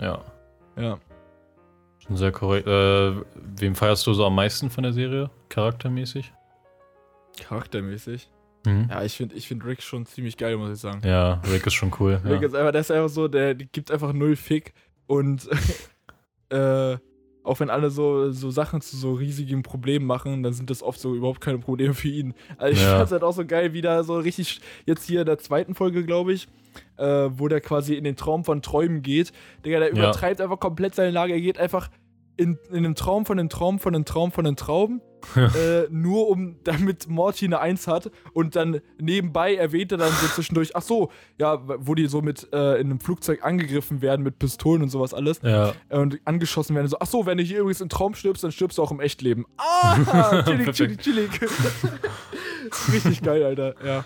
ja. 0.00 0.22
Ja. 0.78 0.98
Schon 2.06 2.16
sehr 2.16 2.32
korrekt. 2.32 2.66
Äh, 2.66 3.14
wem 3.58 3.74
feierst 3.74 4.06
du 4.06 4.14
so 4.14 4.24
am 4.26 4.34
meisten 4.34 4.70
von 4.70 4.82
der 4.84 4.92
Serie, 4.92 5.30
charaktermäßig? 5.48 6.32
Charaktermäßig. 7.40 8.30
Mhm. 8.64 8.88
Ja, 8.90 9.02
ich 9.02 9.16
finde 9.16 9.34
ich 9.34 9.46
find 9.48 9.64
Rick 9.64 9.82
schon 9.82 10.06
ziemlich 10.06 10.36
geil, 10.36 10.56
muss 10.56 10.72
ich 10.72 10.80
sagen. 10.80 11.00
Ja, 11.04 11.40
Rick 11.50 11.66
ist 11.66 11.74
schon 11.74 11.92
cool. 12.00 12.20
Rick 12.24 12.42
Ja. 12.42 12.48
ist 12.48 12.54
einfach, 12.54 12.72
der 12.72 12.80
ist 12.80 12.90
einfach 12.90 13.08
so, 13.08 13.28
der 13.28 13.54
gibt 13.54 13.90
einfach 13.90 14.12
null 14.12 14.36
Fick 14.36 14.72
und 15.06 15.48
äh, 16.50 16.96
auch 17.46 17.60
wenn 17.60 17.70
alle 17.70 17.90
so, 17.90 18.30
so 18.32 18.50
Sachen 18.50 18.80
zu 18.80 18.96
so 18.96 19.12
riesigen 19.14 19.62
Problemen 19.62 20.04
machen, 20.06 20.42
dann 20.42 20.52
sind 20.52 20.68
das 20.68 20.82
oft 20.82 20.98
so 21.00 21.14
überhaupt 21.14 21.40
keine 21.40 21.58
Probleme 21.58 21.94
für 21.94 22.08
ihn. 22.08 22.34
Also 22.58 22.74
ich 22.74 22.82
Ja. 22.82 22.96
fand's 22.98 23.12
halt 23.12 23.22
auch 23.22 23.32
so 23.32 23.46
geil, 23.46 23.72
wie 23.72 23.80
da 23.82 24.02
so 24.02 24.18
richtig, 24.18 24.60
jetzt 24.84 25.04
hier 25.04 25.20
in 25.20 25.26
der 25.26 25.38
zweiten 25.38 25.74
Folge, 25.74 26.04
glaube 26.04 26.32
ich, 26.32 26.48
äh, 26.96 27.28
wo 27.32 27.48
der 27.48 27.60
quasi 27.60 27.94
in 27.94 28.04
den 28.04 28.16
Traum 28.16 28.44
von 28.44 28.62
Träumen 28.62 29.02
geht. 29.02 29.32
Digga, 29.64 29.78
der 29.78 29.88
Ja. 29.88 29.94
übertreibt 29.94 30.40
einfach 30.40 30.58
komplett 30.60 30.94
seine 30.94 31.10
Lage. 31.12 31.32
Er 31.34 31.40
geht 31.40 31.58
einfach 31.58 31.88
in, 32.36 32.58
in 32.70 32.78
einem 32.78 32.94
Traum 32.94 33.24
von 33.26 33.38
einem 33.38 33.48
Traum 33.48 33.78
von 33.78 33.94
einem 33.94 34.04
Traum 34.04 34.30
von 34.32 34.46
einem 34.46 34.56
Traum, 34.56 35.00
äh, 35.34 35.86
nur 35.90 36.28
um, 36.28 36.56
damit 36.64 37.08
Morty 37.08 37.46
eine 37.46 37.60
Eins 37.60 37.86
hat 37.86 38.10
und 38.32 38.56
dann 38.56 38.80
nebenbei 39.00 39.54
erwähnt 39.54 39.92
er 39.92 39.98
dann 39.98 40.12
so 40.12 40.26
zwischendurch, 40.28 40.76
ach 40.76 40.82
so, 40.82 41.10
ja, 41.38 41.60
wo 41.64 41.94
die 41.94 42.06
so 42.06 42.22
mit 42.22 42.52
äh, 42.52 42.80
in 42.80 42.90
einem 42.90 43.00
Flugzeug 43.00 43.44
angegriffen 43.44 44.02
werden 44.02 44.22
mit 44.22 44.38
Pistolen 44.38 44.82
und 44.82 44.90
sowas 44.90 45.14
alles 45.14 45.40
ja. 45.42 45.72
und 45.88 46.20
angeschossen 46.24 46.74
werden, 46.74 46.88
so, 46.88 46.98
ach 47.00 47.06
so, 47.06 47.26
wenn 47.26 47.38
du 47.38 47.44
hier 47.44 47.60
übrigens 47.60 47.80
im 47.80 47.88
Traum 47.88 48.14
stirbst, 48.14 48.44
dann 48.44 48.52
stirbst 48.52 48.78
du 48.78 48.82
auch 48.82 48.90
im 48.90 49.00
Echtleben. 49.00 49.46
Ah, 49.56 50.42
chillig, 50.46 50.72
chillig, 50.72 50.98
chillig. 51.00 51.30
richtig 52.92 53.22
geil, 53.22 53.42
Alter, 53.42 53.74
ja. 53.84 54.04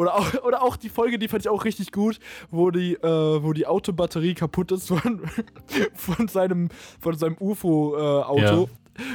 Oder 0.00 0.14
auch, 0.14 0.32
oder 0.44 0.62
auch 0.62 0.76
die 0.76 0.88
Folge, 0.88 1.18
die 1.18 1.28
fand 1.28 1.44
ich 1.44 1.50
auch 1.50 1.64
richtig 1.66 1.92
gut, 1.92 2.18
wo 2.50 2.70
die, 2.70 2.94
äh, 2.94 3.02
wo 3.02 3.52
die 3.52 3.66
Autobatterie 3.66 4.32
kaputt 4.32 4.72
ist 4.72 4.88
von, 4.88 5.20
von 5.94 6.26
seinem, 6.28 6.70
von 7.00 7.18
seinem 7.18 7.36
UFO-Auto. 7.38 8.70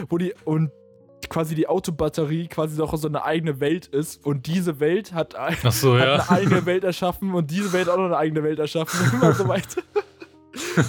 Wo 0.10 0.18
die, 0.20 0.34
und 0.44 0.72
quasi 1.30 1.56
die 1.56 1.68
Autobatterie 1.68 2.48
quasi 2.48 2.78
noch 2.78 2.96
so 2.98 3.08
eine 3.08 3.24
eigene 3.24 3.60
Welt 3.60 3.88
ist 3.88 4.26
und 4.26 4.48
diese 4.48 4.80
Welt 4.80 5.14
hat, 5.14 5.36
ein, 5.36 5.56
so, 5.72 5.98
hat 5.98 6.06
ja. 6.06 6.14
eine 6.16 6.30
eigene 6.30 6.66
Welt 6.66 6.84
erschaffen 6.84 7.34
und 7.34 7.52
diese 7.52 7.72
Welt 7.74 7.90
auch 7.90 7.98
noch 7.98 8.06
eine 8.06 8.18
eigene 8.18 8.44
Welt 8.44 8.60
erschaffen 8.60 9.00
und 9.06 9.14
immer 9.22 9.34
so 9.34 9.48
weiter. 9.48 9.82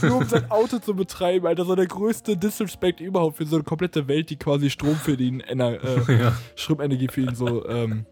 Nur 0.02 0.18
um 0.18 0.24
sein 0.24 0.48
Auto 0.50 0.78
zu 0.78 0.94
betreiben, 0.94 1.46
Alter. 1.46 1.64
So 1.64 1.74
der 1.74 1.86
größte 1.86 2.36
Disrespect 2.36 3.00
überhaupt 3.00 3.36
für 3.38 3.46
so 3.46 3.56
eine 3.56 3.64
komplette 3.64 4.06
Welt, 4.06 4.30
die 4.30 4.36
quasi 4.36 4.70
Strom 4.70 4.94
für 4.96 5.14
ihn, 5.14 5.40
äh, 5.40 5.56
ja. 6.18 6.32
Stromenergie 6.54 7.08
für 7.08 7.22
ihn 7.22 7.34
so, 7.34 7.68
ähm, 7.68 8.06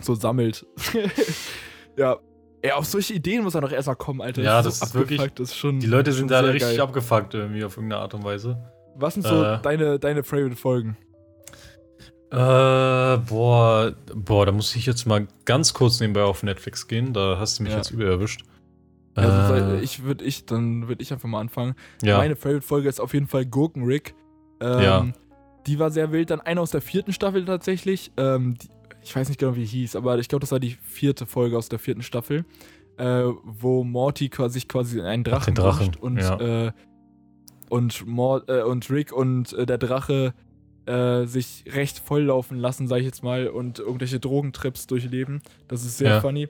so 0.00 0.14
sammelt. 0.14 0.64
ja. 1.96 2.16
Ey, 2.62 2.70
auf 2.72 2.86
solche 2.86 3.12
Ideen 3.14 3.42
muss 3.42 3.54
er 3.54 3.60
noch 3.60 3.72
erstmal 3.72 3.96
kommen, 3.96 4.22
Alter. 4.22 4.42
Ja, 4.42 4.62
so 4.62 4.68
das 4.70 4.82
ist 4.82 4.94
wirklich- 4.94 5.18
abgefuckt, 5.20 5.40
Das 5.40 5.50
ist 5.50 5.56
schon, 5.56 5.80
Die 5.80 5.86
Leute 5.86 6.12
sind 6.12 6.30
da 6.30 6.40
richtig 6.40 6.62
geil. 6.62 6.80
abgefuckt 6.80 7.34
irgendwie 7.34 7.64
auf 7.64 7.76
irgendeine 7.76 8.00
Art 8.02 8.14
und 8.14 8.24
Weise. 8.24 8.56
Was 8.96 9.14
sind 9.14 9.26
so 9.26 9.42
Äh. 9.42 9.58
deine, 9.62 9.98
deine 9.98 10.22
Favorite-Folgen? 10.22 10.96
Äh, 12.34 13.18
boah, 13.28 13.92
boah, 14.14 14.46
da 14.46 14.52
muss 14.52 14.74
ich 14.76 14.86
jetzt 14.86 15.06
mal 15.06 15.26
ganz 15.44 15.72
kurz 15.74 16.00
nebenbei 16.00 16.22
auf 16.22 16.42
Netflix 16.42 16.86
gehen. 16.88 17.12
Da 17.12 17.38
hast 17.38 17.58
du 17.58 17.62
mich 17.62 17.72
Ja. 17.72 17.78
jetzt 17.78 17.90
übel 17.90 18.06
erwischt. 18.06 18.44
Also, 19.14 19.54
Äh, 19.54 19.80
ich 19.80 20.02
würde 20.02 20.24
ich, 20.24 20.44
dann 20.46 20.88
würde 20.88 21.02
ich 21.02 21.12
einfach 21.12 21.28
mal 21.28 21.40
anfangen. 21.40 21.74
ja. 22.02 22.18
Meine 22.18 22.34
Favorite-Folge 22.36 22.88
ist 22.88 23.00
auf 23.00 23.14
jeden 23.14 23.26
Fall 23.28 23.46
Gurkenrick. 23.46 24.14
Ähm, 24.60 24.82
Ja. 24.82 25.06
Die 25.66 25.78
war 25.78 25.90
sehr 25.90 26.12
wild. 26.12 26.30
Dann 26.30 26.40
eine 26.40 26.60
aus 26.60 26.72
der 26.72 26.82
vierten 26.82 27.12
Staffel 27.12 27.44
tatsächlich. 27.44 28.12
Ähm, 28.16 28.56
die, 28.60 28.68
ich 29.02 29.14
weiß 29.14 29.28
nicht 29.28 29.38
genau, 29.38 29.54
wie 29.54 29.60
die 29.60 29.66
hieß, 29.66 29.96
aber 29.96 30.18
ich 30.18 30.28
glaube, 30.28 30.40
das 30.40 30.52
war 30.52 30.60
die 30.60 30.76
vierte 30.82 31.26
Folge 31.26 31.56
aus 31.56 31.68
der 31.68 31.78
vierten 31.78 32.02
Staffel. 32.02 32.44
Äh, 32.98 33.24
wo 33.44 33.82
Morty 33.82 34.28
quasi, 34.28 34.54
sich 34.54 34.68
quasi 34.68 34.98
in 34.98 35.04
einen 35.04 35.24
Drachen, 35.24 35.54
den 35.54 35.62
Drachen, 35.64 35.94
und, 36.00 36.18
ja. 36.18 36.66
äh, 36.66 36.72
und, 37.70 38.06
Mort, 38.06 38.48
äh, 38.48 38.62
und 38.62 38.88
Rick 38.90 39.12
und 39.12 39.52
äh, 39.54 39.66
der 39.66 39.78
Drache 39.78 40.32
äh, 40.86 41.24
sich 41.26 41.64
recht 41.70 41.98
volllaufen 41.98 42.58
lassen, 42.58 42.88
sag 42.88 42.98
ich 42.98 43.04
jetzt 43.06 43.22
mal, 43.22 43.48
und 43.48 43.78
irgendwelche 43.78 44.20
Drogentrips 44.20 44.86
durchleben. 44.86 45.42
Das 45.68 45.84
ist 45.84 45.98
sehr 45.98 46.10
Ja. 46.10 46.20
funny. 46.20 46.48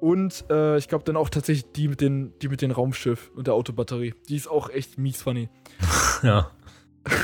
Und 0.00 0.44
äh, 0.50 0.78
ich 0.78 0.88
glaube 0.88 1.04
dann 1.04 1.16
auch 1.16 1.28
tatsächlich 1.28 1.72
die 1.72 1.88
mit, 1.88 2.00
den, 2.00 2.32
die 2.40 2.48
mit 2.48 2.62
dem 2.62 2.70
Raumschiff 2.70 3.30
und 3.34 3.46
der 3.46 3.54
Autobatterie. 3.54 4.14
Die 4.28 4.36
ist 4.36 4.48
auch 4.48 4.70
echt 4.70 4.98
mies 4.98 5.22
funny. 5.22 5.48
Ja. 6.22 6.50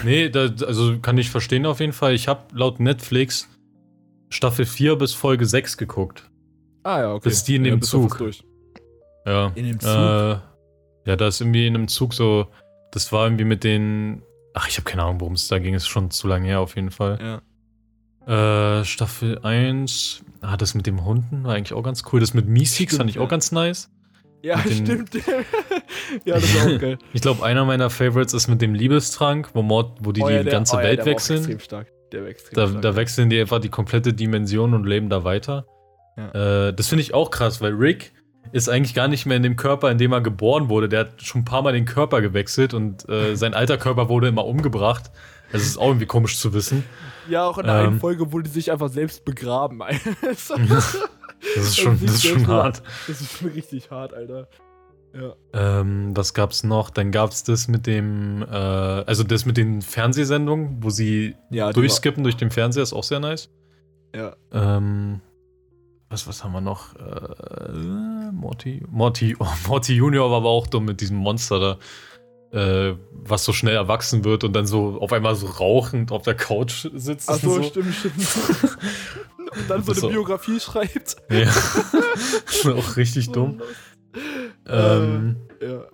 Nee, 0.04 0.30
da, 0.30 0.48
also 0.66 0.98
kann 1.00 1.18
ich 1.18 1.30
verstehen 1.30 1.66
auf 1.66 1.80
jeden 1.80 1.92
Fall. 1.92 2.14
Ich 2.14 2.28
habe 2.28 2.46
laut 2.54 2.80
Netflix 2.80 3.46
Staffel 4.30 4.64
4 4.64 4.96
bis 4.96 5.12
Folge 5.12 5.44
6 5.44 5.76
geguckt. 5.76 6.30
Ah 6.82 7.00
ja, 7.00 7.12
okay. 7.12 7.28
Das 7.28 7.34
ist 7.34 7.48
die 7.48 7.56
in 7.56 7.64
ja, 7.66 7.72
dem 7.72 7.80
fast 7.80 7.90
Zug. 7.90 8.16
Durch. 8.16 8.42
Ja. 9.26 9.52
In 9.54 9.66
dem 9.66 9.78
Zug? 9.80 9.90
Äh, 9.90 10.38
ja, 11.06 11.16
da 11.16 11.28
ist 11.28 11.40
irgendwie 11.40 11.66
in 11.66 11.74
einem 11.74 11.88
Zug 11.88 12.14
so. 12.14 12.46
Das 12.92 13.12
war 13.12 13.26
irgendwie 13.26 13.44
mit 13.44 13.64
den. 13.64 14.22
Ach, 14.58 14.68
ich 14.68 14.78
habe 14.78 14.84
keine 14.88 15.02
Ahnung, 15.02 15.20
worum 15.20 15.34
es 15.34 15.48
da 15.48 15.58
ging. 15.58 15.74
Ist 15.74 15.86
schon 15.86 16.10
zu 16.10 16.26
lange 16.26 16.46
her 16.46 16.60
auf 16.60 16.76
jeden 16.76 16.90
Fall. 16.90 17.42
Ja. 18.26 18.78
Äh, 18.80 18.84
Staffel 18.86 19.38
1. 19.40 20.24
Ah, 20.40 20.56
das 20.56 20.74
mit 20.74 20.86
dem 20.86 21.04
Hunden 21.04 21.44
war 21.44 21.54
eigentlich 21.54 21.74
auch 21.74 21.82
ganz 21.82 22.02
cool. 22.12 22.20
Das 22.20 22.32
mit 22.32 22.46
Stimmt, 22.66 22.92
fand 22.92 23.10
ich 23.10 23.16
ja. 23.16 23.22
auch 23.22 23.28
ganz 23.28 23.52
nice. 23.52 23.90
Ja, 24.42 24.56
den- 24.62 24.86
stimmt. 24.86 25.14
ja, 26.24 26.34
das 26.34 26.44
ist 26.44 26.60
auch 26.60 26.78
geil. 26.80 26.98
Ich 27.12 27.20
glaube, 27.20 27.44
einer 27.44 27.64
meiner 27.66 27.90
Favorites 27.90 28.32
ist 28.32 28.48
mit 28.48 28.62
dem 28.62 28.74
Liebestrank, 28.74 29.50
wo, 29.52 29.60
Mord, 29.62 29.98
wo 30.00 30.12
die 30.12 30.22
Oh 30.22 30.28
ja, 30.30 30.38
die 30.38 30.44
der- 30.44 30.52
ganze 30.52 30.76
oh 30.76 30.78
Welt 30.80 31.04
wechseln. 31.04 31.38
extrem 31.38 31.60
stark. 31.60 31.86
Der 32.12 32.22
war 32.22 32.28
extrem 32.30 32.54
Da, 32.54 32.66
stark. 32.68 32.82
da 32.82 32.96
wechseln 32.96 33.28
die 33.30 33.40
einfach 33.40 33.60
die 33.60 33.68
komplette 33.68 34.14
Dimension 34.14 34.72
und 34.72 34.86
leben 34.86 35.10
da 35.10 35.22
weiter. 35.24 35.66
Äh, 36.16 36.72
das 36.72 36.88
finde 36.88 37.02
ich 37.02 37.12
auch 37.12 37.30
krass, 37.30 37.60
weil 37.60 37.72
Rick 37.74 38.12
ist 38.52 38.68
eigentlich 38.68 38.94
gar 38.94 39.08
nicht 39.08 39.26
mehr 39.26 39.36
in 39.36 39.42
dem 39.42 39.56
Körper, 39.56 39.90
in 39.90 39.98
dem 39.98 40.12
er 40.12 40.20
geboren 40.20 40.68
wurde. 40.68 40.88
Der 40.88 41.00
hat 41.00 41.22
schon 41.22 41.42
ein 41.42 41.44
paar 41.44 41.62
Mal 41.62 41.72
den 41.72 41.84
Körper 41.84 42.20
gewechselt 42.20 42.74
und 42.74 43.08
äh, 43.08 43.36
sein 43.36 43.54
alter 43.54 43.78
Körper 43.78 44.08
wurde 44.08 44.28
immer 44.28 44.44
umgebracht. 44.44 45.10
Das 45.52 45.62
ist 45.62 45.76
auch 45.78 45.88
irgendwie 45.88 46.06
komisch 46.06 46.38
zu 46.38 46.52
wissen. 46.52 46.84
ja, 47.28 47.46
auch 47.46 47.58
in 47.58 47.66
der 47.66 47.76
ähm, 47.80 47.86
einen 47.88 48.00
Folge, 48.00 48.26
die 48.42 48.50
sich 48.50 48.72
einfach 48.72 48.88
selbst 48.88 49.24
begraben. 49.24 49.80
das 50.22 50.52
Das 51.54 51.64
ist 51.64 51.78
schon, 51.78 51.98
das 52.00 52.14
ist 52.14 52.26
schon 52.26 52.46
hart. 52.46 52.82
ist 53.08 53.38
schon 53.38 53.50
richtig 53.50 53.90
hart, 53.90 54.14
Alter. 54.14 54.48
Ja. 55.14 55.34
Ähm, 55.54 56.14
was 56.14 56.34
gab's 56.34 56.62
noch? 56.64 56.90
Dann 56.90 57.10
gab's 57.10 57.44
das 57.44 57.68
mit 57.68 57.86
dem, 57.86 58.42
äh, 58.42 58.46
also 58.46 59.22
das 59.22 59.46
mit 59.46 59.56
den 59.56 59.80
Fernsehsendungen, 59.80 60.82
wo 60.82 60.90
sie 60.90 61.36
Ja, 61.50 61.72
durchskippen 61.72 62.22
durch 62.22 62.36
den 62.36 62.50
Fernseher, 62.50 62.82
ist 62.82 62.92
auch 62.92 63.04
sehr 63.04 63.20
nice. 63.20 63.50
Ja. 64.14 64.36
Ähm, 64.52 65.20
was, 66.08 66.26
was 66.26 66.44
haben 66.44 66.52
wir 66.52 66.60
noch? 66.60 66.94
Äh, 66.96 68.30
Morty, 68.32 68.82
Morty, 68.88 69.36
oh, 69.40 69.46
Morty 69.68 69.94
Junior 69.94 70.30
war 70.30 70.38
aber 70.38 70.48
auch 70.48 70.66
dumm 70.66 70.84
mit 70.84 71.00
diesem 71.00 71.16
Monster 71.16 71.78
da, 72.52 72.88
äh, 72.90 72.94
was 73.12 73.44
so 73.44 73.52
schnell 73.52 73.74
erwachsen 73.74 74.24
wird 74.24 74.44
und 74.44 74.52
dann 74.52 74.66
so 74.66 75.00
auf 75.00 75.12
einmal 75.12 75.34
so 75.34 75.46
rauchend 75.46 76.12
auf 76.12 76.22
der 76.22 76.34
Couch 76.34 76.86
sitzt. 76.94 77.28
Achso, 77.28 77.54
und 77.54 77.62
so. 77.64 77.68
stimmt, 77.70 77.94
stimmt. 77.94 78.14
Und 79.58 79.70
dann 79.70 79.82
so 79.84 79.92
eine 79.92 80.00
so- 80.00 80.08
Biografie 80.08 80.60
schreibt. 80.60 81.16
Ja. 81.30 81.48
auch 82.74 82.96
richtig 82.96 83.30
dumm. 83.30 83.62
Ähm, 84.66 85.36
Ja. 85.62 85.84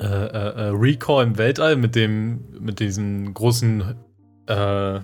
äh, 0.00 0.26
äh, 0.26 0.68
äh, 0.68 0.68
Recall 0.74 1.22
im 1.24 1.38
Weltall 1.38 1.76
mit 1.76 1.94
dem, 1.94 2.44
mit 2.58 2.80
diesen 2.80 3.34
großen 3.34 3.94
äh, 4.48 5.00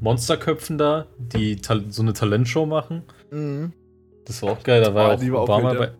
Monsterköpfen 0.00 0.76
da, 0.76 1.06
die 1.18 1.58
so 1.88 2.02
eine 2.02 2.12
Talentshow 2.12 2.66
machen. 2.66 3.04
Mhm. 3.34 3.72
Das 4.26 4.42
war 4.42 4.52
auch 4.52 4.62
geil, 4.62 4.80
da 4.82 4.94
war 4.94 5.10
Ah, 5.10 5.14
auch 5.14 5.20
war 5.20 5.38
auch 5.40 5.42
Obama 5.44 5.72
ja. 5.74 5.78
bei, 5.78 5.90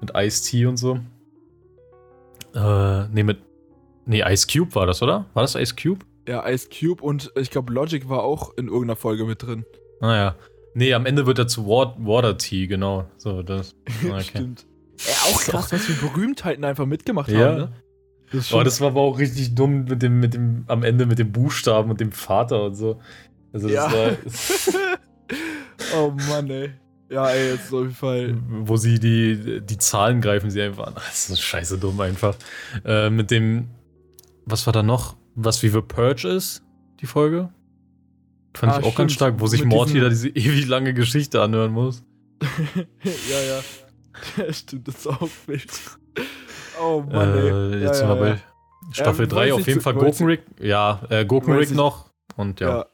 mit 0.00 0.12
Ice-T 0.14 0.66
und 0.66 0.76
so. 0.76 0.98
Äh, 2.54 3.08
nee, 3.08 3.22
mit. 3.22 3.38
Nee, 4.04 4.22
Ice 4.26 4.46
Cube 4.46 4.74
war 4.74 4.86
das, 4.86 5.02
oder? 5.02 5.26
War 5.34 5.42
das 5.42 5.54
Ice 5.56 5.74
Cube? 5.74 6.04
Ja, 6.28 6.48
Ice 6.48 6.68
Cube 6.68 7.02
und 7.02 7.32
ich 7.36 7.50
glaube 7.50 7.72
Logic 7.72 8.08
war 8.08 8.22
auch 8.22 8.56
in 8.56 8.66
irgendeiner 8.66 8.96
Folge 8.96 9.24
mit 9.24 9.42
drin. 9.42 9.64
Naja. 10.00 10.36
Nee, 10.74 10.92
am 10.94 11.06
Ende 11.06 11.26
wird 11.26 11.38
er 11.38 11.48
zu 11.48 11.66
Wa- 11.66 11.96
Water 11.98 12.36
Tea, 12.38 12.66
genau. 12.66 13.06
So, 13.16 13.42
das. 13.42 13.74
Okay. 14.04 14.22
Stimmt. 14.22 14.66
Ja, 14.98 15.12
auch 15.32 15.40
krass, 15.40 15.72
was 15.72 15.84
für 15.84 16.06
Berühmtheiten 16.06 16.64
einfach 16.64 16.86
mitgemacht 16.86 17.30
Ja. 17.30 17.38
haben, 17.48 17.56
ne? 17.56 17.72
Das 18.32 18.52
Oh, 18.52 18.62
das 18.62 18.80
war 18.80 18.88
aber 18.88 19.00
auch 19.00 19.18
richtig 19.18 19.54
dumm 19.54 19.84
mit 19.84 20.02
dem, 20.02 20.20
mit 20.20 20.34
dem, 20.34 20.64
am 20.68 20.82
Ende 20.82 21.06
mit 21.06 21.18
dem 21.18 21.32
Buchstaben 21.32 21.90
und 21.90 22.00
dem 22.00 22.12
Vater 22.12 22.64
und 22.64 22.74
so. 22.74 23.00
Also, 23.52 23.68
das 23.68 23.74
Ja. 23.74 23.92
war. 23.92 24.10
oh 25.94 26.12
Mann, 26.28 26.50
ey. 26.50 26.72
Ja, 27.08 27.28
ey, 27.28 27.52
jetzt 27.52 27.72
auf 27.72 27.82
jeden 27.82 27.94
Fall. 27.94 28.36
wo 28.48 28.76
sie 28.76 28.98
die, 28.98 29.60
die 29.64 29.78
Zahlen 29.78 30.20
greifen, 30.20 30.50
sie 30.50 30.60
einfach 30.62 30.88
an. 30.88 30.94
Das 31.06 31.30
ist 31.30 31.40
scheiße 31.40 31.78
dumm 31.78 32.00
einfach. 32.00 32.34
Äh, 32.84 33.10
mit 33.10 33.30
dem, 33.30 33.68
was 34.44 34.66
war 34.66 34.72
da 34.72 34.82
noch? 34.82 35.16
Was 35.34 35.62
wie 35.62 35.68
The 35.68 35.82
Purge 35.82 36.28
ist, 36.28 36.62
die 37.00 37.06
Folge? 37.06 37.50
Fand 38.54 38.72
Ah, 38.72 38.78
ich 38.80 38.86
auch 38.86 38.94
ganz 38.94 39.12
stimmt. 39.12 39.30
stark, 39.30 39.40
wo 39.40 39.46
sich 39.46 39.60
Mit 39.60 39.68
Morty 39.68 40.00
da 40.00 40.08
diese 40.08 40.28
ewig 40.34 40.66
lange 40.66 40.94
Geschichte 40.94 41.42
anhören 41.42 41.72
muss. 41.72 42.02
ja, 43.04 43.40
ja. 43.40 43.60
Ja, 44.44 44.52
stimmt, 44.52 44.88
das 44.88 44.96
ist 44.96 45.06
auch 45.06 45.28
wild. 45.46 45.70
Oh 46.82 47.02
Mann, 47.02 47.34
äh, 47.34 47.48
ey. 47.76 47.82
jetzt 47.82 47.82
ja, 47.82 47.94
sind 47.94 48.08
wir 48.08 48.14
ja, 48.28 48.34
bei 48.34 48.40
Staffel 48.92 49.18
wir 49.20 49.26
3 49.28 49.36
wollen 49.36 49.52
auf 49.52 49.66
jeden 49.66 49.80
Fall 49.80 49.94
Gurkenrick. 49.94 50.42
Ja, 50.60 51.02
äh, 51.10 51.24
Gurkenrick 51.26 51.70
noch. 51.72 52.10
Und 52.36 52.60
ja. 52.60 52.86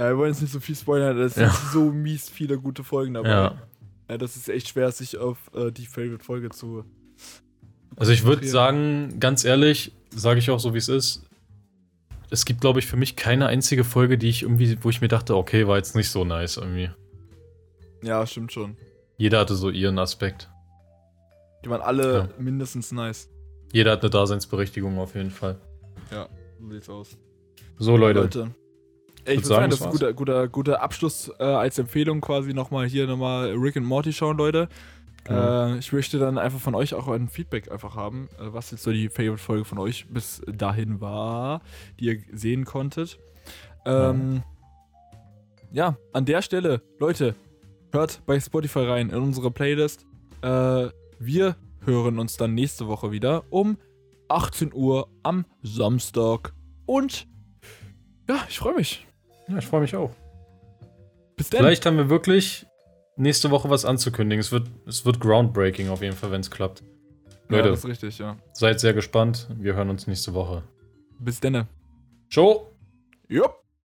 Ja. 0.00 0.04
ja. 0.04 0.04
Ja, 0.06 0.10
wir 0.10 0.18
wollen 0.18 0.32
jetzt 0.32 0.40
nicht 0.42 0.52
so 0.52 0.60
viel 0.60 0.76
spoilern, 0.76 1.18
es 1.18 1.34
sind 1.34 1.44
Ja. 1.44 1.56
so 1.72 1.90
mies 1.92 2.28
viele 2.28 2.58
gute 2.58 2.84
Folgen 2.84 3.14
dabei. 3.14 3.28
Ja. 3.28 3.62
Ja, 4.08 4.18
das 4.18 4.36
ist 4.36 4.48
echt 4.48 4.68
schwer, 4.68 4.90
sich 4.90 5.16
auf 5.18 5.38
äh, 5.54 5.70
die 5.70 5.86
Favorite-Folge 5.86 6.50
zu. 6.50 6.84
Also 7.96 8.12
ich 8.12 8.24
würde 8.24 8.46
sagen, 8.46 9.20
ganz 9.20 9.44
ehrlich, 9.44 9.92
sage 10.10 10.38
ich 10.40 10.50
auch 10.50 10.58
so 10.58 10.74
wie 10.74 10.78
es 10.78 10.88
ist. 10.88 11.22
Es 12.30 12.44
gibt, 12.44 12.60
glaube 12.60 12.78
ich, 12.78 12.86
für 12.86 12.96
mich 12.96 13.16
keine 13.16 13.46
einzige 13.46 13.84
Folge, 13.84 14.16
die 14.18 14.28
ich 14.28 14.42
irgendwie, 14.42 14.78
wo 14.82 14.88
ich 14.90 15.00
mir 15.00 15.08
dachte, 15.08 15.36
okay, 15.36 15.66
war 15.66 15.76
jetzt 15.76 15.94
nicht 15.96 16.08
so 16.10 16.24
nice 16.24 16.56
irgendwie. 16.56 16.90
Ja, 18.02 18.26
stimmt 18.26 18.52
schon. 18.52 18.76
Jeder 19.16 19.40
hatte 19.40 19.54
so 19.54 19.68
ihren 19.70 19.98
Aspekt. 19.98 20.48
Die 21.64 21.70
waren 21.70 21.82
alle 21.82 22.14
Ja. 22.14 22.28
mindestens 22.38 22.90
nice. 22.92 23.28
Jeder 23.72 23.92
hat 23.92 24.00
eine 24.00 24.10
Daseinsberechtigung 24.10 24.98
auf 24.98 25.14
jeden 25.14 25.30
Fall. 25.30 25.60
So 26.10 26.70
sieht's 26.70 26.88
aus. 26.88 27.16
So, 27.78 27.96
Leute. 27.96 28.20
Ey, 28.34 28.50
ich 29.24 29.26
würd 29.26 29.36
würde 29.36 29.46
sagen, 29.46 29.70
das 29.70 29.80
ist 29.80 29.86
ein 29.86 29.92
guter, 29.92 30.12
guter, 30.12 30.48
guter 30.48 30.82
Abschluss 30.82 31.30
äh, 31.38 31.44
als 31.44 31.78
Empfehlung 31.78 32.20
quasi 32.20 32.54
nochmal 32.54 32.86
hier 32.86 33.06
nochmal 33.06 33.52
Rick 33.52 33.76
and 33.76 33.86
Morty 33.86 34.12
schauen, 34.12 34.36
Leute. 34.36 34.68
Genau. 35.24 35.74
Äh, 35.74 35.78
ich 35.78 35.92
möchte 35.92 36.18
dann 36.18 36.38
einfach 36.38 36.60
von 36.60 36.74
euch 36.74 36.94
auch 36.94 37.08
ein 37.08 37.28
Feedback 37.28 37.70
einfach 37.70 37.94
haben, 37.94 38.28
äh, 38.38 38.52
was 38.52 38.70
jetzt 38.70 38.82
so 38.82 38.92
die 38.92 39.08
Favorite-Folge 39.08 39.64
von 39.64 39.78
euch 39.78 40.06
bis 40.08 40.42
dahin 40.46 41.00
war, 41.00 41.60
die 41.98 42.06
ihr 42.06 42.18
sehen 42.32 42.64
konntet. 42.64 43.18
Ähm, 43.84 44.42
ja, 45.72 45.96
an 46.12 46.24
der 46.24 46.42
Stelle, 46.42 46.82
Leute, 46.98 47.34
hört 47.92 48.22
bei 48.26 48.40
Spotify 48.40 48.80
rein 48.80 49.10
in 49.10 49.18
unsere 49.22 49.50
Playlist. 49.50 50.06
Äh, 50.42 50.88
wir 51.18 51.56
hören 51.84 52.18
uns 52.18 52.36
dann 52.36 52.54
nächste 52.54 52.88
Woche 52.88 53.10
wieder 53.10 53.44
um 53.50 53.78
18 54.28 54.72
Uhr 54.72 55.08
am 55.22 55.44
Samstag. 55.62 56.52
Und 56.86 57.26
ja, 58.28 58.44
ich 58.48 58.58
freue 58.58 58.74
mich. 58.74 59.06
Ja, 59.50 59.58
ich 59.58 59.66
freue 59.66 59.80
mich 59.80 59.96
auch. 59.96 60.10
Bis 61.36 61.50
dann. 61.50 61.60
Vielleicht 61.60 61.84
haben 61.86 61.96
wir 61.96 62.08
wirklich 62.08 62.66
nächste 63.16 63.50
Woche 63.50 63.68
was 63.68 63.84
anzukündigen. 63.84 64.40
Es 64.40 64.52
wird, 64.52 64.68
es 64.86 65.04
wird 65.04 65.20
groundbreaking 65.20 65.88
auf 65.88 66.02
jeden 66.02 66.16
Fall, 66.16 66.30
wenn 66.30 66.40
es 66.40 66.50
klappt. 66.50 66.82
Ja, 67.48 67.56
Leute, 67.56 67.70
das 67.70 67.80
ist 67.80 67.86
richtig, 67.86 68.18
ja. 68.18 68.36
seid 68.52 68.78
sehr 68.78 68.94
gespannt. 68.94 69.48
Wir 69.56 69.74
hören 69.74 69.90
uns 69.90 70.06
nächste 70.06 70.34
Woche. 70.34 70.62
Bis 71.18 71.40
dann. 71.40 71.66
Ciao! 72.30 72.70
Jupp. 73.28 73.59